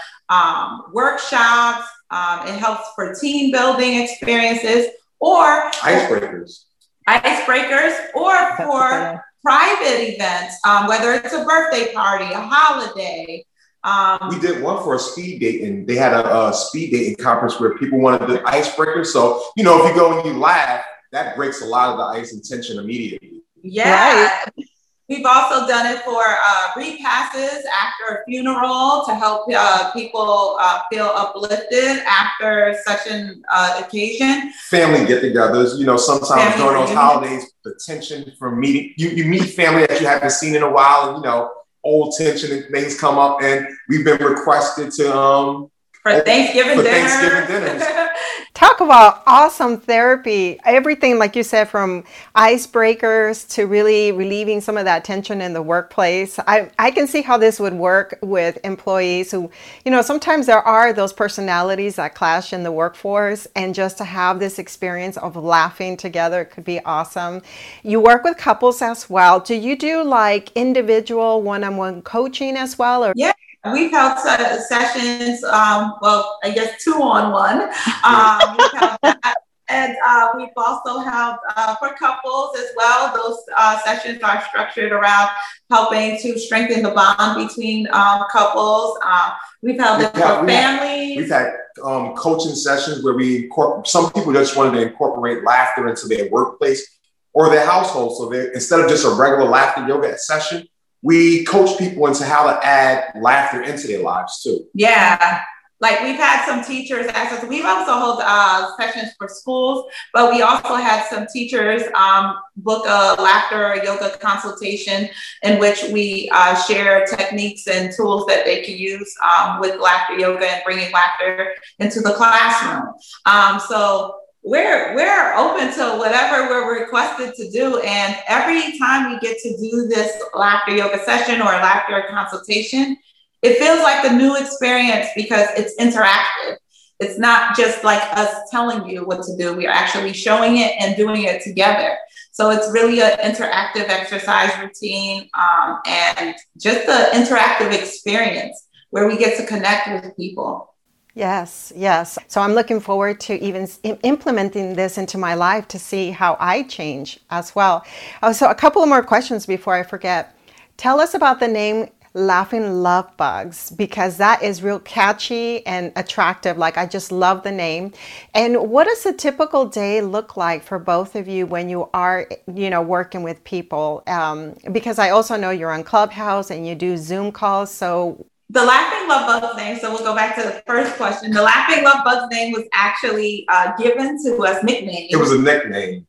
workshops, 0.91 1.88
it 2.11 2.57
helps 2.57 2.91
for 2.95 3.13
team 3.13 3.51
building 3.51 4.01
experiences 4.01 4.88
or 5.19 5.69
icebreakers. 5.73 6.63
Icebreakers, 7.07 8.15
or 8.15 8.57
for 8.57 9.23
private 9.44 10.14
events, 10.14 10.58
um, 10.68 10.88
whether 10.88 11.14
it's 11.14 11.34
a 11.34 11.44
birthday 11.44 11.94
party, 11.94 12.26
a 12.26 12.42
holiday. 12.42 13.46
Um, 13.84 14.30
we 14.30 14.40
did 14.40 14.62
one 14.62 14.84
for 14.84 14.96
a 14.96 15.00
speed 15.00 15.40
date, 15.40 15.64
and 15.64 15.88
they 15.88 15.96
had 15.96 16.14
a, 16.14 16.48
a 16.48 16.54
speed 16.54 16.92
dating 16.92 17.16
conference 17.16 17.60
where 17.60 17.78
people 17.78 18.00
wanted 18.00 18.28
the 18.28 18.46
icebreaker. 18.48 19.06
So, 19.06 19.44
you 19.56 19.64
know, 19.64 19.84
if 19.84 19.90
you 19.90 19.96
go 20.00 20.20
and 20.20 20.28
you 20.28 20.38
laugh, 20.38 20.84
that 21.12 21.36
breaks 21.36 21.62
a 21.62 21.66
lot 21.66 21.90
of 21.90 21.98
the 21.98 22.04
ice 22.04 22.34
and 22.34 22.44
tension 22.44 22.78
immediately. 22.78 23.42
Yeah. 23.62 24.42
Right. 24.56 24.68
We've 25.10 25.26
also 25.26 25.68
done 25.68 25.88
it 25.88 26.03
for 26.03 26.22
uh, 26.24 26.68
repasses 26.78 27.66
after 27.84 28.18
a 28.18 28.26
funeral 28.26 29.03
to 29.07 29.16
help 29.16 29.49
uh, 29.51 29.91
people 29.91 30.57
uh, 30.62 30.82
feel 30.91 31.05
uplifted 31.05 32.03
after 32.07 32.78
such 32.86 33.07
an 33.07 33.43
uh, 33.51 33.82
occasion. 33.84 34.53
Family 34.68 35.07
get-togethers, 35.07 35.80
you 35.80 35.86
know, 35.88 35.97
sometimes 35.97 36.53
family 36.53 36.57
during 36.57 36.86
those 36.86 36.95
holidays, 36.95 37.51
the 37.64 37.74
tension 37.84 38.32
from 38.38 38.60
meeting 38.60 38.93
you, 38.97 39.10
you 39.10 39.26
meet 39.26 39.45
family 39.45 39.88
that 39.88 39.99
you 39.99 40.05
haven't 40.05 40.32
seen 40.32 40.55
in 40.55 40.62
a 40.62 40.72
while, 40.72 41.10
and 41.10 41.18
you 41.18 41.24
know, 41.24 41.53
old 41.84 42.14
tension 42.16 42.51
and 42.51 42.66
things 42.72 42.99
come 42.99 43.18
up, 43.18 43.41
and 43.41 43.68
we've 43.88 44.05
been 44.05 44.22
requested 44.22 44.91
to 44.91 45.12
um 45.16 45.72
for 46.02 46.20
Thanksgiving 46.22 46.78
for 46.78 46.84
dinner. 46.84 47.08
Thanksgiving 47.08 47.47
dinners. 47.47 47.84
Talk 48.54 48.82
about 48.82 49.24
awesome 49.26 49.80
therapy. 49.80 50.60
Everything, 50.66 51.18
like 51.18 51.36
you 51.36 51.43
said, 51.43 51.70
from 51.70 52.04
icebreakers 52.36 53.47
to 53.52 53.66
really 53.68 54.12
relieving 54.12 54.60
some 54.60 54.76
of 54.76 54.86
that 54.86 55.06
tension 55.06 55.39
in 55.39 55.54
the 55.54 55.62
workplace. 55.62 56.39
I, 56.39 56.70
I 56.78 56.91
can 56.91 57.08
see 57.08 57.22
how 57.22 57.38
this 57.38 57.60
would 57.60 57.74
work 57.74 58.18
with 58.22 58.58
employees 58.66 59.32
who, 59.32 59.50
you 59.86 59.91
know, 59.91 60.02
sometimes 60.02 60.45
there 60.45 60.62
are 60.62 60.91
those 60.91 61.14
personalities 61.14 61.95
that 61.95 62.16
clash 62.16 62.52
in 62.52 62.64
the 62.64 62.72
workforce, 62.72 63.47
and 63.56 63.74
just 63.74 63.97
to 64.00 64.04
have 64.04 64.39
this 64.39 64.60
experience 64.60 65.16
of 65.18 65.36
laughing 65.36 65.95
together 65.95 66.43
could 66.43 66.66
be 66.66 66.80
awesome. 66.84 67.41
You 67.84 68.02
work 68.02 68.24
with 68.24 68.38
couples 68.38 68.82
as 68.82 69.10
well. 69.10 69.39
Do 69.39 69.56
you 69.56 69.78
do 69.78 70.04
like 70.04 70.52
individual 70.56 71.41
one 71.41 71.64
on 71.64 71.78
one 71.78 72.02
coaching 72.02 72.58
as 72.58 72.78
well? 72.78 73.06
Or? 73.06 73.14
Yeah. 73.16 73.34
We've 73.66 73.91
held 73.91 74.18
sessions, 74.20 75.43
um, 75.43 75.95
well, 76.01 76.39
I 76.43 76.51
guess 76.51 76.82
two 76.82 76.93
on 76.93 77.32
one. 77.34 77.64
Um, 78.05 79.14
and 79.70 79.95
uh, 80.05 80.30
we've 80.38 80.47
also 80.55 80.99
held 80.99 81.36
uh, 81.57 81.76
for 81.76 81.93
couples 81.95 82.57
as 82.57 82.72
well. 82.78 83.14
Those 83.14 83.38
uh, 83.57 83.78
sessions 83.80 84.22
are 84.24 84.41
structured 84.45 84.93
around 84.93 85.30
helping 85.70 86.18
to 86.22 86.39
strengthen 86.39 86.84
the 86.84 86.91
bond 86.91 87.47
between 87.47 87.88
um, 87.91 88.24
couples. 88.32 88.97
Uh, 89.03 89.32
we've 89.62 89.78
held 89.78 90.03
it 90.03 90.14
for 90.14 90.47
families. 90.47 91.18
we've 91.18 91.30
had 91.30 91.51
um, 91.84 92.16
coaching 92.16 92.55
sessions 92.55 93.03
where 93.03 93.14
we 93.14 93.43
incorporate, 93.43 93.88
some 93.88 94.10
people 94.14 94.32
just 94.32 94.55
wanted 94.55 94.80
to 94.80 94.88
incorporate 94.88 95.43
laughter 95.43 95.89
into 95.89 96.07
their 96.07 96.30
workplace 96.30 96.97
or 97.34 97.49
their 97.49 97.66
household. 97.66 98.18
So 98.18 98.30
they, 98.30 98.53
instead 98.53 98.80
of 98.80 98.89
just 98.89 99.05
a 99.05 99.10
regular 99.10 99.49
laughter 99.49 99.86
yoga 99.86 100.18
session, 100.18 100.66
we 101.02 101.45
coach 101.45 101.78
people 101.78 102.08
into 102.08 102.26
how 102.26 102.45
to 102.45 102.66
add 102.66 103.14
laughter 103.22 103.62
into 103.62 103.88
their 103.88 104.02
lives 104.02 104.41
too. 104.41 104.66
Yeah. 104.74 105.41
Like 105.82 106.02
we've 106.02 106.18
had 106.18 106.45
some 106.45 106.62
teachers 106.62 107.08
ask 107.08 107.41
us, 107.41 107.47
we've 107.47 107.64
also 107.64 107.93
held 107.93 108.20
uh, 108.22 108.76
sessions 108.76 109.14
for 109.18 109.30
schools, 109.30 109.86
but 110.14 110.34
we 110.34 110.41
also 110.41 110.76
had 110.76 111.06
some 111.06 111.26
teachers 111.32 111.84
um, 111.95 112.36
book 112.58 112.86
a 112.86 113.16
laughter 113.22 113.82
yoga 113.82 114.18
consultation 114.18 115.08
in 115.43 115.58
which 115.58 115.86
we 115.93 116.30
uh, 116.34 116.54
share 116.64 117.06
techniques 117.06 117.68
and 117.68 117.93
tools 117.95 118.26
that 118.26 118.43
they 118.43 118.62
can 118.62 118.78
use 118.78 119.16
um, 119.24 119.62
with 119.62 119.80
laughter 119.80 120.18
yoga 120.18 120.45
and 120.45 120.62
bringing 120.66 120.91
laughter 120.91 121.54
into 121.80 122.02
the 122.02 122.12
classroom. 122.12 122.93
Um, 123.26 123.62
so 123.62 124.16
we're 124.44 124.96
we're 124.96 125.34
open 125.36 125.74
to 125.74 125.98
whatever 125.98 126.50
we're 126.50 126.80
requested 126.82 127.34
to 127.36 127.52
do. 127.52 127.80
And 127.80 128.18
every 128.28 128.78
time 128.78 129.12
we 129.12 129.20
get 129.20 129.38
to 129.40 129.58
do 129.58 129.88
this 129.88 130.22
laughter 130.34 130.76
yoga 130.76 131.04
session 131.04 131.42
or 131.42 131.46
laughter 131.46 132.04
consultation 132.10 132.98
it 133.42 133.58
feels 133.58 133.80
like 133.80 134.06
a 134.06 134.14
new 134.14 134.36
experience 134.36 135.08
because 135.16 135.48
it's 135.56 135.76
interactive. 135.80 136.58
It's 137.00 137.18
not 137.18 137.56
just 137.56 137.86
like 137.86 138.02
us 138.18 138.50
telling 138.52 138.90
you 138.90 139.06
what 139.06 139.24
to 139.24 139.38
do. 139.38 139.56
We're 139.56 139.70
actually 139.70 140.12
showing 140.12 140.58
it 140.58 140.74
and 140.80 140.98
doing 140.98 141.24
it 141.24 141.42
together. 141.42 141.98
So 142.34 142.50
it's 142.50 142.70
really 142.72 143.02
an 143.02 143.18
interactive 143.20 143.88
exercise 143.88 144.52
routine 144.62 145.30
um, 145.34 145.80
and 145.86 146.36
just 146.58 146.88
an 146.90 147.24
interactive 147.24 147.74
experience 147.74 148.68
where 148.90 149.08
we 149.08 149.18
get 149.18 149.38
to 149.38 149.46
connect 149.46 149.88
with 149.88 150.16
people 150.18 150.74
Yes, 151.20 151.74
yes. 151.78 152.17
So 152.28 152.41
I'm 152.41 152.53
looking 152.53 152.82
forward 152.82 153.22
to 153.22 153.36
even 153.43 153.67
implementing 154.03 154.76
this 154.76 154.97
into 154.97 155.20
my 155.20 155.36
life 155.36 155.67
to 155.70 155.80
see 155.80 156.11
how 156.11 156.38
I 156.41 156.63
change 156.63 157.20
as 157.32 157.55
well. 157.55 157.86
Oh, 158.24 158.34
so 158.34 158.49
a 158.49 158.55
couple 158.55 158.86
more 158.88 159.03
questions 159.03 159.45
before 159.45 159.76
I 159.76 159.84
forget. 159.84 160.36
Tell 160.78 160.99
us 161.01 161.13
about 161.15 161.39
the 161.39 161.49
name 161.49 161.89
Laughing 162.15 162.84
Love 162.84 163.15
Bugs 163.17 163.72
because 163.72 164.17
that 164.17 164.43
is 164.43 164.63
real 164.63 164.80
catchy 164.82 165.65
and 165.67 165.93
attractive. 165.97 166.57
Like 166.57 166.78
I 166.78 166.88
just 166.88 167.11
love 167.11 167.43
the 167.43 167.53
name. 167.53 167.93
And 168.36 168.72
what 168.72 168.86
does 168.86 169.05
a 169.05 169.13
typical 169.13 169.65
day 169.67 170.01
look 170.01 170.38
like 170.38 170.63
for 170.63 170.80
both 170.80 171.15
of 171.15 171.28
you 171.30 171.47
when 171.47 171.70
you 171.70 171.89
are, 171.93 172.28
you 172.53 172.72
know, 172.72 172.82
working 172.84 173.24
with 173.24 173.43
people? 173.45 174.03
Um, 174.07 174.55
because 174.74 174.99
I 174.99 175.11
also 175.11 175.38
know 175.38 175.51
you're 175.51 175.72
on 175.72 175.86
Clubhouse 175.86 176.51
and 176.51 176.67
you 176.67 176.76
do 176.76 176.97
Zoom 176.97 177.32
calls. 177.34 177.72
So 177.74 178.28
the 178.50 178.64
Laughing 178.64 179.08
Love 179.08 179.41
Bugs 179.41 179.58
name, 179.58 179.78
so 179.78 179.91
we'll 179.91 180.04
go 180.04 180.16
back 180.16 180.36
to 180.36 180.41
the 180.41 180.64
first 180.66 180.95
question. 180.95 181.32
The 181.32 181.41
Laughing 181.41 181.84
Love 181.84 182.04
Bugs 182.04 182.34
name 182.34 182.52
was 182.52 182.64
actually 182.74 183.45
uh, 183.47 183.76
given 183.78 184.22
to 184.24 184.38
us 184.43 184.64
nickname. 184.64 185.08
It 185.10 185.18
was 185.18 185.32
a 185.32 185.39
nickname 185.39 186.08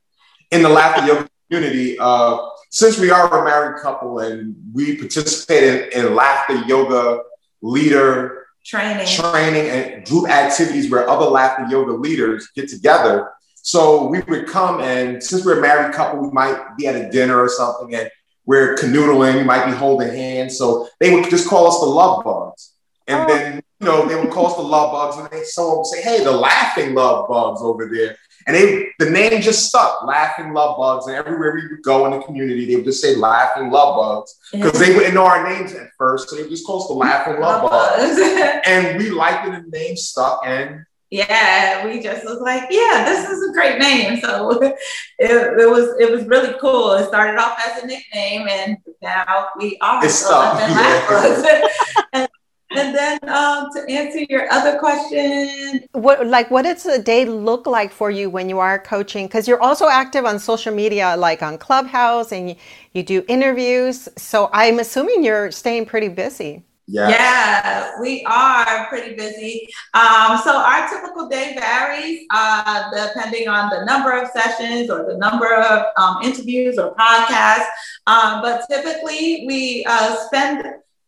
in 0.50 0.62
the 0.62 0.68
Laughing 0.68 1.06
Yoga 1.06 1.28
community. 1.50 1.98
Uh, 1.98 2.38
since 2.70 2.98
we 2.98 3.10
are 3.10 3.42
a 3.42 3.44
married 3.44 3.82
couple 3.82 4.20
and 4.20 4.54
we 4.72 4.96
participated 4.96 5.92
in 5.92 6.14
laughter 6.14 6.54
yoga 6.66 7.22
leader 7.62 8.46
training, 8.64 9.06
training 9.06 9.68
and 9.68 10.06
group 10.06 10.28
activities 10.28 10.90
where 10.90 11.08
other 11.10 11.26
laughter 11.26 11.66
yoga 11.68 11.92
leaders 11.92 12.48
get 12.54 12.68
together. 12.68 13.32
So 13.56 14.06
we 14.06 14.20
would 14.20 14.46
come 14.46 14.80
and 14.80 15.22
since 15.22 15.44
we're 15.44 15.58
a 15.58 15.60
married 15.60 15.94
couple, 15.94 16.22
we 16.22 16.30
might 16.30 16.76
be 16.78 16.86
at 16.86 16.94
a 16.94 17.10
dinner 17.10 17.38
or 17.38 17.48
something 17.48 17.94
and 17.94 18.08
we're 18.50 18.74
canoodling, 18.74 19.36
we 19.36 19.44
might 19.44 19.64
be 19.64 19.70
holding 19.70 20.08
hands. 20.08 20.58
So 20.58 20.88
they 20.98 21.14
would 21.14 21.30
just 21.30 21.48
call 21.48 21.68
us 21.68 21.78
the 21.78 21.86
love 21.86 22.24
bugs. 22.24 22.72
And 23.06 23.20
oh. 23.20 23.32
then, 23.32 23.62
you 23.78 23.86
know, 23.86 24.08
they 24.08 24.16
would 24.16 24.32
call 24.32 24.48
us 24.48 24.56
the 24.56 24.62
love 24.62 24.90
bugs 24.90 25.18
and 25.18 25.30
they 25.30 25.44
someone 25.44 25.76
would 25.76 25.86
say, 25.86 26.02
hey, 26.02 26.24
the 26.24 26.32
laughing 26.32 26.92
love 26.92 27.28
bugs 27.28 27.60
over 27.62 27.88
there. 27.88 28.16
And 28.48 28.56
they, 28.56 28.88
the 28.98 29.08
name 29.08 29.40
just 29.40 29.68
stuck, 29.68 30.02
laughing 30.04 30.52
love 30.52 30.76
bugs. 30.76 31.06
And 31.06 31.14
everywhere 31.14 31.54
we 31.54 31.68
would 31.68 31.84
go 31.84 32.06
in 32.06 32.10
the 32.10 32.26
community, 32.26 32.66
they 32.66 32.74
would 32.74 32.86
just 32.86 33.00
say 33.00 33.14
laughing 33.14 33.70
love 33.70 33.94
bugs 33.94 34.36
because 34.50 34.80
they 34.80 34.96
wouldn't 34.96 35.14
know 35.14 35.26
our 35.26 35.48
names 35.48 35.72
at 35.72 35.86
first. 35.96 36.28
So 36.28 36.34
they 36.34 36.42
would 36.42 36.50
just 36.50 36.66
call 36.66 36.82
us 36.82 36.88
the 36.88 36.94
laughing 36.94 37.38
love 37.40 37.70
bugs. 37.70 38.18
and 38.66 38.98
we 38.98 39.10
liked 39.10 39.46
it 39.46 39.54
and 39.54 39.72
the 39.72 39.78
name 39.78 39.96
stuck. 39.96 40.40
And 40.44 40.84
yeah, 41.10 41.84
we 41.84 42.00
just 42.00 42.24
was 42.24 42.38
like, 42.40 42.68
yeah, 42.70 43.04
this 43.04 43.28
is 43.28 43.50
a 43.50 43.52
great 43.52 43.80
name. 43.80 44.20
So 44.20 44.62
it, 44.62 44.74
it 45.18 45.68
was 45.68 45.94
it 45.98 46.10
was 46.10 46.24
really 46.26 46.56
cool. 46.60 46.92
It 46.92 47.08
started 47.08 47.38
off 47.38 47.58
as 47.66 47.82
a 47.82 47.86
nickname, 47.86 48.46
and 48.48 48.76
now 49.02 49.48
we 49.58 49.76
are 49.80 50.04
it's 50.04 50.14
stuff. 50.14 50.58
Yeah. 50.60 51.66
and, 52.12 52.28
and 52.76 52.94
then 52.94 53.18
um, 53.28 53.68
to 53.74 53.84
answer 53.90 54.20
your 54.30 54.48
other 54.52 54.78
question, 54.78 55.84
what 55.92 56.24
like 56.28 56.48
what 56.52 56.62
does 56.62 56.86
a 56.86 57.02
day 57.02 57.24
look 57.24 57.66
like 57.66 57.90
for 57.90 58.12
you 58.12 58.30
when 58.30 58.48
you 58.48 58.60
are 58.60 58.78
coaching? 58.78 59.26
Because 59.26 59.48
you're 59.48 59.60
also 59.60 59.88
active 59.88 60.24
on 60.24 60.38
social 60.38 60.72
media, 60.72 61.16
like 61.16 61.42
on 61.42 61.58
Clubhouse, 61.58 62.30
and 62.30 62.50
you, 62.50 62.56
you 62.94 63.02
do 63.02 63.24
interviews. 63.26 64.08
So 64.16 64.48
I'm 64.52 64.78
assuming 64.78 65.24
you're 65.24 65.50
staying 65.50 65.86
pretty 65.86 66.08
busy. 66.08 66.62
Yes. 66.90 67.10
Yeah, 67.10 68.00
we 68.00 68.24
are 68.24 68.88
pretty 68.88 69.14
busy. 69.14 69.68
Um, 69.94 70.38
so 70.42 70.56
our 70.56 70.88
typical 70.88 71.28
day 71.28 71.54
varies 71.56 72.26
uh, 72.30 72.90
depending 72.90 73.46
on 73.46 73.70
the 73.70 73.84
number 73.84 74.10
of 74.10 74.28
sessions 74.30 74.90
or 74.90 75.06
the 75.06 75.16
number 75.16 75.54
of 75.54 75.84
um, 75.96 76.16
interviews 76.24 76.78
or 76.78 76.94
podcasts. 76.96 77.68
Um, 78.08 78.42
but 78.42 78.64
typically, 78.68 79.44
we 79.46 79.84
uh, 79.88 80.16
spend 80.26 80.64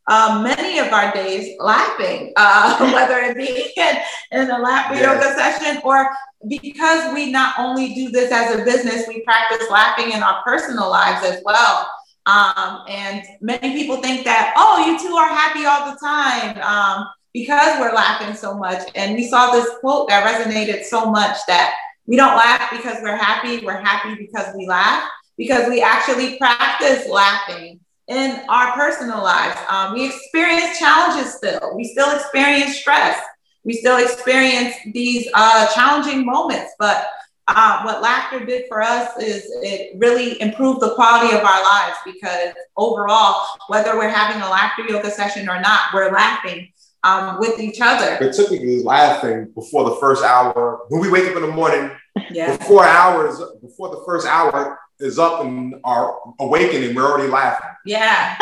uh, 0.07 0.41
many 0.41 0.79
of 0.79 0.93
our 0.93 1.13
days 1.13 1.57
laughing, 1.59 2.33
uh, 2.37 2.79
whether 2.93 3.19
it 3.19 3.37
be 3.37 3.73
in, 3.77 3.97
in 4.31 4.51
a 4.51 4.59
laughter 4.59 4.95
yes. 4.95 5.03
yoga 5.03 5.35
session 5.35 5.83
or 5.85 6.11
because 6.47 7.13
we 7.13 7.31
not 7.31 7.55
only 7.59 7.93
do 7.95 8.11
this 8.11 8.31
as 8.31 8.55
a 8.55 8.65
business, 8.65 9.07
we 9.09 9.21
practice 9.23 9.69
laughing 9.71 10.13
in 10.13 10.23
our 10.23 10.43
personal 10.45 10.91
lives 10.91 11.25
as 11.27 11.43
well. 11.45 11.89
Um, 12.27 12.85
and 12.89 13.25
many 13.41 13.73
people 13.73 13.97
think 13.97 14.25
that, 14.25 14.55
oh, 14.57 14.87
you 14.87 14.99
two 14.99 15.15
are 15.15 15.29
happy 15.29 15.67
all 15.67 15.91
the 15.93 15.99
time 15.99 16.59
um, 16.63 17.09
because 17.33 17.81
we're 17.81 17.95
laughing 17.95 18.35
so 18.35 18.57
much. 18.57 18.83
And 18.95 19.15
we 19.15 19.27
saw 19.27 19.51
this 19.51 19.69
quote 19.81 20.09
that 20.09 20.25
resonated 20.25 20.85
so 20.85 21.11
much 21.11 21.37
that 21.49 21.75
we 22.07 22.17
don't 22.17 22.37
laugh 22.37 22.71
because 22.71 22.99
we're 23.03 23.17
happy, 23.17 23.65
we're 23.65 23.81
happy 23.81 24.15
because 24.15 24.55
we 24.57 24.67
laugh, 24.67 25.09
because 25.37 25.69
we 25.69 25.83
actually 25.83 26.39
practice 26.39 27.09
laughing 27.09 27.81
in 28.09 28.41
our 28.49 28.73
personal 28.73 29.23
lives. 29.23 29.59
Um, 29.69 29.95
we 29.95 30.07
experience 30.07 30.79
challenges 30.79 31.35
still, 31.35 31.75
we 31.77 31.85
still 31.85 32.15
experience 32.15 32.77
stress, 32.77 33.21
we 33.65 33.75
still 33.75 33.99
experience 33.99 34.75
these 34.93 35.29
uh, 35.35 35.73
challenging 35.75 36.27
moments, 36.27 36.73
but 36.79 37.07
uh, 37.49 37.83
what 37.83 38.03
laughter 38.03 38.45
did 38.45 38.67
for 38.69 38.83
us 38.83 39.17
is 39.19 39.45
it 39.63 39.99
really 39.99 40.41
improved 40.41 40.81
the 40.81 40.95
quality 40.95 41.35
of 41.35 41.43
our 41.43 41.63
lives 41.63 41.97
because 42.05 42.55
overall, 42.77 43.45
whether 43.69 43.97
we're 43.97 44.09
having 44.09 44.41
a 44.43 44.49
laughter 44.49 44.85
yoga 44.89 45.11
session 45.11 45.49
or 45.49 45.61
not, 45.61 45.93
we're 45.93 46.13
laughing 46.13 46.69
um, 47.05 47.41
with 47.41 47.59
each 47.59 47.81
other. 47.81 48.17
But 48.21 48.35
typically 48.35 48.83
laughing 48.83 49.51
before 49.55 49.91
the 49.91 49.97
first 49.97 50.23
hour, 50.23 50.83
when 50.89 51.01
we 51.01 51.11
wake 51.11 51.29
up 51.29 51.37
in 51.37 51.43
the 51.43 51.49
morning, 51.49 51.91
yeah. 52.31 52.57
before 52.57 52.85
hours, 52.85 53.41
before 53.61 53.91
the 53.91 54.03
first 54.07 54.27
hour 54.27 54.79
is 55.01 55.19
up 55.19 55.41
and 55.41 55.75
are 55.83 56.17
awakening, 56.39 56.95
we're 56.95 57.11
already 57.11 57.29
laughing. 57.29 57.71
Yeah. 57.85 58.39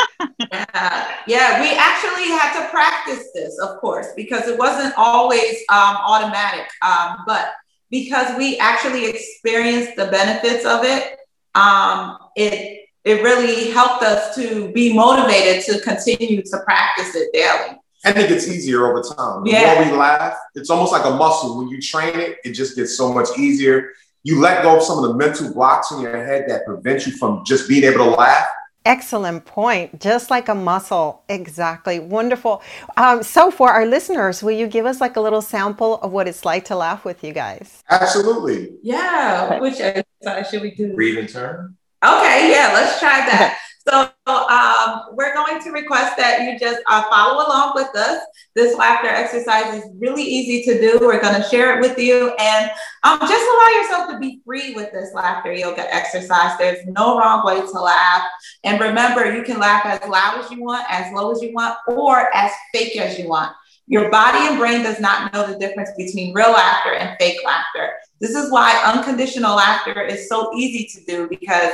yeah. 0.53 1.15
Yeah. 1.27 1.63
We 1.63 1.75
actually 1.75 2.29
had 2.29 2.61
to 2.61 2.69
practice 2.69 3.29
this, 3.35 3.59
of 3.61 3.79
course, 3.81 4.09
because 4.15 4.47
it 4.47 4.59
wasn't 4.59 4.93
always 4.99 5.57
um, 5.71 5.97
automatic. 5.97 6.69
Um, 6.83 7.19
but 7.27 7.53
because 7.91 8.37
we 8.39 8.59
actually 8.59 9.07
experienced 9.07 9.97
the 9.97 10.07
benefits 10.07 10.65
of 10.65 10.85
it, 10.85 11.19
um, 11.55 12.17
it 12.37 12.89
it 13.05 13.23
really 13.23 13.71
helped 13.71 14.03
us 14.03 14.35
to 14.35 14.71
be 14.73 14.93
motivated 14.93 15.65
to 15.65 15.81
continue 15.81 16.43
to 16.43 16.59
practice 16.65 17.15
it 17.15 17.33
daily. 17.33 17.79
And 18.05 18.17
it 18.17 18.29
gets 18.29 18.49
easier 18.49 18.87
over 18.87 19.03
time. 19.03 19.45
The 19.45 19.51
yeah. 19.51 19.75
more 19.75 19.91
we 19.91 19.97
laugh, 19.99 20.37
it's 20.55 20.71
almost 20.71 20.93
like 20.93 21.05
a 21.05 21.11
muscle. 21.11 21.59
When 21.59 21.69
you 21.69 21.81
train 21.81 22.19
it, 22.19 22.39
it 22.45 22.53
just 22.53 22.77
gets 22.77 22.97
so 22.97 23.13
much 23.13 23.29
easier. 23.39 23.93
You 24.23 24.39
let 24.39 24.63
go 24.63 24.77
of 24.77 24.83
some 24.83 25.03
of 25.03 25.09
the 25.09 25.15
mental 25.15 25.53
blocks 25.53 25.91
in 25.91 26.01
your 26.01 26.25
head 26.25 26.45
that 26.49 26.67
prevent 26.67 27.07
you 27.07 27.13
from 27.13 27.43
just 27.45 27.69
being 27.69 27.85
able 27.85 28.05
to 28.05 28.11
laugh. 28.11 28.47
Excellent 28.85 29.45
point. 29.45 30.01
Just 30.01 30.31
like 30.31 30.49
a 30.49 30.55
muscle. 30.55 31.23
Exactly. 31.29 31.99
Wonderful. 32.01 32.63
Um, 32.97 33.23
so, 33.23 33.51
for 33.51 33.71
our 33.71 33.85
listeners, 33.85 34.43
will 34.43 34.53
you 34.53 34.67
give 34.67 34.87
us 34.87 35.01
like 35.01 35.17
a 35.17 35.21
little 35.21 35.43
sample 35.43 36.01
of 36.01 36.13
what 36.13 36.27
it's 36.27 36.45
like 36.45 36.65
to 36.67 36.77
laugh 36.77 37.05
with 37.05 37.23
you 37.23 37.33
guys? 37.33 37.83
Absolutely. 37.91 38.71
Yeah. 38.83 39.61
Which 39.61 39.81
exercise 39.81 40.51
should 40.51 40.63
we 40.63 40.75
do? 40.75 40.95
Breathe 40.95 41.19
and 41.19 41.29
turn. 41.29 41.77
Okay. 42.03 42.51
Yeah. 42.51 42.71
Let's 42.73 42.99
try 42.99 43.21
that. 43.27 43.59
So 43.91 44.13
um, 44.27 45.07
we're 45.15 45.35
going 45.35 45.61
to 45.63 45.71
request 45.73 46.17
that 46.17 46.43
you 46.43 46.59
just 46.59 46.81
uh, 46.87 47.03
follow 47.11 47.45
along 47.45 47.73
with 47.75 47.89
us. 47.97 48.23
This 48.55 48.77
laughter 48.77 49.09
exercise 49.09 49.75
is 49.75 49.91
really 49.99 50.23
easy 50.23 50.63
to 50.71 50.81
do. 50.81 50.99
We're 51.01 51.21
going 51.21 51.43
to 51.43 51.49
share 51.49 51.77
it 51.77 51.81
with 51.81 51.99
you 51.99 52.29
and 52.39 52.71
um, 53.03 53.19
just 53.19 53.33
allow 53.33 53.81
yourself 53.81 54.11
to 54.11 54.19
be 54.21 54.41
free 54.45 54.75
with 54.75 54.93
this 54.93 55.13
laughter 55.13 55.53
yoga 55.53 55.93
exercise. 55.93 56.57
There's 56.59 56.87
no 56.87 57.19
wrong 57.19 57.45
way 57.45 57.61
to 57.61 57.81
laugh. 57.81 58.23
And 58.63 58.81
remember, 58.81 59.35
you 59.35 59.43
can 59.43 59.59
laugh 59.59 59.85
as 59.85 60.09
loud 60.09 60.39
as 60.45 60.51
you 60.53 60.63
want, 60.63 60.87
as 60.89 61.13
low 61.13 61.33
as 61.33 61.43
you 61.43 61.53
want, 61.53 61.77
or 61.89 62.33
as 62.33 62.53
fake 62.73 62.97
as 62.97 63.19
you 63.19 63.29
want. 63.29 63.53
Your 63.89 64.09
body 64.09 64.39
and 64.47 64.57
brain 64.57 64.85
does 64.85 65.01
not 65.01 65.33
know 65.33 65.53
the 65.53 65.59
difference 65.59 65.91
between 65.97 66.33
real 66.33 66.53
laughter 66.53 66.95
and 66.95 67.17
fake 67.19 67.39
laughter. 67.45 67.95
This 68.21 68.37
is 68.37 68.53
why 68.53 68.81
unconditional 68.85 69.57
laughter 69.57 70.01
is 70.03 70.29
so 70.29 70.55
easy 70.55 70.89
to 70.95 71.05
do 71.07 71.29
because 71.29 71.73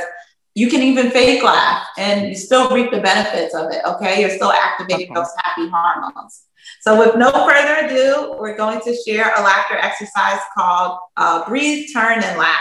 you 0.57 0.67
can 0.69 0.81
even 0.81 1.11
fake 1.11 1.43
laugh 1.43 1.85
and 1.99 2.29
you 2.29 2.35
still 2.35 2.71
reap 2.71 2.89
the 2.89 2.99
benefits 2.99 3.53
of 3.53 3.71
it. 3.71 3.79
Okay. 3.85 4.21
You're 4.21 4.31
still 4.31 4.51
activating 4.51 5.11
okay. 5.11 5.13
those 5.13 5.29
happy 5.37 5.69
hormones. 5.69 6.45
So, 6.81 6.97
with 6.97 7.15
no 7.15 7.31
further 7.31 7.85
ado, 7.85 8.35
we're 8.39 8.57
going 8.57 8.81
to 8.81 8.97
share 9.05 9.35
a 9.35 9.41
laughter 9.41 9.77
exercise 9.77 10.39
called 10.57 10.97
uh, 11.15 11.47
Breathe, 11.47 11.89
Turn, 11.93 12.23
and 12.23 12.39
Laugh. 12.39 12.59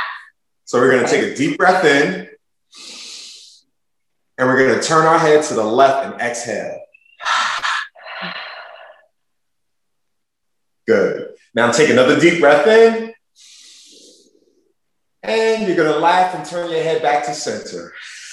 So, 0.66 0.78
we're 0.78 0.90
going 0.90 1.06
to 1.06 1.10
take 1.10 1.22
a 1.22 1.34
deep 1.34 1.56
breath 1.56 1.86
in 1.86 2.28
and 4.36 4.46
we're 4.46 4.58
going 4.58 4.78
to 4.78 4.86
turn 4.86 5.06
our 5.06 5.18
head 5.18 5.42
to 5.44 5.54
the 5.54 5.64
left 5.64 6.04
and 6.04 6.20
exhale. 6.20 6.78
Good. 10.86 11.30
Now, 11.54 11.72
take 11.72 11.88
another 11.88 12.20
deep 12.20 12.40
breath 12.40 12.66
in 12.66 13.14
and 15.26 15.66
you're 15.66 15.76
going 15.76 15.92
to 15.92 15.98
laugh 15.98 16.34
and 16.34 16.44
turn 16.44 16.70
your 16.70 16.82
head 16.82 17.02
back 17.02 17.24
to 17.26 17.34
center. 17.34 17.92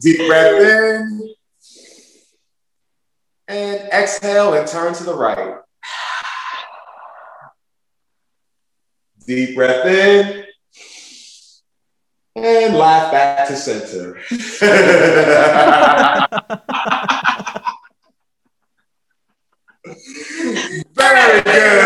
Deep 0.00 0.26
breath 0.26 0.60
in. 0.60 1.34
And 3.48 3.80
exhale 3.92 4.54
and 4.54 4.66
turn 4.66 4.94
to 4.94 5.04
the 5.04 5.14
right. 5.14 5.56
Deep 9.26 9.54
breath 9.54 9.86
in. 9.86 10.44
And 12.34 12.74
laugh 12.74 13.12
back 13.12 13.46
to 13.48 13.56
center. 13.56 14.18
Very 20.94 21.42
good. 21.42 21.81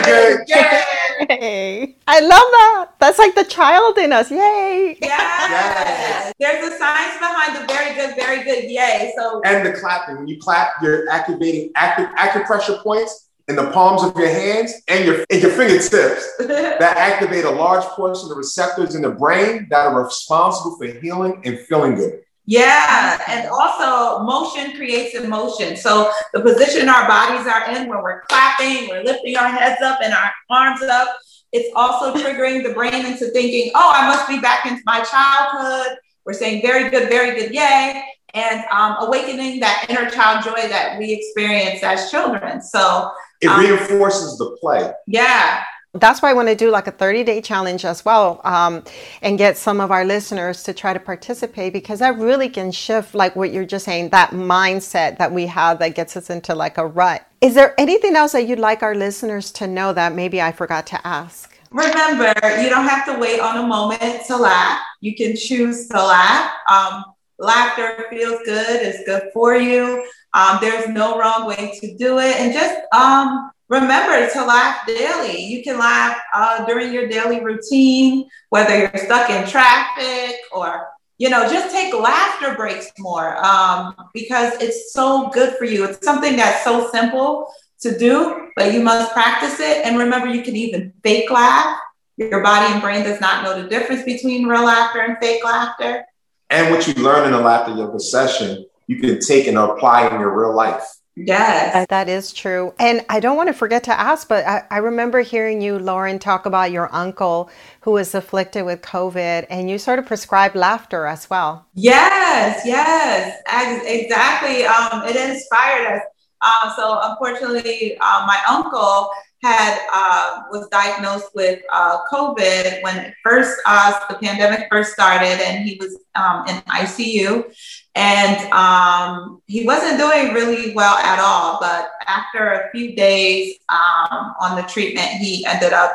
Very 0.00 0.36
good. 0.36 0.48
Yay. 0.48 1.96
I 2.06 2.20
love 2.20 2.30
that. 2.30 2.90
That's 2.98 3.18
like 3.18 3.34
the 3.34 3.44
child 3.44 3.98
in 3.98 4.12
us. 4.12 4.30
Yay. 4.30 4.96
Yes. 5.00 5.50
yes. 5.50 6.32
There's 6.38 6.72
a 6.72 6.78
science 6.78 7.18
behind 7.18 7.56
the 7.56 7.72
very 7.72 7.94
good, 7.94 8.16
very 8.16 8.42
good. 8.44 8.70
Yay. 8.70 9.12
So 9.16 9.40
and 9.44 9.66
the 9.66 9.78
clapping. 9.78 10.16
When 10.16 10.28
you 10.28 10.38
clap, 10.38 10.74
you're 10.82 11.08
activating 11.10 11.70
active 11.74 12.08
acupressure 12.16 12.82
points 12.82 13.28
in 13.48 13.56
the 13.56 13.70
palms 13.70 14.02
of 14.02 14.16
your 14.16 14.28
hands 14.28 14.72
and 14.88 15.04
your 15.04 15.24
and 15.30 15.42
your 15.42 15.50
fingertips 15.50 15.90
that 16.38 16.96
activate 16.96 17.44
a 17.44 17.50
large 17.50 17.84
portion 17.84 18.24
of 18.24 18.28
the 18.30 18.36
receptors 18.36 18.94
in 18.94 19.02
the 19.02 19.10
brain 19.10 19.66
that 19.70 19.86
are 19.88 20.04
responsible 20.04 20.76
for 20.76 20.86
healing 20.86 21.40
and 21.44 21.58
feeling 21.60 21.94
good. 21.94 22.20
Yeah, 22.44 23.22
and 23.28 23.48
also 23.48 24.24
motion 24.24 24.76
creates 24.76 25.14
emotion. 25.14 25.76
So 25.76 26.10
the 26.32 26.40
position 26.40 26.88
our 26.88 27.06
bodies 27.06 27.46
are 27.46 27.70
in 27.70 27.88
when 27.88 28.02
we're 28.02 28.22
clapping, 28.22 28.88
we're 28.88 29.04
lifting 29.04 29.36
our 29.36 29.48
heads 29.48 29.80
up 29.80 30.00
and 30.02 30.12
our 30.12 30.32
arms 30.50 30.82
up, 30.82 31.16
it's 31.52 31.70
also 31.76 32.14
triggering 32.14 32.62
the 32.64 32.72
brain 32.72 33.06
into 33.06 33.26
thinking, 33.26 33.70
oh, 33.74 33.92
I 33.94 34.06
must 34.08 34.26
be 34.26 34.40
back 34.40 34.66
into 34.66 34.82
my 34.86 35.02
childhood. 35.04 35.98
We're 36.24 36.32
saying 36.32 36.62
very 36.62 36.90
good, 36.90 37.08
very 37.08 37.38
good, 37.38 37.54
yay. 37.54 38.02
And 38.34 38.64
um, 38.72 38.96
awakening 39.00 39.60
that 39.60 39.86
inner 39.88 40.10
child 40.10 40.42
joy 40.42 40.68
that 40.68 40.98
we 40.98 41.12
experience 41.12 41.82
as 41.82 42.10
children. 42.10 42.62
So 42.62 43.10
it 43.40 43.48
um, 43.48 43.60
reinforces 43.60 44.38
the 44.38 44.56
play. 44.60 44.90
Yeah 45.06 45.62
that's 45.94 46.22
why 46.22 46.30
I 46.30 46.32
want 46.32 46.48
to 46.48 46.54
do 46.54 46.70
like 46.70 46.86
a 46.86 46.90
30 46.90 47.22
day 47.24 47.40
challenge 47.42 47.84
as 47.84 48.04
well 48.04 48.40
um, 48.44 48.82
and 49.20 49.36
get 49.36 49.58
some 49.58 49.78
of 49.78 49.90
our 49.90 50.04
listeners 50.04 50.62
to 50.62 50.72
try 50.72 50.94
to 50.94 51.00
participate 51.00 51.74
because 51.74 51.98
that 51.98 52.16
really 52.16 52.48
can 52.48 52.72
shift, 52.72 53.14
like 53.14 53.36
what 53.36 53.52
you're 53.52 53.66
just 53.66 53.84
saying, 53.84 54.08
that 54.08 54.30
mindset 54.30 55.18
that 55.18 55.32
we 55.32 55.46
have 55.46 55.78
that 55.80 55.94
gets 55.94 56.16
us 56.16 56.30
into 56.30 56.54
like 56.54 56.78
a 56.78 56.86
rut. 56.86 57.26
Is 57.42 57.54
there 57.54 57.74
anything 57.78 58.16
else 58.16 58.32
that 58.32 58.48
you'd 58.48 58.58
like 58.58 58.82
our 58.82 58.94
listeners 58.94 59.50
to 59.52 59.66
know 59.66 59.92
that 59.92 60.14
maybe 60.14 60.40
I 60.40 60.52
forgot 60.52 60.86
to 60.88 61.06
ask? 61.06 61.58
Remember, 61.70 62.32
you 62.62 62.70
don't 62.70 62.88
have 62.88 63.04
to 63.06 63.18
wait 63.18 63.40
on 63.40 63.58
a 63.58 63.66
moment 63.66 64.24
to 64.26 64.36
laugh. 64.36 64.80
You 65.00 65.14
can 65.14 65.36
choose 65.36 65.88
to 65.88 65.96
laugh. 65.96 66.52
Um, 66.70 67.04
laughter 67.38 68.06
feels 68.08 68.40
good, 68.44 68.80
it's 68.82 69.04
good 69.04 69.24
for 69.34 69.56
you. 69.56 70.06
Um, 70.32 70.58
there's 70.62 70.88
no 70.88 71.18
wrong 71.18 71.46
way 71.46 71.78
to 71.80 71.96
do 71.98 72.18
it. 72.18 72.36
And 72.36 72.54
just 72.54 72.80
um, 72.94 73.50
remember 73.72 74.28
to 74.30 74.44
laugh 74.44 74.86
daily. 74.86 75.44
You 75.44 75.62
can 75.62 75.78
laugh 75.78 76.18
uh, 76.34 76.66
during 76.66 76.92
your 76.92 77.08
daily 77.08 77.40
routine, 77.40 78.28
whether 78.50 78.78
you're 78.78 78.96
stuck 78.96 79.30
in 79.30 79.48
traffic 79.48 80.36
or, 80.52 80.88
you 81.16 81.30
know, 81.30 81.48
just 81.48 81.74
take 81.74 81.94
laughter 81.94 82.54
breaks 82.54 82.92
more 82.98 83.42
um, 83.42 83.94
because 84.12 84.52
it's 84.60 84.92
so 84.92 85.30
good 85.30 85.56
for 85.56 85.64
you. 85.64 85.84
It's 85.86 86.04
something 86.04 86.36
that's 86.36 86.62
so 86.62 86.90
simple 86.90 87.50
to 87.80 87.98
do, 87.98 88.50
but 88.56 88.74
you 88.74 88.82
must 88.82 89.12
practice 89.12 89.58
it. 89.58 89.86
And 89.86 89.96
remember, 89.96 90.28
you 90.28 90.42
can 90.42 90.54
even 90.54 90.92
fake 91.02 91.30
laugh. 91.30 91.78
Your 92.18 92.42
body 92.42 92.70
and 92.74 92.82
brain 92.82 93.04
does 93.04 93.22
not 93.22 93.42
know 93.42 93.60
the 93.60 93.68
difference 93.70 94.02
between 94.02 94.46
real 94.46 94.66
laughter 94.66 95.00
and 95.00 95.16
fake 95.18 95.42
laughter. 95.42 96.04
And 96.50 96.70
what 96.70 96.86
you 96.86 96.92
learn 97.02 97.26
in 97.26 97.32
a 97.32 97.40
laughter 97.40 97.74
yoga 97.74 97.98
session, 97.98 98.66
you 98.86 98.98
can 98.98 99.18
take 99.18 99.46
and 99.46 99.56
apply 99.56 100.08
in 100.08 100.20
your 100.20 100.38
real 100.38 100.54
life. 100.54 100.84
Yes. 101.14 101.86
That 101.90 102.08
is 102.08 102.32
true. 102.32 102.72
And 102.78 103.04
I 103.10 103.20
don't 103.20 103.36
want 103.36 103.48
to 103.48 103.52
forget 103.52 103.84
to 103.84 103.98
ask, 103.98 104.28
but 104.28 104.46
I, 104.46 104.64
I, 104.70 104.78
remember 104.78 105.20
hearing 105.20 105.60
you, 105.60 105.78
Lauren, 105.78 106.18
talk 106.18 106.46
about 106.46 106.72
your 106.72 106.88
uncle 106.94 107.50
who 107.82 107.90
was 107.90 108.14
afflicted 108.14 108.64
with 108.64 108.80
COVID 108.80 109.46
and 109.50 109.68
you 109.68 109.78
sort 109.78 109.98
of 109.98 110.06
prescribed 110.06 110.54
laughter 110.54 111.04
as 111.06 111.28
well. 111.28 111.66
Yes, 111.74 112.62
yes, 112.64 113.38
exactly. 113.84 114.64
Um, 114.64 115.06
it 115.06 115.16
inspired 115.16 115.96
us. 115.96 116.02
Uh, 116.40 116.74
so 116.76 116.98
unfortunately, 117.02 117.96
uh, 118.00 118.24
my 118.26 118.40
uncle 118.48 119.10
had 119.42 119.80
uh, 119.92 120.42
was 120.50 120.68
diagnosed 120.68 121.30
with 121.34 121.60
uh, 121.72 121.98
COVID 122.12 122.82
when 122.82 123.12
first 123.24 123.60
uh, 123.66 123.98
the 124.08 124.14
pandemic 124.14 124.68
first 124.70 124.92
started, 124.92 125.40
and 125.44 125.68
he 125.68 125.76
was 125.80 125.98
um, 126.14 126.46
in 126.46 126.62
ICU, 126.62 127.52
and 127.96 128.52
um, 128.52 129.42
he 129.46 129.66
wasn't 129.66 129.98
doing 129.98 130.32
really 130.32 130.72
well 130.74 130.96
at 130.98 131.18
all. 131.18 131.58
But 131.60 131.90
after 132.06 132.52
a 132.52 132.70
few 132.70 132.94
days 132.94 133.56
um, 133.68 134.34
on 134.40 134.56
the 134.56 134.62
treatment, 134.62 135.08
he 135.08 135.44
ended 135.44 135.72
up 135.72 135.92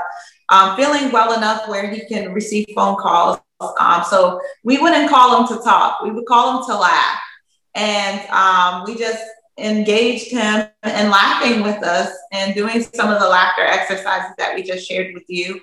um, 0.50 0.76
feeling 0.76 1.12
well 1.14 1.38
enough 1.38 1.70
where 1.70 1.89
he 1.89 2.06
can 2.06 2.34
receive 2.34 2.68
phone 2.76 2.98
calls. 2.98 3.39
Um, 3.80 4.04
so 4.04 4.41
we 4.64 4.78
wouldn't 4.78 5.10
call 5.10 5.41
him 5.41 5.58
to 5.58 5.64
talk; 5.64 6.02
we 6.02 6.12
would 6.12 6.26
call 6.26 6.60
him 6.60 6.68
to 6.68 6.78
laugh, 6.78 7.20
and 7.76 8.30
um, 8.30 8.84
we 8.86 8.98
just 8.98 9.24
engaged 9.58 10.32
him 10.32 10.68
and 10.84 11.10
laughing 11.10 11.64
with 11.64 11.84
us 11.84 12.16
and 12.32 12.53
doing 12.53 12.82
some 12.82 13.10
of 13.10 13.20
the 13.20 13.28
laughter 13.28 13.64
exercises 13.64 14.32
that 14.38 14.55
we 14.55 14.64
just 14.64 14.88
shared 14.88 15.14
with 15.14 15.24
you. 15.28 15.60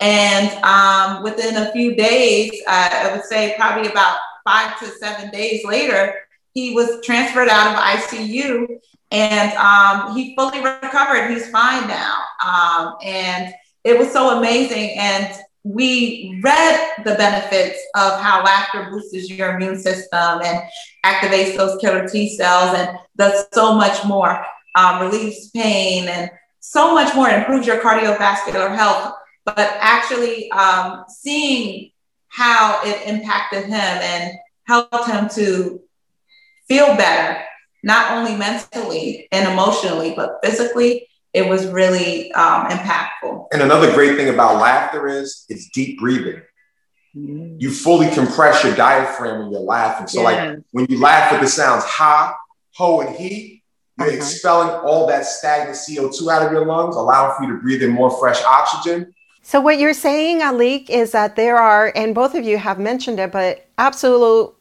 And 0.00 0.52
um, 0.64 1.22
within 1.22 1.56
a 1.56 1.72
few 1.72 1.94
days, 1.94 2.60
uh, 2.66 2.88
I 2.92 3.12
would 3.14 3.24
say 3.24 3.54
probably 3.56 3.90
about 3.90 4.18
five 4.44 4.78
to 4.80 4.86
seven 4.86 5.30
days 5.30 5.64
later, 5.64 6.14
he 6.52 6.74
was 6.74 7.04
transferred 7.04 7.48
out 7.48 7.74
of 7.74 7.82
ICU 7.82 8.78
and 9.10 9.52
um, 9.54 10.16
he 10.16 10.34
fully 10.34 10.62
recovered. 10.62 11.30
He's 11.30 11.50
fine 11.50 11.86
now. 11.86 12.16
Um, 12.44 12.96
and 13.02 13.54
it 13.84 13.98
was 13.98 14.12
so 14.12 14.38
amazing. 14.38 14.98
And 14.98 15.32
we 15.66 16.38
read 16.44 16.92
the 17.04 17.16
benefits 17.16 17.80
of 17.96 18.20
how 18.20 18.44
laughter 18.44 18.88
boosts 18.88 19.28
your 19.28 19.56
immune 19.56 19.76
system 19.76 20.40
and 20.44 20.62
activates 21.04 21.56
those 21.56 21.80
killer 21.80 22.06
T 22.08 22.36
cells 22.36 22.78
and 22.78 22.96
does 23.16 23.46
so 23.52 23.74
much 23.74 24.04
more, 24.04 24.46
um, 24.76 25.02
relieves 25.02 25.50
pain 25.50 26.06
and 26.06 26.30
so 26.60 26.94
much 26.94 27.12
more, 27.16 27.28
improves 27.28 27.66
your 27.66 27.80
cardiovascular 27.80 28.76
health. 28.76 29.14
But 29.44 29.58
actually 29.58 30.48
um, 30.52 31.04
seeing 31.08 31.90
how 32.28 32.80
it 32.84 33.08
impacted 33.08 33.64
him 33.64 33.74
and 33.74 34.34
helped 34.68 35.08
him 35.08 35.28
to 35.30 35.80
feel 36.68 36.96
better, 36.96 37.42
not 37.82 38.12
only 38.12 38.36
mentally 38.36 39.26
and 39.32 39.50
emotionally, 39.50 40.14
but 40.14 40.38
physically, 40.44 41.08
it 41.36 41.46
was 41.46 41.66
really 41.66 42.32
um, 42.32 42.66
impactful. 42.68 43.48
And 43.52 43.60
another 43.60 43.92
great 43.92 44.16
thing 44.16 44.30
about 44.30 44.58
laughter 44.58 45.06
is 45.06 45.44
it's 45.50 45.68
deep 45.68 46.00
breathing. 46.00 46.40
Mm. 47.14 47.60
You 47.60 47.70
fully 47.70 48.08
compress 48.08 48.64
your 48.64 48.74
diaphragm 48.74 49.40
when 49.40 49.52
you're 49.52 49.60
laughing. 49.60 50.06
So, 50.06 50.22
like 50.22 50.60
when 50.70 50.86
you 50.88 50.98
laugh 50.98 51.30
with 51.30 51.42
the 51.42 51.46
sounds 51.46 51.84
ha, 51.84 52.34
ho, 52.74 53.02
and 53.02 53.14
he, 53.14 53.62
you're 53.98 54.08
uh-huh. 54.08 54.16
expelling 54.16 54.70
all 54.70 55.06
that 55.08 55.26
stagnant 55.26 55.76
CO2 55.76 56.32
out 56.32 56.42
of 56.42 56.52
your 56.52 56.64
lungs, 56.64 56.96
allowing 56.96 57.36
for 57.36 57.44
you 57.44 57.52
to 57.52 57.60
breathe 57.60 57.82
in 57.82 57.90
more 57.90 58.10
fresh 58.18 58.42
oxygen. 58.42 59.12
So, 59.42 59.60
what 59.60 59.78
you're 59.78 59.92
saying, 59.92 60.40
Alik, 60.40 60.88
is 60.88 61.12
that 61.12 61.36
there 61.36 61.58
are, 61.58 61.92
and 61.94 62.14
both 62.14 62.34
of 62.34 62.46
you 62.46 62.56
have 62.56 62.78
mentioned 62.78 63.20
it, 63.20 63.30
but 63.30 63.68
absolute 63.76 64.55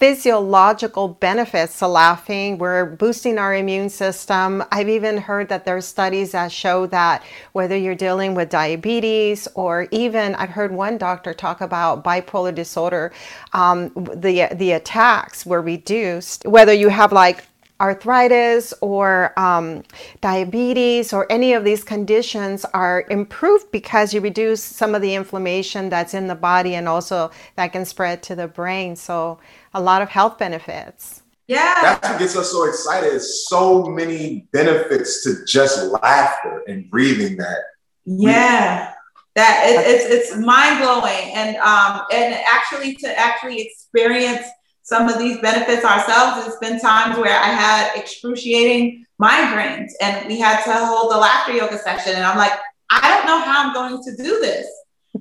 physiological 0.00 1.08
benefits 1.08 1.78
to 1.78 1.86
laughing. 1.86 2.56
We're 2.56 2.86
boosting 2.86 3.36
our 3.36 3.54
immune 3.54 3.90
system. 3.90 4.64
I've 4.72 4.88
even 4.88 5.18
heard 5.18 5.50
that 5.50 5.66
there's 5.66 5.84
studies 5.84 6.32
that 6.32 6.50
show 6.50 6.86
that 6.86 7.22
whether 7.52 7.76
you're 7.76 7.94
dealing 7.94 8.34
with 8.34 8.48
diabetes 8.48 9.46
or 9.54 9.88
even 9.90 10.34
I've 10.36 10.48
heard 10.48 10.72
one 10.72 10.96
doctor 10.96 11.34
talk 11.34 11.60
about 11.60 12.02
bipolar 12.02 12.54
disorder, 12.54 13.12
um, 13.52 13.90
the 13.94 14.48
the 14.54 14.72
attacks 14.72 15.44
were 15.44 15.60
reduced. 15.60 16.46
Whether 16.46 16.72
you 16.72 16.88
have 16.88 17.12
like 17.12 17.44
arthritis 17.80 18.74
or 18.80 19.32
um, 19.38 19.82
diabetes 20.20 21.12
or 21.12 21.26
any 21.30 21.54
of 21.54 21.64
these 21.64 21.82
conditions 21.82 22.64
are 22.74 23.04
improved 23.10 23.70
because 23.72 24.12
you 24.12 24.20
reduce 24.20 24.62
some 24.62 24.94
of 24.94 25.02
the 25.02 25.14
inflammation 25.14 25.88
that's 25.88 26.14
in 26.14 26.26
the 26.26 26.34
body 26.34 26.74
and 26.74 26.88
also 26.88 27.30
that 27.56 27.72
can 27.72 27.84
spread 27.84 28.22
to 28.22 28.34
the 28.34 28.46
brain. 28.46 28.94
So 28.94 29.38
a 29.72 29.80
lot 29.80 30.02
of 30.02 30.08
health 30.08 30.38
benefits. 30.38 31.22
Yeah. 31.46 31.74
That's 31.82 32.08
what 32.08 32.18
gets 32.18 32.36
us 32.36 32.52
so 32.52 32.68
excited. 32.68 33.12
It's 33.12 33.48
so 33.48 33.84
many 33.84 34.48
benefits 34.52 35.24
to 35.24 35.44
just 35.46 35.90
laughter 35.90 36.62
and 36.68 36.88
breathing 36.90 37.36
that. 37.38 37.58
Yeah. 38.04 38.92
that 39.34 39.64
it, 39.66 39.86
it's 39.86 40.04
it's 40.04 40.44
mind 40.44 40.80
blowing 40.80 41.32
and 41.34 41.56
um 41.58 42.02
and 42.12 42.34
actually 42.34 42.94
to 42.96 43.18
actually 43.18 43.60
experience 43.60 44.44
some 44.90 45.08
of 45.08 45.20
these 45.20 45.38
benefits 45.38 45.84
ourselves. 45.84 46.48
It's 46.48 46.56
been 46.56 46.80
times 46.80 47.16
where 47.16 47.38
I 47.38 47.46
had 47.46 47.96
excruciating 47.96 49.06
migraines 49.22 49.92
and 50.00 50.26
we 50.26 50.40
had 50.40 50.64
to 50.64 50.84
hold 50.84 51.12
the 51.12 51.16
laughter 51.16 51.52
yoga 51.52 51.78
session. 51.78 52.16
And 52.16 52.24
I'm 52.24 52.36
like, 52.36 52.58
I 52.90 53.14
don't 53.14 53.24
know 53.24 53.40
how 53.40 53.68
I'm 53.68 53.72
going 53.72 54.02
to 54.02 54.22
do 54.22 54.40
this. 54.40 54.66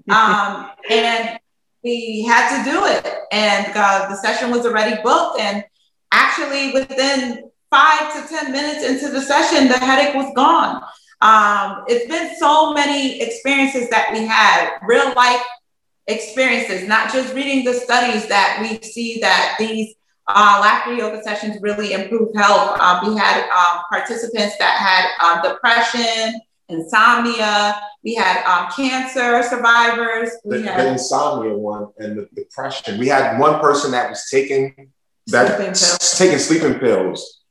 Um, 0.09 0.71
and 0.89 1.39
we 1.83 2.23
had 2.23 2.63
to 2.63 2.71
do 2.71 2.85
it. 2.85 3.07
And 3.31 3.71
uh, 3.75 4.07
the 4.09 4.15
session 4.15 4.49
was 4.49 4.65
already 4.65 4.99
booked. 5.03 5.39
And 5.39 5.63
actually, 6.11 6.71
within 6.71 7.49
five 7.69 8.13
to 8.13 8.27
10 8.27 8.51
minutes 8.51 8.83
into 8.83 9.11
the 9.11 9.21
session, 9.21 9.67
the 9.67 9.77
headache 9.77 10.15
was 10.15 10.31
gone. 10.35 10.81
Um, 11.21 11.83
it's 11.87 12.07
been 12.07 12.35
so 12.39 12.73
many 12.73 13.21
experiences 13.21 13.89
that 13.89 14.11
we 14.11 14.25
had, 14.25 14.79
real 14.81 15.13
life 15.13 15.43
experiences, 16.09 16.87
not 16.87 17.13
just 17.13 17.33
reading 17.33 17.63
the 17.63 17.73
studies 17.73 18.27
that 18.27 18.59
we 18.61 18.81
see 18.81 19.19
that 19.21 19.55
these 19.59 19.95
uh, 20.27 20.59
laughter 20.61 20.93
yoga 20.93 21.23
sessions 21.23 21.57
really 21.61 21.93
improve 21.93 22.29
health. 22.35 22.77
Uh, 22.79 22.99
we 23.07 23.17
had 23.17 23.49
um, 23.49 23.83
participants 23.89 24.55
that 24.59 24.77
had 24.77 25.07
um, 25.25 25.41
depression, 25.41 26.39
insomnia. 26.67 27.81
We 28.03 28.15
had 28.15 28.43
um, 28.45 28.71
cancer 28.71 29.43
survivors. 29.43 30.31
The, 30.45 30.61
had, 30.61 30.79
the, 30.79 30.91
insomnia 30.93 31.55
one 31.55 31.87
and 31.97 32.17
the 32.17 32.29
depression. 32.35 32.99
We 32.99 33.07
had 33.07 33.39
one 33.39 33.59
person 33.59 33.91
that 33.91 34.09
was 34.09 34.27
taking 34.29 34.91
that 35.27 35.75
sleeping 35.75 36.29
taking 36.29 36.39
sleeping 36.39 36.79
pills, 36.79 37.41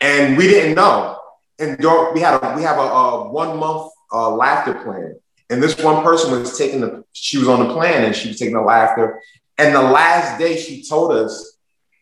and 0.00 0.36
we 0.36 0.48
didn't 0.48 0.74
know. 0.74 1.18
And 1.58 1.76
we 2.14 2.20
had 2.20 2.42
a, 2.42 2.54
we 2.56 2.62
have 2.62 2.78
a, 2.78 2.82
a 2.82 3.30
one 3.30 3.58
month 3.58 3.90
uh, 4.12 4.30
laughter 4.30 4.74
plan, 4.74 5.18
and 5.50 5.62
this 5.62 5.76
one 5.82 6.02
person 6.04 6.30
was 6.30 6.56
taking 6.58 6.80
the 6.80 7.04
she 7.12 7.38
was 7.38 7.48
on 7.48 7.66
the 7.66 7.72
plan 7.72 8.04
and 8.04 8.14
she 8.14 8.28
was 8.28 8.38
taking 8.38 8.54
the 8.54 8.60
laughter. 8.60 9.20
And 9.56 9.74
the 9.74 9.82
last 9.82 10.38
day 10.38 10.56
she 10.56 10.84
told 10.84 11.12
us 11.12 11.58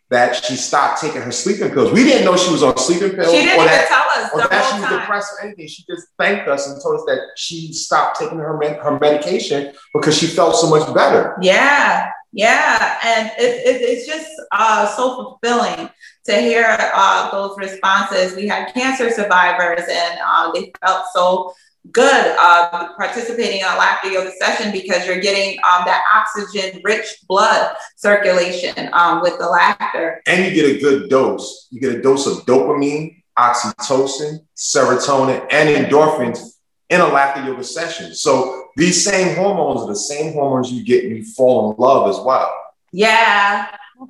that 0.08 0.44
she 0.44 0.54
stopped 0.54 1.00
taking 1.00 1.20
her 1.20 1.32
sleeping 1.32 1.70
pills. 1.70 1.92
We 1.92 2.04
didn't 2.04 2.24
know 2.24 2.36
she 2.36 2.52
was 2.52 2.62
on 2.62 2.76
sleeping 2.76 3.16
pills. 3.16 3.30
She 3.30 3.42
didn't 3.42 3.60
or 3.60 3.64
that, 3.64 3.88
tell 3.88 4.22
us 4.24 4.30
or 4.32 4.48
that 4.48 4.64
she 4.68 4.80
was 4.80 4.88
time. 4.88 5.00
depressed 5.00 5.32
or 5.34 5.46
anything. 5.46 5.66
She 5.66 5.84
just 5.88 6.06
thanked 6.18 6.48
us 6.48 6.68
and 6.68 6.80
told 6.80 7.00
us 7.00 7.04
that 7.06 7.20
she 7.36 7.72
stopped 7.72 8.18
taking 8.20 8.38
her 8.38 8.56
med- 8.56 8.78
her 8.78 8.98
medication 8.98 9.72
because 9.92 10.16
she 10.16 10.26
felt 10.26 10.54
so 10.56 10.70
much 10.70 10.92
better. 10.94 11.36
Yeah, 11.40 12.10
yeah, 12.32 12.98
and 13.04 13.30
it, 13.38 13.66
it, 13.66 13.82
it's 13.82 14.06
just 14.06 14.30
uh, 14.52 14.86
so 14.86 15.38
fulfilling 15.40 15.90
to 16.26 16.40
hear 16.40 16.76
uh, 16.94 17.30
those 17.30 17.56
responses. 17.58 18.36
We 18.36 18.46
had 18.46 18.72
cancer 18.74 19.10
survivors, 19.10 19.82
and 19.90 20.20
uh, 20.24 20.52
they 20.52 20.72
felt 20.84 21.06
so 21.12 21.52
good 21.92 22.36
uh, 22.38 22.88
participating 22.96 23.60
in 23.60 23.66
a 23.66 23.76
laughter 23.76 24.10
yoga 24.10 24.30
session 24.40 24.72
because 24.72 25.06
you're 25.06 25.20
getting 25.20 25.58
um, 25.58 25.84
that 25.86 26.02
oxygen 26.14 26.80
rich 26.84 27.06
blood 27.28 27.74
circulation 27.96 28.88
um, 28.92 29.20
with 29.20 29.38
the 29.38 29.46
laughter. 29.46 30.22
And 30.26 30.44
you 30.44 30.54
get 30.54 30.76
a 30.76 30.80
good 30.80 31.10
dose. 31.10 31.68
You 31.70 31.80
get 31.80 31.94
a 31.94 32.02
dose 32.02 32.26
of 32.26 32.44
dopamine, 32.46 33.22
oxytocin, 33.38 34.40
serotonin, 34.56 35.46
and 35.50 35.68
endorphins 35.68 36.56
in 36.88 37.00
a 37.00 37.06
laughter 37.06 37.44
yoga 37.44 37.64
session. 37.64 38.14
So 38.14 38.68
these 38.76 39.04
same 39.04 39.36
hormones 39.36 39.82
are 39.82 39.88
the 39.88 39.96
same 39.96 40.32
hormones 40.32 40.70
you 40.70 40.84
get 40.84 41.04
when 41.04 41.16
you 41.16 41.24
fall 41.24 41.72
in 41.72 41.78
love 41.78 42.08
as 42.08 42.18
well. 42.24 42.52
Yeah, 42.92 43.68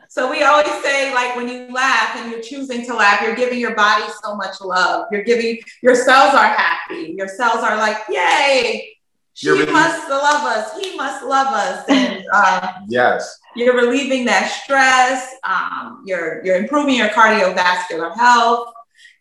so 0.08 0.30
we 0.30 0.42
always 0.42 0.82
say, 0.82 1.14
like, 1.14 1.36
when 1.36 1.48
you 1.48 1.72
laugh 1.72 2.16
and 2.16 2.30
you're 2.30 2.42
choosing 2.42 2.84
to 2.86 2.94
laugh, 2.94 3.20
you're 3.22 3.34
giving 3.34 3.58
your 3.58 3.74
body 3.74 4.04
so 4.22 4.36
much 4.36 4.60
love. 4.60 5.06
You're 5.10 5.24
giving 5.24 5.58
your 5.82 5.94
cells 5.94 6.34
are 6.34 6.48
happy. 6.48 7.14
Your 7.16 7.28
cells 7.28 7.62
are 7.62 7.76
like, 7.76 7.98
yay, 8.08 8.96
she 9.36 9.50
really- 9.50 9.70
must 9.70 10.08
love 10.08 10.44
us. 10.44 10.80
He 10.80 10.96
must 10.96 11.22
love 11.22 11.48
us. 11.48 11.84
And 11.88 12.24
um, 12.32 12.86
yes, 12.88 13.38
you're 13.54 13.76
relieving 13.76 14.24
that 14.24 14.50
stress. 14.50 15.34
Um, 15.44 16.02
you're 16.06 16.44
you're 16.44 16.56
improving 16.56 16.94
your 16.94 17.08
cardiovascular 17.08 18.16
health, 18.16 18.72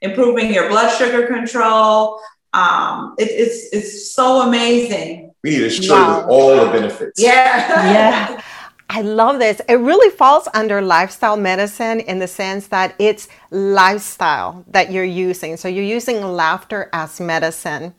improving 0.02 0.54
your 0.54 0.70
blood 0.70 0.96
sugar 0.96 1.28
control. 1.28 2.22
Um, 2.54 3.16
it, 3.18 3.30
it's 3.30 3.74
it's 3.74 4.14
so 4.14 4.44
amazing. 4.44 5.34
We 5.44 5.50
need 5.50 5.60
to 5.60 5.70
show 5.70 5.94
wow. 5.94 6.22
you 6.22 6.26
all 6.28 6.66
the 6.66 6.72
benefits. 6.72 7.22
Yeah. 7.22 7.92
Yeah. 7.92 8.42
I 8.90 9.02
love 9.02 9.40
this. 9.40 9.62
It 9.68 9.76
really 9.76 10.16
falls 10.16 10.48
under 10.54 10.80
lifestyle 10.82 11.38
medicine 11.38 12.02
in 12.02 12.20
the 12.20 12.28
sense 12.28 12.68
that 12.68 12.94
it's 13.00 13.28
lifestyle 13.50 14.64
that 14.68 14.92
you're 14.92 15.04
using. 15.04 15.58
So 15.58 15.68
you're 15.68 15.84
using 15.84 16.22
laughter 16.22 16.90
as 16.94 17.20
medicine. 17.20 17.96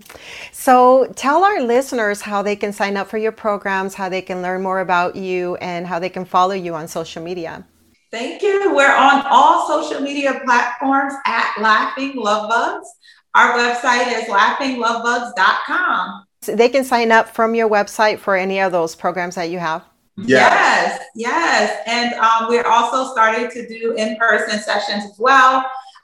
So 0.52 1.12
tell 1.16 1.42
our 1.42 1.60
listeners 1.60 2.22
how 2.22 2.42
they 2.42 2.54
can 2.54 2.72
sign 2.72 2.96
up 2.96 3.08
for 3.08 3.18
your 3.18 3.32
programs, 3.32 3.94
how 3.94 4.08
they 4.08 4.22
can 4.22 4.42
learn 4.42 4.62
more 4.62 4.80
about 4.80 5.16
you, 5.16 5.56
and 5.56 5.86
how 5.86 5.98
they 5.98 6.08
can 6.08 6.24
follow 6.24 6.54
you 6.54 6.74
on 6.74 6.86
social 6.86 7.22
media. 7.22 7.66
Thank 8.12 8.40
you. 8.42 8.72
We're 8.74 8.94
on 8.94 9.24
all 9.28 9.66
social 9.66 10.00
media 10.00 10.40
platforms 10.44 11.14
at 11.26 11.52
Laughing 11.60 12.14
Love 12.16 12.48
Bugs. 12.48 12.88
our 13.34 13.58
website 13.58 14.06
is 14.16 14.24
laughinglovebugs.com. 14.28 16.24
So 16.42 16.54
they 16.54 16.68
can 16.68 16.84
sign 16.84 17.10
up 17.10 17.28
from 17.34 17.56
your 17.56 17.68
website 17.68 18.20
for 18.20 18.36
any 18.36 18.60
of 18.60 18.70
those 18.70 18.94
programs 18.94 19.34
that 19.34 19.50
you 19.50 19.58
have. 19.58 19.82
Yes, 20.18 21.02
yes. 21.14 21.82
And 21.86 22.14
um, 22.14 22.48
we're 22.48 22.66
also 22.66 23.12
starting 23.12 23.50
to 23.50 23.68
do 23.68 23.94
in 23.94 24.16
person 24.16 24.58
sessions 24.58 25.04
as 25.04 25.18
well. 25.18 25.58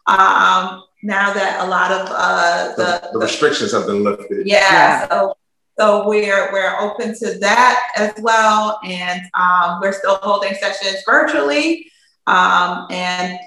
Um, 0.07 0.85
now 1.03 1.33
that 1.33 1.61
a 1.61 1.69
lot 1.69 1.91
of 1.93 2.09
uh, 2.11 2.75
the, 2.77 3.09
the, 3.13 3.19
the, 3.19 3.19
restrictions 3.19 3.73
have 3.73 3.87
been 3.87 4.05
lifted. 4.05 4.47
Yeah, 4.47 4.61
yeah. 4.61 5.09
So, 5.09 5.35
so 5.79 6.09
we're 6.09 6.53
we're 6.53 6.79
open 6.81 7.15
to 7.19 7.39
that 7.39 7.89
as 7.97 8.13
well, 8.21 8.79
and 8.85 9.23
um, 9.35 9.81
we're 9.81 9.93
still 9.93 10.17
holding 10.17 10.55
sessions 10.55 11.03
virtually, 11.07 11.91
um, 12.27 12.87
and 12.91 13.39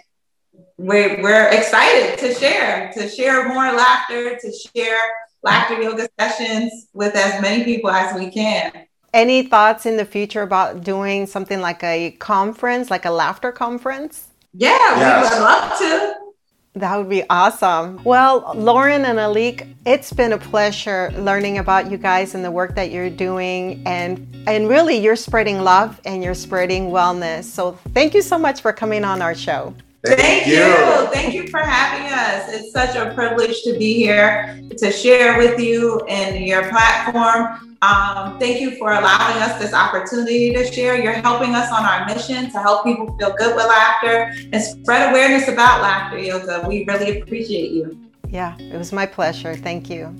we're 0.77 1.21
we're 1.21 1.47
excited 1.49 2.17
to 2.19 2.33
share 2.33 2.91
to 2.93 3.07
share 3.07 3.47
more 3.47 3.71
laughter, 3.71 4.37
to 4.37 4.51
share 4.51 4.99
laughter 5.43 5.81
yoga 5.81 6.09
sessions 6.19 6.87
with 6.93 7.15
as 7.15 7.41
many 7.41 7.63
people 7.63 7.89
as 7.89 8.17
we 8.17 8.31
can. 8.31 8.71
Any 9.15 9.43
thoughts 9.43 9.85
in 9.85 9.95
the 9.95 10.03
future 10.03 10.41
about 10.41 10.83
doing 10.83 11.25
something 11.25 11.61
like 11.61 11.81
a 11.85 12.11
conference, 12.19 12.91
like 12.91 13.05
a 13.05 13.11
laughter 13.11 13.53
conference? 13.53 14.27
Yeah, 14.53 14.71
yes. 14.71 15.31
we 15.31 15.37
would 15.37 15.41
love 15.41 15.77
to. 15.79 16.79
That 16.79 16.97
would 16.97 17.07
be 17.07 17.23
awesome. 17.29 18.03
Well, 18.03 18.51
Lauren 18.53 19.05
and 19.05 19.17
Alik, 19.17 19.73
it's 19.85 20.11
been 20.11 20.33
a 20.33 20.37
pleasure 20.37 21.13
learning 21.15 21.59
about 21.59 21.89
you 21.89 21.97
guys 21.97 22.35
and 22.35 22.43
the 22.43 22.51
work 22.51 22.75
that 22.75 22.91
you're 22.91 23.09
doing 23.09 23.81
and 23.85 24.27
and 24.47 24.67
really 24.67 24.97
you're 24.97 25.15
spreading 25.15 25.61
love 25.61 26.01
and 26.03 26.21
you're 26.21 26.33
spreading 26.33 26.89
wellness. 26.89 27.45
So 27.45 27.79
thank 27.93 28.15
you 28.15 28.21
so 28.21 28.37
much 28.37 28.59
for 28.59 28.73
coming 28.73 29.05
on 29.05 29.21
our 29.21 29.33
show. 29.33 29.73
Thank, 30.05 30.19
Thank 30.19 30.47
you. 30.47 30.55
you. 30.55 31.07
Thank 31.11 31.33
you 31.33 31.47
for 31.47 31.59
having 31.59 32.11
us. 32.11 32.53
It's 32.53 32.71
such 32.71 32.95
a 32.95 33.13
privilege 33.13 33.63
to 33.63 33.77
be 33.77 33.95
here 33.95 34.59
to 34.77 34.91
share 34.91 35.37
with 35.37 35.59
you 35.59 36.01
and 36.07 36.45
your 36.45 36.69
platform. 36.69 37.77
Um, 37.81 38.39
thank 38.39 38.61
you 38.61 38.77
for 38.77 38.91
allowing 38.91 39.41
us 39.41 39.59
this 39.59 39.73
opportunity 39.73 40.53
to 40.53 40.71
share. 40.71 41.01
You're 41.01 41.13
helping 41.13 41.55
us 41.55 41.71
on 41.71 41.85
our 41.85 42.05
mission 42.05 42.51
to 42.51 42.59
help 42.59 42.83
people 42.83 43.15
feel 43.17 43.33
good 43.33 43.55
with 43.55 43.65
laughter 43.65 44.33
and 44.51 44.61
spread 44.61 45.09
awareness 45.09 45.47
about 45.47 45.81
laughter 45.81 46.17
yoga. 46.17 46.65
We 46.67 46.85
really 46.85 47.21
appreciate 47.21 47.71
you. 47.71 47.99
Yeah, 48.29 48.57
it 48.57 48.77
was 48.77 48.91
my 48.91 49.05
pleasure. 49.05 49.55
Thank 49.55 49.89
you. 49.89 50.17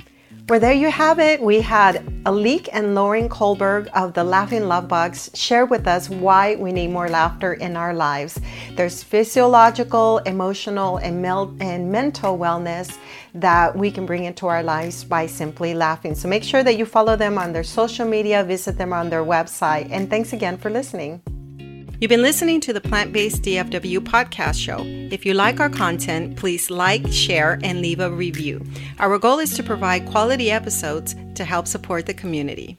Well, 0.48 0.60
there 0.60 0.74
you 0.74 0.92
have 0.92 1.18
it. 1.18 1.42
We 1.42 1.60
had 1.60 2.06
Alik 2.24 2.70
and 2.72 2.94
Lauren 2.94 3.28
Colbert 3.30 3.88
of 3.96 4.14
the 4.14 4.24
Laughing 4.24 4.68
Love 4.68 4.88
Bugs 4.88 5.32
share 5.34 5.66
with 5.66 5.88
us 5.88 6.08
why 6.08 6.54
we 6.54 6.72
need 6.72 6.90
more 6.92 7.10
laughter 7.10 7.54
in 7.54 7.76
our 7.76 7.96
lives. 7.96 8.40
There's 8.76 9.02
physiological, 9.02 10.20
emotional, 10.20 10.98
and, 10.98 11.20
mel- 11.20 11.56
and 11.60 11.92
mental 11.92 12.38
wellness 12.38 12.96
that 13.34 13.76
we 13.76 13.90
can 13.90 14.06
bring 14.06 14.26
into 14.26 14.46
our 14.46 14.62
lives 14.62 15.04
by 15.04 15.26
simply 15.26 15.74
laughing. 15.74 16.14
So 16.14 16.28
make 16.28 16.44
sure 16.44 16.62
that 16.62 16.78
you 16.78 16.86
follow 16.86 17.16
them 17.16 17.40
on 17.40 17.52
their 17.52 17.64
social 17.64 18.08
media, 18.08 18.44
visit 18.44 18.78
them 18.78 18.94
on 18.94 19.10
their 19.10 19.24
website, 19.24 19.90
and 19.90 20.12
thanks 20.12 20.32
again 20.32 20.60
for 20.60 20.70
listening. 20.70 21.24
You've 22.06 22.10
been 22.10 22.22
listening 22.22 22.62
to 22.62 22.72
the 22.72 22.82
Plant 22.82 23.14
Based 23.14 23.42
DFW 23.42 23.98
podcast 23.98 24.64
show. 24.64 24.84
If 25.12 25.26
you 25.26 25.34
like 25.34 25.60
our 25.60 25.72
content, 25.72 26.38
please 26.38 26.70
like, 26.70 27.08
share, 27.08 27.58
and 27.64 27.82
leave 27.82 28.00
a 28.00 28.12
review. 28.12 28.64
Our 29.00 29.18
goal 29.18 29.40
is 29.40 29.56
to 29.56 29.64
provide 29.64 30.06
quality 30.06 30.52
episodes 30.52 31.16
to 31.34 31.44
help 31.44 31.66
support 31.68 32.06
the 32.06 32.14
community. 32.14 32.78